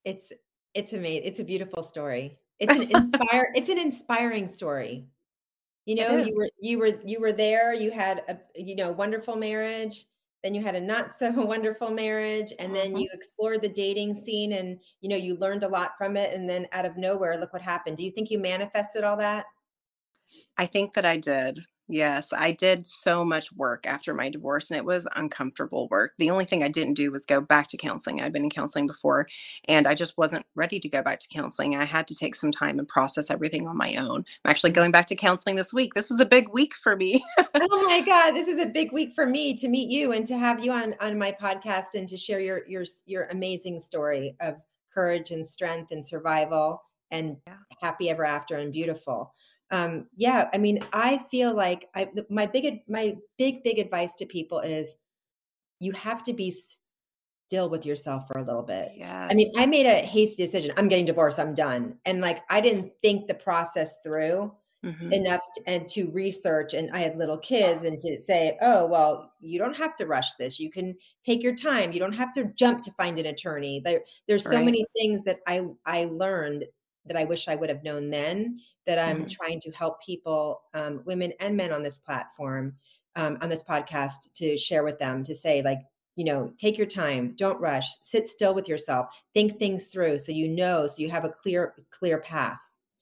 It's 0.06 0.32
it's 0.80 0.94
ama 0.94 1.08
it's 1.08 1.39
a 1.39 1.44
beautiful 1.44 1.84
story. 1.84 2.39
It's 2.60 2.76
an 2.76 2.84
inspire 2.92 3.52
it's 3.56 3.70
an 3.70 3.80
inspiring 3.80 4.48
story. 4.48 5.10
You 5.86 5.96
know, 5.96 6.15
you 6.18 6.36
were 6.36 6.50
you 6.62 6.80
were 6.80 7.02
you 7.06 7.20
were 7.22 7.34
there, 7.34 7.74
you 7.74 7.92
had 7.92 8.20
a, 8.30 8.39
you 8.62 8.76
know, 8.76 8.92
wonderful 8.92 9.36
marriage, 9.36 10.06
then 10.44 10.54
you 10.56 10.62
had 10.63 10.76
a 10.76 10.82
not 10.82 11.12
so 11.13 11.32
wonderful 11.46 11.92
marriage, 11.92 12.54
and 12.60 12.76
then 12.76 12.96
Mhm. 12.96 12.98
you 12.98 13.10
explored 13.13 13.62
the 13.63 13.70
dating 13.70 14.15
scene 14.15 14.54
and, 14.54 14.82
you 15.02 15.10
know, 15.10 15.15
you 15.18 15.36
learned 15.38 15.63
a 15.63 15.68
lot 15.70 15.94
from 15.98 16.18
it, 16.18 16.34
and 16.36 16.50
then 16.50 16.68
out 16.74 16.86
of 16.86 16.98
nowhere, 16.98 17.38
look 17.38 17.54
what 17.54 17.62
happened. 17.63 17.98
Do 17.98 18.06
you 18.06 18.12
think 18.12 18.32
you 18.32 18.39
manifested 18.39 19.04
all 19.04 19.18
that? 19.18 19.46
I 20.58 20.68
think 20.68 20.94
that 20.94 21.06
I 21.06 21.18
did. 21.18 21.65
Yes, 21.91 22.32
I 22.32 22.52
did 22.52 22.86
so 22.86 23.25
much 23.25 23.52
work 23.52 23.88
after 23.88 24.13
my 24.13 24.30
divorce, 24.30 24.69
and 24.69 24.78
it 24.78 24.86
was 24.86 25.08
uncomfortable 25.15 25.88
work. 25.89 26.13
The 26.19 26.30
only 26.30 26.45
thing 26.45 26.62
I 26.63 26.67
didn't 26.67 26.93
do 26.93 27.12
was 27.12 27.25
go 27.25 27.41
back 27.41 27.67
to 27.69 27.78
counseling. 27.78 28.21
I'd 28.21 28.32
been 28.32 28.43
in 28.43 28.52
counseling 28.52 28.86
before, 28.86 29.28
and 29.67 29.88
I 29.88 29.95
just 29.95 30.15
wasn't 30.15 30.45
ready 30.54 30.80
to 30.80 30.88
go 30.88 31.02
back 31.02 31.19
to 31.21 31.28
counseling. 31.28 31.75
I 31.75 31.86
had 31.86 32.08
to 32.10 32.15
take 32.15 32.36
some 32.36 32.52
time 32.52 32.78
and 32.78 32.88
process 32.88 33.32
everything 33.32 33.67
on 33.67 33.75
my 33.75 33.95
own. 33.95 34.23
I'm 34.45 34.52
actually 34.52 34.69
going 34.69 34.91
back 34.91 35.08
to 35.08 35.15
counseling 35.15 35.56
this 35.56 35.73
week. 35.73 35.95
This 35.95 36.12
is 36.12 36.19
a 36.19 36.25
big 36.28 36.49
week 36.49 36.75
for 36.75 36.95
me. 36.95 37.23
Oh 37.60 37.84
my 37.88 38.02
god, 38.02 38.32
this 38.34 38.47
is 38.47 38.60
a 38.62 38.67
big 38.67 38.91
week 38.91 39.13
for 39.15 39.25
me 39.25 39.56
to 39.58 39.67
meet 39.67 39.89
you 39.89 40.12
and 40.12 40.28
to 40.28 40.38
have 40.38 40.63
you 40.63 40.71
on 40.71 40.95
on 40.99 41.17
my 41.17 41.32
podcast 41.32 41.95
and 41.95 42.08
to 42.10 42.17
share 42.17 42.39
your 42.39 42.62
your 42.67 42.86
your 43.08 43.23
amazing 43.32 43.80
story 43.80 44.36
of 44.41 44.56
courage 44.93 45.32
and 45.32 45.45
strength 45.45 45.91
and 45.91 46.06
survival 46.06 46.84
and 47.12 47.38
Yeah. 47.47 47.56
happy 47.82 48.10
ever 48.10 48.25
after 48.25 48.58
and 48.58 48.71
beautiful. 48.71 49.34
Um, 49.72 50.08
yeah, 50.16 50.50
I 50.54 50.58
mean, 50.58 50.80
I 50.94 51.20
feel 51.32 51.54
like 51.54 51.90
I 51.96 52.10
my 52.30 52.46
big 52.48 52.82
my 52.88 53.18
big, 53.38 53.64
big 53.64 53.80
advice 53.80 54.16
to 54.16 54.26
people 54.26 54.60
is 54.60 54.98
you 55.80 55.92
have 55.94 56.24
to 56.26 56.34
be 56.34 56.52
still 57.48 57.70
with 57.70 57.86
yourself 57.86 58.28
for 58.28 58.38
a 58.40 58.44
little 58.44 58.64
bit. 58.64 58.92
Yeah. 58.96 59.28
I 59.30 59.34
mean, 59.34 59.52
I 59.58 59.66
made 59.66 59.86
a 59.86 59.96
hasty 60.06 60.44
decision. 60.44 60.72
I'm 60.78 60.88
getting 60.88 61.06
divorced. 61.06 61.40
I'm 61.40 61.54
done. 61.56 61.98
And 62.06 62.22
like, 62.22 62.44
I 62.50 62.62
didn't 62.62 62.92
think 63.02 63.28
the 63.28 63.34
process 63.36 64.02
through 64.04 64.56
Mhm. 64.86 65.12
enough 65.12 65.42
t- 65.56 65.64
and 65.68 65.88
to 65.90 66.10
research. 66.12 66.74
And 66.74 66.90
I 66.92 67.00
had 67.00 67.18
little 67.18 67.38
kids 67.38 67.84
and 67.84 67.98
to 68.00 68.18
say, 68.18 68.58
oh, 68.62 68.86
well, 68.88 69.34
you 69.42 69.58
don't 69.60 69.76
have 69.76 69.96
to 69.98 70.06
rush 70.06 70.34
this. 70.36 70.60
You 70.60 70.70
can 70.72 70.96
take 71.24 71.42
your 71.44 71.56
time. 71.56 71.92
You 71.92 72.00
don't 72.00 72.14
have 72.14 72.34
to 72.34 72.46
jump 72.56 72.84
to 72.84 72.92
find 72.94 73.20
an 73.20 73.26
attorney. 73.26 73.82
There, 73.84 74.04
there's 74.28 74.48
so 74.50 74.58
Right. 74.58 74.66
many 74.66 74.86
things 74.96 75.24
that 75.26 75.40
I, 75.48 75.66
I 75.86 76.06
learned 76.06 76.66
that 77.06 77.18
I 77.18 77.26
wish 77.26 77.48
I 77.48 77.56
would 77.56 77.70
have 77.70 77.84
known 77.84 78.10
then 78.10 78.60
that 78.86 79.00
I'm 79.00 79.26
Mhm. 79.26 79.32
trying 79.32 79.60
to 79.62 79.72
help 79.72 80.02
people, 80.04 80.62
um, 80.74 81.02
women 81.06 81.34
and 81.40 81.56
men 81.58 81.72
on 81.72 81.84
this 81.84 81.98
platform, 82.00 82.76
um, 83.16 83.38
on 83.42 83.50
this 83.50 83.64
podcast 83.64 84.34
to 84.36 84.58
share 84.58 84.84
with 84.84 85.00
them 85.00 85.24
to 85.26 85.36
say 85.36 85.62
like, 85.62 85.80
you 86.16 86.26
know, 86.26 86.52
take 86.58 86.78
your 86.78 86.88
time, 86.88 87.34
don't 87.38 87.60
rush, 87.62 87.86
sit 88.02 88.28
still 88.28 88.54
with 88.54 88.68
yourself, 88.68 89.08
think 89.34 89.58
things 89.58 89.88
through 89.88 90.20
so 90.20 90.32
you 90.32 90.48
know, 90.50 90.86
so 90.88 91.02
you 91.02 91.10
have 91.10 91.26
a 91.26 91.30
clear, 91.30 91.76
clear 91.92 92.20
path. 92.20 92.60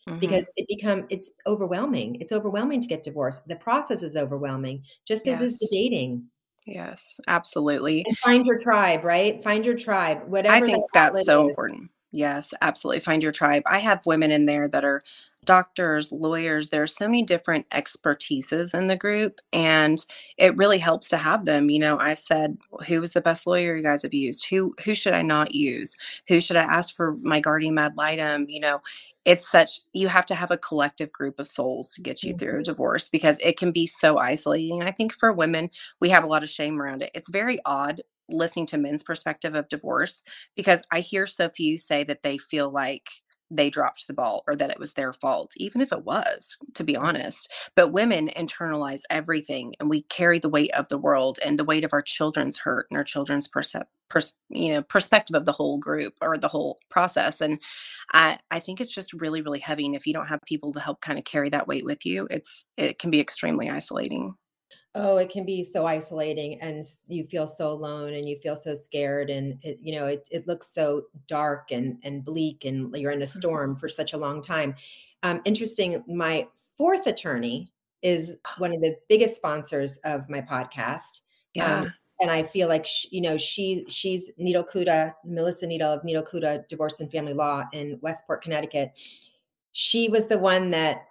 Mhm. 0.07 0.19
Because 0.21 0.49
it 0.55 0.67
become 0.69 1.05
it's 1.09 1.33
overwhelming. 1.45 2.15
It's 2.21 2.31
overwhelming 2.31 2.81
to 2.81 2.87
get 2.87 3.03
divorced. 3.03 3.47
The 3.47 3.55
process 3.57 4.03
is 4.03 4.15
overwhelming, 4.15 4.83
just 5.05 5.27
as 5.27 5.41
is 5.41 5.59
the 5.59 5.67
dating. 5.71 6.29
Yes, 6.65 7.19
absolutely. 7.27 8.05
And 8.05 8.17
find 8.17 8.45
your 8.45 8.59
tribe, 8.59 9.03
right? 9.03 9.43
Find 9.43 9.65
your 9.65 9.77
tribe, 9.77 10.19
I 10.19 10.29
whatever 10.29 10.65
that 10.65 10.65
think 10.65 10.91
that's 10.93 11.25
so 11.25 11.43
is. 11.43 11.49
important. 11.49 11.91
Yes, 12.11 12.53
absolutely. 12.61 13.01
Find 13.01 13.21
your 13.21 13.31
tribe. 13.33 13.63
I 13.65 13.79
have 13.79 14.05
women 14.05 14.31
in 14.31 14.45
there 14.45 14.67
that 14.69 14.85
are 14.85 15.01
doctors, 15.43 16.11
lawyers. 16.11 16.69
There 16.69 16.81
are 16.83 16.87
so 16.87 17.05
many 17.05 17.21
different 17.23 17.69
expertises 17.69 18.73
in 18.73 18.87
the 18.87 18.95
group, 18.95 19.39
and 19.51 19.97
it 20.37 20.55
really 20.55 20.77
helps 20.79 21.09
to 21.09 21.17
have 21.17 21.45
them. 21.45 21.69
You 21.69 21.79
know, 21.79 21.99
I've 21.99 22.19
said, 22.19 22.57
who 22.87 23.01
was 23.01 23.13
the 23.13 23.21
best 23.21 23.45
lawyer 23.45 23.75
you 23.75 23.83
guys 23.83 24.03
have 24.03 24.13
used? 24.13 24.47
Who 24.49 24.73
who 24.85 24.95
should 24.95 25.13
I 25.13 25.21
not 25.21 25.53
use? 25.53 25.97
Who 26.29 26.39
should 26.39 26.55
I 26.57 26.63
ask 26.63 26.95
for 26.95 27.17
my 27.21 27.39
guardian 27.41 27.77
ad 27.77 27.93
litem? 27.97 28.45
You 28.49 28.61
know, 28.61 28.81
it's 29.25 29.49
such 29.49 29.81
you 29.93 30.07
have 30.07 30.25
to 30.27 30.35
have 30.35 30.51
a 30.51 30.57
collective 30.57 31.11
group 31.11 31.39
of 31.39 31.47
souls 31.47 31.91
to 31.93 32.01
get 32.01 32.25
you 32.25 32.33
through 32.33 32.59
a 32.59 32.63
Mhm. 32.63 32.63
divorce 32.63 33.09
because 33.09 33.37
it 33.39 33.57
can 33.57 33.71
be 33.71 33.85
so 33.85 34.17
isolating. 34.17 34.81
I 34.81 34.91
think 34.91 35.13
for 35.13 35.33
women, 35.33 35.69
we 35.99 36.09
have 36.09 36.23
a 36.23 36.27
lot 36.27 36.43
of 36.43 36.49
shame 36.49 36.81
around 36.81 37.03
it. 37.03 37.11
It's 37.13 37.29
very 37.29 37.59
odd 37.65 38.01
listening 38.29 38.65
to 38.67 38.77
men's 38.77 39.03
perspective 39.03 39.55
of 39.55 39.69
divorce 39.69 40.23
because 40.55 40.81
I 40.91 40.99
hear 40.99 41.27
so 41.27 41.49
few 41.49 41.77
say 41.77 42.03
that 42.05 42.23
they 42.23 42.37
feel 42.37 42.69
like 42.69 43.09
they 43.49 43.69
dropped 43.69 44.07
the 44.07 44.13
ball 44.13 44.43
or 44.47 44.55
that 44.55 44.69
it 44.69 44.79
was 44.79 44.93
their 44.93 45.13
fault, 45.13 45.53
even 45.57 45.81
if 45.81 45.91
it 45.91 46.03
was, 46.03 46.57
to 46.73 46.83
be 46.83 46.93
mm-hmm. 46.93 47.05
honest. 47.05 47.51
But 47.75 47.91
women 47.91 48.29
internalize 48.35 49.01
everything 49.09 49.73
and 49.79 49.89
we 49.89 50.01
carry 50.03 50.39
the 50.39 50.49
weight 50.49 50.71
of 50.73 50.89
the 50.89 50.97
world 50.97 51.39
and 51.45 51.57
the 51.57 51.63
weight 51.63 51.83
of 51.83 51.93
our 51.93 52.01
children's 52.01 52.57
hurt 52.57 52.87
and 52.89 52.97
our 52.97 53.03
children's 53.03 53.47
percep- 53.47 53.85
pers- 54.09 54.35
you 54.49 54.73
know, 54.73 54.81
perspective 54.81 55.35
of 55.35 55.45
the 55.45 55.51
whole 55.51 55.77
group 55.77 56.13
or 56.21 56.37
the 56.37 56.47
whole 56.47 56.79
process. 56.89 57.41
And 57.41 57.59
I, 58.13 58.37
I 58.51 58.59
think 58.59 58.81
it's 58.81 58.93
just 58.93 59.13
really, 59.13 59.41
really 59.41 59.59
heavy. 59.59 59.85
And 59.85 59.95
if 59.95 60.05
you 60.05 60.13
don't 60.13 60.27
have 60.27 60.41
people 60.45 60.73
to 60.73 60.79
help 60.79 61.01
kind 61.01 61.17
of 61.17 61.25
carry 61.25 61.49
that 61.49 61.67
weight 61.67 61.85
with 61.85 62.05
you, 62.05 62.27
it's 62.29 62.65
it 62.77 62.99
can 62.99 63.11
be 63.11 63.19
extremely 63.19 63.69
isolating. 63.69 64.35
Oh, 64.99 65.17
it 65.17 65.29
can 65.29 65.45
be 65.45 65.63
so 65.63 65.85
isolating 65.85 66.59
and 66.59 66.83
you 67.07 67.23
feel 67.27 67.45
so 67.45 67.69
alone 67.69 68.13
and 68.13 68.27
you 68.27 68.39
feel 68.39 68.55
so 68.55 68.73
scared 68.73 69.29
and 69.29 69.63
it, 69.63 69.77
you 69.79 69.93
know, 69.93 70.07
it, 70.07 70.27
it 70.31 70.47
looks 70.47 70.67
so 70.73 71.03
dark 71.27 71.71
and, 71.71 71.99
and 72.03 72.25
bleak 72.25 72.65
and 72.65 72.95
you're 72.95 73.11
in 73.11 73.21
a 73.21 73.25
Mhm. 73.33 73.37
storm 73.37 73.75
for 73.75 73.89
such 73.89 74.13
a 74.13 74.17
long 74.17 74.41
time. 74.41 74.75
Um, 75.21 75.41
interesting. 75.45 76.03
My 76.07 76.47
fourth 76.77 77.05
attorney 77.05 77.71
is 78.01 78.37
one 78.57 78.73
of 78.73 78.81
the 78.81 78.97
biggest 79.07 79.35
sponsors 79.35 79.97
of 79.99 80.27
my 80.29 80.41
podcast. 80.41 81.21
Um, 81.59 81.83
Yeah. 81.83 81.91
and 82.19 82.31
I 82.31 82.41
feel 82.43 82.67
like, 82.67 82.87
sh 82.87 83.05
you 83.11 83.21
know, 83.21 83.37
she, 83.37 83.85
she's 83.89 84.31
Needle 84.37 84.63
Cuda, 84.63 85.13
Melissa 85.23 85.67
Needle 85.67 85.91
of 85.91 86.03
Needle 86.03 86.23
Cuda 86.23 86.67
Divorce 86.67 86.99
and 87.01 87.11
Family 87.11 87.33
Law 87.33 87.65
in 87.71 87.99
Westport, 88.01 88.41
Connecticut. 88.41 88.93
She 89.73 90.09
was 90.09 90.27
the 90.27 90.39
one 90.39 90.71
that 90.71 91.05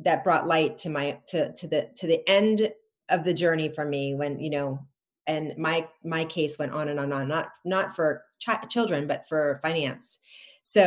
that 0.00 0.24
brought 0.24 0.46
light 0.46 0.78
to 0.78 0.90
my 0.90 1.20
to 1.28 1.52
to 1.54 1.66
the 1.68 1.90
to 1.96 2.06
the 2.06 2.28
end 2.28 2.72
of 3.08 3.24
the 3.24 3.34
journey 3.34 3.68
for 3.68 3.84
me 3.84 4.14
when 4.14 4.38
you 4.40 4.50
know 4.50 4.78
and 5.26 5.56
my 5.56 5.88
my 6.04 6.24
case 6.24 6.58
went 6.58 6.72
on 6.72 6.88
and 6.88 6.98
on 6.98 7.06
and 7.06 7.14
on 7.14 7.28
not 7.28 7.50
not 7.64 7.94
for 7.94 8.24
chi- 8.44 8.64
children 8.68 9.06
but 9.06 9.28
for 9.28 9.58
finance 9.62 10.18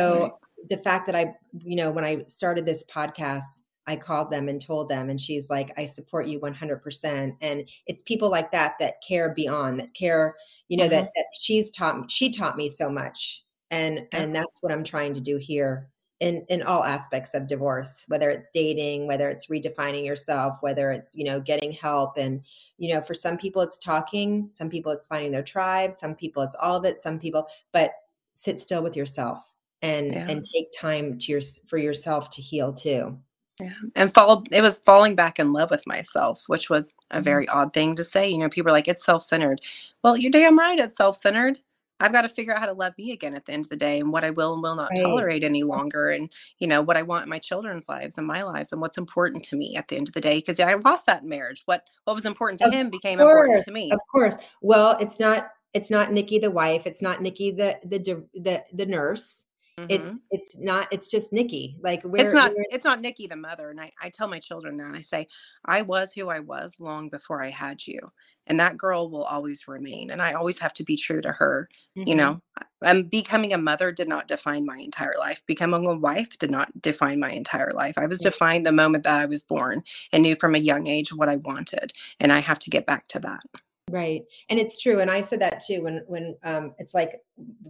Right. 0.08 0.32
so 0.32 0.38
the 0.70 0.78
fact 0.78 1.06
that 1.06 1.14
i 1.14 1.34
you 1.58 1.76
know 1.76 1.90
when 1.90 2.04
i 2.04 2.24
started 2.28 2.64
this 2.66 2.84
podcast 2.86 3.60
i 3.86 3.96
called 3.96 4.30
them 4.30 4.48
and 4.48 4.60
told 4.60 4.88
them 4.88 5.10
and 5.10 5.20
she's 5.20 5.48
like 5.50 5.72
i 5.78 5.84
support 5.84 6.26
you 6.26 6.40
100% 6.40 7.36
and 7.40 7.68
it's 7.86 8.02
people 8.02 8.30
like 8.30 8.50
that 8.52 8.74
that 8.80 8.94
care 9.06 9.32
beyond 9.34 9.78
that 9.80 9.94
care 9.94 10.34
you 10.68 10.76
know 10.76 10.88
that, 10.88 11.04
hmm 11.04 11.06
that 11.14 11.26
she's 11.38 11.70
taught 11.70 11.98
me 12.00 12.04
she 12.08 12.32
taught 12.32 12.56
me 12.56 12.68
so 12.68 12.88
much 12.90 13.44
and 13.70 14.06
Yeah. 14.12 14.22
and 14.22 14.34
that's 14.34 14.62
what 14.62 14.72
i'm 14.72 14.84
trying 14.84 15.14
to 15.14 15.20
do 15.20 15.36
here 15.36 15.88
in 16.20 16.44
in 16.48 16.62
all 16.62 16.82
aspects 16.82 17.34
of 17.34 17.46
divorce 17.46 18.04
whether 18.08 18.30
it's 18.30 18.48
dating 18.50 19.06
whether 19.06 19.28
it's 19.28 19.48
redefining 19.48 20.04
yourself 20.04 20.56
whether 20.60 20.90
it's 20.90 21.14
you 21.14 21.24
know 21.24 21.40
getting 21.40 21.72
help 21.72 22.16
and 22.16 22.40
you 22.78 22.94
know 22.94 23.02
for 23.02 23.12
some 23.12 23.36
people 23.36 23.60
it's 23.60 23.78
talking 23.78 24.48
some 24.50 24.70
people 24.70 24.90
it's 24.90 25.06
finding 25.06 25.30
their 25.30 25.42
tribe 25.42 25.92
some 25.92 26.14
people 26.14 26.42
it's 26.42 26.56
all 26.56 26.76
of 26.76 26.84
it 26.84 26.96
some 26.96 27.18
people 27.18 27.46
but 27.72 27.92
sit 28.32 28.58
still 28.58 28.82
with 28.82 28.96
yourself 28.96 29.52
and 29.82 30.14
yeah. 30.14 30.26
and 30.28 30.42
take 30.54 30.68
time 30.78 31.18
to 31.18 31.32
your 31.32 31.40
for 31.68 31.76
yourself 31.76 32.30
to 32.30 32.40
heal 32.40 32.72
too 32.72 33.18
yeah. 33.60 33.72
And 33.94 34.12
fall 34.12 34.44
it 34.50 34.60
was 34.60 34.80
falling 34.80 35.14
back 35.14 35.38
in 35.38 35.52
love 35.52 35.70
with 35.70 35.86
myself, 35.86 36.44
which 36.46 36.68
was 36.68 36.94
a 37.10 37.16
mm-hmm. 37.16 37.24
very 37.24 37.48
odd 37.48 37.72
thing 37.72 37.96
to 37.96 38.04
say. 38.04 38.28
You 38.28 38.36
know, 38.36 38.50
people 38.50 38.68
are 38.70 38.74
like, 38.74 38.88
it's 38.88 39.04
self-centered. 39.04 39.60
Well, 40.04 40.16
you're 40.16 40.30
damn 40.30 40.58
right 40.58 40.78
it's 40.78 40.96
self-centered. 40.96 41.58
I've 42.00 42.12
got 42.12 42.22
to 42.22 42.28
figure 42.28 42.54
out 42.54 42.60
how 42.60 42.66
to 42.66 42.72
love 42.72 42.94
me 42.98 43.12
again 43.12 43.34
at 43.34 43.46
the 43.46 43.52
end 43.52 43.64
of 43.64 43.70
the 43.70 43.76
day 43.76 44.00
and 44.00 44.12
what 44.12 44.24
I 44.24 44.30
will 44.30 44.54
and 44.54 44.62
will 44.62 44.76
not 44.76 44.90
right. 44.90 45.02
tolerate 45.02 45.44
any 45.44 45.62
longer 45.62 46.10
and 46.10 46.30
you 46.58 46.66
know 46.66 46.82
what 46.82 46.96
I 46.96 47.02
want 47.02 47.24
in 47.24 47.30
my 47.30 47.38
children's 47.38 47.88
lives 47.88 48.18
and 48.18 48.26
my 48.26 48.42
lives 48.42 48.72
and 48.72 48.80
what's 48.80 48.98
important 48.98 49.44
to 49.44 49.56
me 49.56 49.76
at 49.76 49.88
the 49.88 49.96
end 49.96 50.08
of 50.08 50.14
the 50.14 50.20
day 50.20 50.38
because 50.38 50.60
I 50.60 50.74
lost 50.74 51.06
that 51.06 51.24
marriage. 51.24 51.62
What 51.64 51.84
what 52.04 52.14
was 52.14 52.26
important 52.26 52.60
to 52.60 52.66
of 52.66 52.72
him 52.72 52.90
became 52.90 53.18
course, 53.18 53.30
important 53.30 53.64
to 53.64 53.72
me. 53.72 53.90
of 53.90 54.00
course. 54.10 54.36
Well 54.60 54.96
it's 55.00 55.18
not 55.18 55.48
it's 55.72 55.90
not 55.90 56.12
Nikki 56.12 56.38
the 56.38 56.50
wife 56.50 56.82
it's 56.84 57.02
not 57.02 57.22
Nikki 57.22 57.50
the 57.50 57.78
the 57.84 57.98
the 58.34 58.64
the 58.72 58.86
nurse 58.86 59.45
Mm-hmm. 59.78 59.90
It's 59.90 60.14
it's 60.30 60.58
not 60.58 60.88
it's 60.90 61.06
just 61.06 61.34
Nikki. 61.34 61.76
Like 61.82 62.00
it's 62.02 62.32
not 62.32 62.52
it's 62.70 62.86
not 62.86 63.02
Nikki 63.02 63.26
the 63.26 63.36
mother. 63.36 63.68
And 63.68 63.78
I, 63.78 63.92
I 64.00 64.08
tell 64.08 64.26
my 64.26 64.38
children 64.38 64.78
that 64.78 64.94
I 64.94 65.02
say, 65.02 65.28
I 65.66 65.82
was 65.82 66.14
who 66.14 66.30
I 66.30 66.40
was 66.40 66.76
long 66.80 67.10
before 67.10 67.44
I 67.44 67.50
had 67.50 67.86
you. 67.86 67.98
And 68.46 68.58
that 68.58 68.78
girl 68.78 69.10
will 69.10 69.24
always 69.24 69.68
remain. 69.68 70.10
And 70.10 70.22
I 70.22 70.32
always 70.32 70.58
have 70.60 70.72
to 70.74 70.84
be 70.84 70.96
true 70.96 71.20
to 71.20 71.30
her. 71.30 71.68
Mm-hmm. 71.94 72.08
You 72.08 72.14
know, 72.14 72.40
and 72.80 73.10
becoming 73.10 73.52
a 73.52 73.58
mother 73.58 73.92
did 73.92 74.08
not 74.08 74.28
define 74.28 74.64
my 74.64 74.78
entire 74.78 75.16
life. 75.18 75.42
Becoming 75.46 75.86
a 75.86 75.94
wife 75.94 76.38
did 76.38 76.50
not 76.50 76.80
define 76.80 77.20
my 77.20 77.32
entire 77.32 77.72
life. 77.74 77.98
I 77.98 78.06
was 78.06 78.20
mm-hmm. 78.20 78.30
defined 78.30 78.64
the 78.64 78.72
moment 78.72 79.04
that 79.04 79.20
I 79.20 79.26
was 79.26 79.42
born 79.42 79.82
and 80.10 80.22
knew 80.22 80.36
from 80.36 80.54
a 80.54 80.58
young 80.58 80.86
age 80.86 81.12
what 81.12 81.28
I 81.28 81.36
wanted. 81.36 81.92
And 82.18 82.32
I 82.32 82.38
have 82.38 82.58
to 82.60 82.70
get 82.70 82.86
back 82.86 83.08
to 83.08 83.18
that. 83.20 83.42
Right. 83.90 84.24
And 84.48 84.58
it's 84.58 84.80
true. 84.80 84.98
And 84.98 85.10
I 85.10 85.20
said 85.20 85.40
that 85.40 85.62
too 85.64 85.82
when 85.82 86.02
when 86.08 86.36
um 86.42 86.74
it's 86.78 86.92
like 86.92 87.20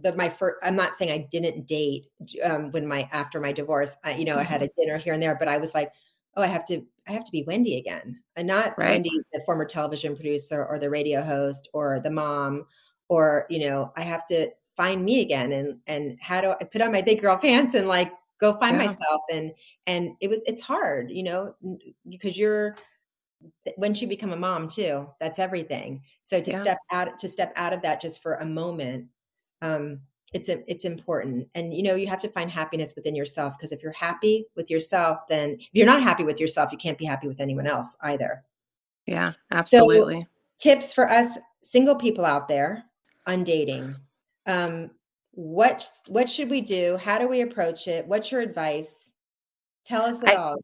the 0.01 0.15
my 0.15 0.29
first 0.29 0.57
I'm 0.63 0.75
not 0.75 0.95
saying 0.95 1.11
I 1.11 1.27
didn't 1.29 1.67
date 1.67 2.07
um 2.43 2.71
when 2.71 2.87
my 2.87 3.07
after 3.11 3.39
my 3.39 3.51
divorce. 3.51 3.95
I, 4.03 4.15
you 4.15 4.25
know, 4.25 4.31
mm-hmm. 4.31 4.41
I 4.41 4.43
had 4.43 4.61
mm-hmm. 4.61 4.81
a 4.81 4.83
dinner 4.83 4.97
here 4.97 5.13
and 5.13 5.21
there, 5.21 5.35
but 5.35 5.47
I 5.47 5.57
was 5.57 5.75
like, 5.75 5.91
oh, 6.35 6.41
I 6.41 6.47
have 6.47 6.65
to 6.65 6.83
I 7.07 7.11
have 7.11 7.23
to 7.23 7.31
be 7.31 7.43
Wendy 7.43 7.77
again. 7.77 8.19
And 8.35 8.47
not 8.47 8.75
right. 8.79 8.91
Wendy, 8.91 9.11
the 9.31 9.43
former 9.45 9.65
television 9.65 10.15
producer 10.15 10.65
or 10.65 10.79
the 10.79 10.89
radio 10.89 11.23
host 11.23 11.69
or 11.73 11.99
the 11.99 12.09
mom 12.09 12.65
or, 13.09 13.45
you 13.49 13.67
know, 13.67 13.93
I 13.95 14.01
have 14.01 14.25
to 14.27 14.49
find 14.75 15.05
me 15.05 15.21
again 15.21 15.51
and 15.51 15.77
and 15.85 16.17
how 16.19 16.41
do 16.41 16.53
I 16.59 16.63
put 16.63 16.81
on 16.81 16.91
my 16.91 17.03
big 17.03 17.21
girl 17.21 17.37
pants 17.41 17.75
and 17.75 17.87
like 17.87 18.11
go 18.39 18.53
find 18.57 18.75
yeah. 18.75 18.87
myself 18.87 19.21
and 19.31 19.51
and 19.85 20.15
it 20.19 20.29
was 20.29 20.43
it's 20.47 20.61
hard, 20.61 21.11
you 21.11 21.21
know, 21.21 21.53
because 22.09 22.39
you're 22.39 22.73
when 23.75 23.93
you 23.95 24.07
become 24.07 24.31
a 24.31 24.37
mom 24.37 24.67
too 24.67 25.07
that's 25.19 25.39
everything. 25.39 26.01
So 26.23 26.41
to 26.41 26.51
yeah. 26.51 26.61
step 26.61 26.77
out 26.91 27.19
to 27.19 27.29
step 27.29 27.53
out 27.55 27.73
of 27.73 27.81
that 27.81 28.01
just 28.01 28.21
for 28.21 28.35
a 28.35 28.45
moment 28.45 29.05
um 29.61 29.99
it's 30.33 30.49
a, 30.49 30.69
it's 30.69 30.83
important. 30.83 31.47
And 31.55 31.73
you 31.73 31.83
know 31.83 31.95
you 31.95 32.07
have 32.07 32.21
to 32.21 32.29
find 32.29 32.51
happiness 32.51 32.93
within 32.95 33.15
yourself 33.15 33.53
because 33.57 33.71
if 33.71 33.81
you're 33.81 33.91
happy 33.93 34.45
with 34.55 34.69
yourself 34.69 35.19
then 35.29 35.51
if 35.59 35.69
you're 35.71 35.85
not 35.85 36.03
happy 36.03 36.23
with 36.23 36.39
yourself 36.39 36.71
you 36.71 36.77
can't 36.77 36.97
be 36.97 37.05
happy 37.05 37.27
with 37.27 37.39
anyone 37.39 37.67
else 37.67 37.95
either. 38.01 38.43
Yeah 39.05 39.33
absolutely. 39.51 40.21
so, 40.21 40.27
tips 40.57 40.93
for 40.93 41.09
us 41.09 41.37
single 41.61 41.95
people 41.95 42.25
out 42.25 42.47
there 42.47 42.83
on 43.25 43.43
dating. 43.43 43.95
Um 44.45 44.91
what 45.31 45.87
what 46.07 46.27
should 46.27 46.49
we 46.49 46.61
do? 46.61 46.97
How 46.97 47.19
do 47.19 47.27
we 47.27 47.41
approach 47.41 47.87
it? 47.87 48.07
What's 48.07 48.31
your 48.31 48.41
advice? 48.41 49.11
Tell 49.85 50.01
us 50.01 50.23
it 50.23 50.29
I, 50.29 50.35
all 50.35 50.57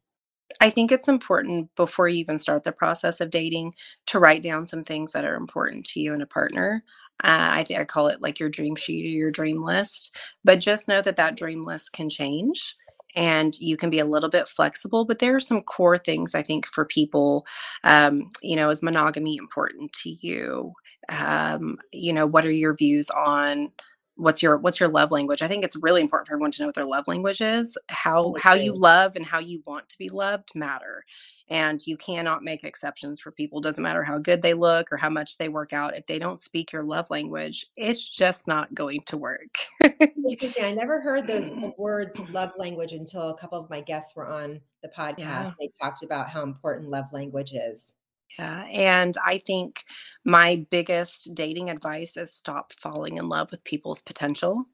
I 0.60 0.70
think 0.70 0.92
it's 0.92 1.08
important 1.08 1.74
before 1.76 2.08
you 2.08 2.18
even 2.18 2.38
start 2.38 2.64
the 2.64 2.72
process 2.72 3.20
of 3.20 3.30
dating 3.30 3.74
to 4.06 4.18
write 4.18 4.42
down 4.42 4.66
some 4.66 4.84
things 4.84 5.12
that 5.12 5.24
are 5.24 5.36
important 5.36 5.86
to 5.86 6.00
you 6.00 6.12
and 6.12 6.22
a 6.22 6.26
partner. 6.26 6.84
Uh, 7.22 7.50
I 7.52 7.64
think 7.64 7.80
I 7.80 7.84
call 7.84 8.08
it 8.08 8.20
like 8.22 8.40
your 8.40 8.48
dream 8.48 8.76
sheet 8.76 9.06
or 9.06 9.08
your 9.08 9.30
dream 9.30 9.62
list. 9.62 10.14
But 10.44 10.60
just 10.60 10.88
know 10.88 11.00
that 11.02 11.16
that 11.16 11.36
dream 11.36 11.62
list 11.62 11.92
can 11.92 12.08
change 12.08 12.76
and 13.16 13.54
you 13.60 13.76
can 13.76 13.90
be 13.90 14.00
a 14.00 14.04
little 14.04 14.28
bit 14.28 14.48
flexible. 14.48 15.04
But 15.04 15.20
there 15.20 15.34
are 15.36 15.40
some 15.40 15.62
core 15.62 15.98
things 15.98 16.34
I 16.34 16.42
think 16.42 16.66
for 16.66 16.84
people. 16.84 17.46
Um, 17.84 18.30
you 18.42 18.56
know, 18.56 18.70
is 18.70 18.82
monogamy 18.82 19.36
important 19.36 19.92
to 20.02 20.10
you? 20.26 20.72
Um, 21.08 21.78
you 21.92 22.12
know, 22.12 22.26
what 22.26 22.44
are 22.44 22.50
your 22.50 22.74
views 22.74 23.10
on 23.10 23.70
what's 24.16 24.42
your 24.42 24.56
what's 24.56 24.80
your 24.80 24.88
love 24.88 25.10
language? 25.10 25.42
I 25.42 25.48
think 25.48 25.64
it's 25.64 25.76
really 25.76 26.00
important 26.00 26.28
for 26.28 26.34
everyone 26.34 26.50
to 26.52 26.62
know 26.62 26.68
what 26.68 26.74
their 26.74 26.84
love 26.84 27.08
language 27.08 27.40
is. 27.40 27.76
How 27.88 28.34
how 28.40 28.54
you 28.54 28.74
love 28.74 29.16
and 29.16 29.24
how 29.24 29.38
you 29.38 29.62
want 29.66 29.88
to 29.88 29.98
be 29.98 30.08
loved 30.08 30.50
matter 30.54 31.04
and 31.50 31.86
you 31.86 31.96
cannot 31.96 32.42
make 32.42 32.64
exceptions 32.64 33.20
for 33.20 33.30
people. 33.30 33.60
Doesn't 33.60 33.82
matter 33.82 34.02
how 34.02 34.18
good 34.18 34.40
they 34.40 34.54
look 34.54 34.90
or 34.90 34.96
how 34.96 35.10
much 35.10 35.36
they 35.36 35.48
work 35.48 35.72
out 35.72 35.96
if 35.96 36.06
they 36.06 36.18
don't 36.18 36.40
speak 36.40 36.72
your 36.72 36.82
love 36.82 37.10
language 37.10 37.66
it's 37.76 38.08
just 38.08 38.48
not 38.48 38.74
going 38.74 39.00
to 39.06 39.16
work. 39.16 39.56
Interesting. 40.28 40.64
I 40.64 40.72
never 40.72 41.00
heard 41.00 41.26
those 41.26 41.50
words 41.78 42.18
love 42.30 42.52
language 42.56 42.92
until 42.92 43.30
a 43.30 43.38
couple 43.38 43.58
of 43.58 43.68
my 43.68 43.80
guests 43.80 44.14
were 44.16 44.26
on 44.26 44.60
the 44.82 44.88
podcast 44.88 45.18
yeah. 45.18 45.52
they 45.58 45.70
talked 45.80 46.02
about 46.02 46.28
how 46.28 46.42
important 46.42 46.90
love 46.90 47.06
language 47.12 47.52
is 47.52 47.94
yeah. 48.38 48.66
And 48.72 49.14
I 49.24 49.38
think 49.38 49.84
my 50.24 50.66
biggest 50.70 51.34
dating 51.34 51.70
advice 51.70 52.16
is 52.16 52.32
stop 52.32 52.72
falling 52.72 53.16
in 53.16 53.28
love 53.28 53.50
with 53.50 53.64
people's 53.64 54.02
potential 54.02 54.64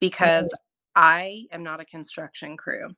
because 0.00 0.46
mm-hmm. 0.46 0.56
I 0.96 1.46
am 1.52 1.62
not 1.62 1.80
a 1.80 1.86
construction 1.86 2.56
crew. 2.56 2.94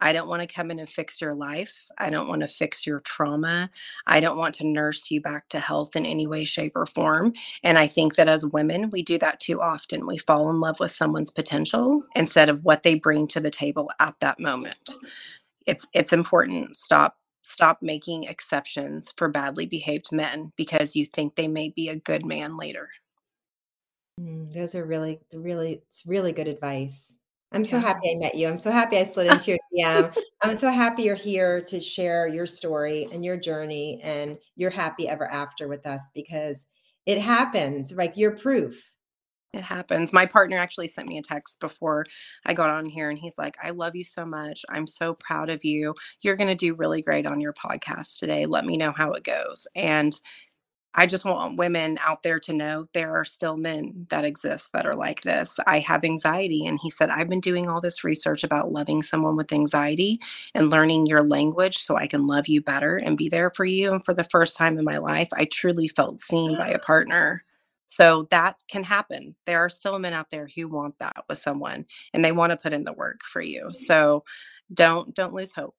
I 0.00 0.12
don't 0.12 0.28
want 0.28 0.42
to 0.42 0.54
come 0.54 0.70
in 0.70 0.78
and 0.78 0.88
fix 0.88 1.20
your 1.20 1.34
life. 1.34 1.88
I 1.98 2.10
don't 2.10 2.28
want 2.28 2.42
to 2.42 2.48
fix 2.48 2.86
your 2.86 3.00
trauma. 3.00 3.70
I 4.06 4.20
don't 4.20 4.38
want 4.38 4.54
to 4.56 4.66
nurse 4.66 5.10
you 5.10 5.20
back 5.20 5.48
to 5.48 5.60
health 5.60 5.96
in 5.96 6.06
any 6.06 6.26
way, 6.26 6.44
shape, 6.44 6.76
or 6.76 6.86
form. 6.86 7.32
And 7.64 7.78
I 7.78 7.88
think 7.88 8.14
that 8.14 8.28
as 8.28 8.44
women, 8.44 8.90
we 8.90 9.02
do 9.02 9.18
that 9.18 9.40
too 9.40 9.60
often. 9.60 10.06
We 10.06 10.18
fall 10.18 10.50
in 10.50 10.60
love 10.60 10.78
with 10.78 10.92
someone's 10.92 11.30
potential 11.30 12.04
instead 12.14 12.48
of 12.48 12.64
what 12.64 12.84
they 12.84 12.94
bring 12.94 13.26
to 13.28 13.40
the 13.40 13.50
table 13.50 13.90
at 13.98 14.14
that 14.20 14.38
moment. 14.38 14.90
It's 15.66 15.86
it's 15.92 16.12
important. 16.12 16.76
Stop 16.76 17.17
stop 17.42 17.78
making 17.82 18.24
exceptions 18.24 19.12
for 19.16 19.28
badly 19.28 19.66
behaved 19.66 20.12
men 20.12 20.52
because 20.56 20.96
you 20.96 21.06
think 21.06 21.34
they 21.34 21.48
may 21.48 21.68
be 21.68 21.88
a 21.88 21.96
good 21.96 22.24
man 22.24 22.56
later. 22.56 22.90
Mm, 24.20 24.52
those 24.52 24.74
are 24.74 24.84
really, 24.84 25.20
really, 25.32 25.82
it's 25.88 26.02
really 26.06 26.32
good 26.32 26.48
advice. 26.48 27.14
I'm 27.52 27.64
so 27.64 27.78
happy 27.78 28.10
I 28.14 28.18
met 28.18 28.34
you. 28.34 28.46
I'm 28.46 28.58
so 28.58 28.70
happy 28.70 28.98
I 28.98 29.04
slid 29.04 29.26
into 29.32 29.52
your 29.52 29.58
DM. 29.74 30.16
I'm 30.42 30.56
so 30.56 30.70
happy 30.70 31.04
you're 31.04 31.14
here 31.14 31.62
to 31.62 31.80
share 31.80 32.28
your 32.28 32.46
story 32.46 33.08
and 33.12 33.24
your 33.24 33.38
journey 33.38 34.00
and 34.02 34.36
your 34.56 34.70
happy 34.70 35.08
ever 35.08 35.30
after 35.30 35.66
with 35.66 35.86
us 35.86 36.10
because 36.14 36.66
it 37.06 37.18
happens. 37.18 37.92
Like 37.92 38.16
you're 38.16 38.36
proof. 38.36 38.92
It 39.54 39.62
happens. 39.62 40.12
My 40.12 40.26
partner 40.26 40.58
actually 40.58 40.88
sent 40.88 41.08
me 41.08 41.16
a 41.16 41.22
text 41.22 41.58
before 41.58 42.04
I 42.44 42.52
got 42.52 42.68
on 42.68 42.84
here 42.84 43.08
and 43.08 43.18
he's 43.18 43.38
like, 43.38 43.56
I 43.62 43.70
love 43.70 43.96
you 43.96 44.04
so 44.04 44.26
much. 44.26 44.62
I'm 44.68 44.86
so 44.86 45.14
proud 45.14 45.48
of 45.48 45.64
you. 45.64 45.94
You're 46.20 46.36
going 46.36 46.48
to 46.48 46.54
do 46.54 46.74
really 46.74 47.00
great 47.00 47.26
on 47.26 47.40
your 47.40 47.54
podcast 47.54 48.18
today. 48.18 48.44
Let 48.44 48.66
me 48.66 48.76
know 48.76 48.92
how 48.92 49.12
it 49.12 49.24
goes. 49.24 49.66
And 49.74 50.14
I 50.94 51.06
just 51.06 51.24
want 51.24 51.58
women 51.58 51.98
out 52.02 52.22
there 52.22 52.40
to 52.40 52.52
know 52.54 52.88
there 52.94 53.14
are 53.16 53.24
still 53.24 53.56
men 53.56 54.06
that 54.10 54.24
exist 54.24 54.70
that 54.74 54.86
are 54.86 54.96
like 54.96 55.22
this. 55.22 55.60
I 55.66 55.80
have 55.80 56.04
anxiety. 56.04 56.66
And 56.66 56.80
he 56.82 56.90
said, 56.90 57.10
I've 57.10 57.28
been 57.30 57.40
doing 57.40 57.68
all 57.68 57.80
this 57.80 58.04
research 58.04 58.44
about 58.44 58.72
loving 58.72 59.02
someone 59.02 59.36
with 59.36 59.52
anxiety 59.52 60.20
and 60.54 60.70
learning 60.70 61.06
your 61.06 61.22
language 61.24 61.78
so 61.78 61.96
I 61.96 62.08
can 62.08 62.26
love 62.26 62.48
you 62.48 62.62
better 62.62 62.96
and 62.96 63.16
be 63.18 63.28
there 63.28 63.50
for 63.50 63.64
you. 63.64 63.92
And 63.92 64.04
for 64.04 64.14
the 64.14 64.24
first 64.24 64.56
time 64.56 64.78
in 64.78 64.84
my 64.84 64.98
life, 64.98 65.28
I 65.34 65.46
truly 65.46 65.88
felt 65.88 66.20
seen 66.20 66.56
by 66.58 66.68
a 66.70 66.78
partner 66.80 67.44
so 67.88 68.28
that 68.30 68.56
can 68.68 68.84
happen. 68.84 69.34
There 69.46 69.58
are 69.64 69.70
still 69.70 69.98
men 69.98 70.12
out 70.12 70.30
there 70.30 70.48
who 70.54 70.68
want 70.68 70.98
that 70.98 71.24
with 71.28 71.38
someone 71.38 71.86
and 72.12 72.24
they 72.24 72.32
want 72.32 72.50
to 72.50 72.56
put 72.56 72.72
in 72.72 72.84
the 72.84 72.92
work 72.92 73.22
for 73.22 73.40
you. 73.40 73.70
So 73.72 74.24
don't 74.72 75.14
don't 75.14 75.34
lose 75.34 75.54
hope. 75.54 75.74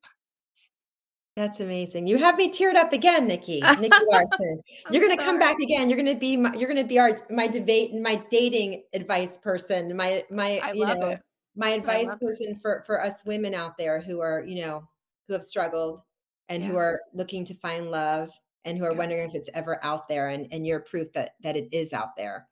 That's 1.36 1.62
amazing. 1.62 2.06
You 2.08 2.18
have 2.18 2.36
me 2.36 2.52
teared 2.52 2.76
up 2.76 2.92
again, 2.92 3.26
Nikki. 3.28 3.62
Nikki 3.62 3.98
Larson. 4.10 4.62
You're 4.92 5.02
going 5.02 5.18
to 5.18 5.24
come 5.24 5.40
back 5.40 5.58
again. 5.62 5.90
You're 5.90 6.02
going 6.02 6.14
to 6.14 6.20
be 6.20 6.36
my, 6.36 6.54
you're 6.54 6.68
going 6.68 6.82
to 6.82 6.88
be 6.88 7.00
our 7.00 7.18
my 7.30 7.48
debate 7.48 7.94
and 7.94 8.04
my 8.04 8.22
dating 8.30 8.84
advice 8.94 9.38
person. 9.38 9.96
My 9.96 10.26
my 10.30 10.60
I 10.64 10.74
you 10.74 10.86
know 10.86 11.10
it. 11.10 11.22
my 11.56 11.70
advice 11.70 12.14
person 12.22 12.56
it. 12.56 12.62
for 12.62 12.84
for 12.86 13.02
us 13.02 13.24
women 13.26 13.54
out 13.54 13.78
there 13.78 14.02
who 14.02 14.20
are 14.20 14.44
you 14.46 14.62
know 14.62 14.84
who 15.28 15.34
have 15.34 15.44
struggled 15.44 16.02
and 16.50 16.62
yeah. 16.62 16.70
who 16.70 16.78
are 16.78 17.00
looking 17.14 17.46
to 17.46 17.54
find 17.54 17.90
love 17.90 18.32
and 18.66 18.78
who 18.78 18.86
are 18.86 18.94
wondering 18.94 19.28
if 19.28 19.36
it's 19.36 19.50
ever 19.54 19.84
out 19.84 20.08
there 20.08 20.30
and, 20.30 20.48
and 20.52 20.66
you're 20.66 20.80
proof 20.80 21.12
that 21.14 21.32
that 21.44 21.56
it 21.56 21.70
is 21.72 21.94
out 21.94 22.16
there 22.18 22.48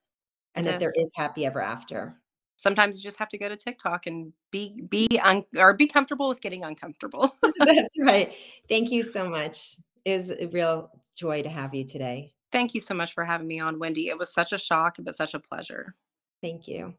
and 0.55 0.65
yes. 0.65 0.73
that 0.73 0.79
there 0.79 0.93
is 0.95 1.11
happy 1.15 1.45
ever 1.45 1.61
after. 1.61 2.19
Sometimes 2.57 2.97
you 2.97 3.03
just 3.03 3.19
have 3.19 3.29
to 3.29 3.37
go 3.37 3.47
to 3.47 3.55
TikTok 3.55 4.07
and 4.07 4.33
be 4.51 4.81
be 4.89 5.19
un- 5.23 5.45
or 5.57 5.73
be 5.73 5.87
comfortable 5.87 6.27
with 6.27 6.41
getting 6.41 6.63
uncomfortable. 6.63 7.35
That's 7.59 7.93
right. 7.99 8.33
Thank 8.67 8.91
you 8.91 9.03
so 9.03 9.29
much. 9.29 9.77
It 10.05 10.17
was 10.17 10.31
a 10.31 10.47
real 10.47 10.89
joy 11.15 11.43
to 11.43 11.49
have 11.49 11.75
you 11.75 11.85
today. 11.85 12.33
Thank 12.51 12.73
you 12.73 12.79
so 12.79 12.93
much 12.93 13.13
for 13.13 13.25
having 13.25 13.47
me 13.47 13.59
on 13.59 13.77
wendy. 13.77 14.07
It 14.07 14.17
was 14.17 14.33
such 14.33 14.53
a 14.53 14.57
shock 14.57 14.97
but 14.99 15.15
such 15.15 15.33
a 15.33 15.39
pleasure. 15.39 15.95
Thank 16.41 16.67
you 16.67 16.93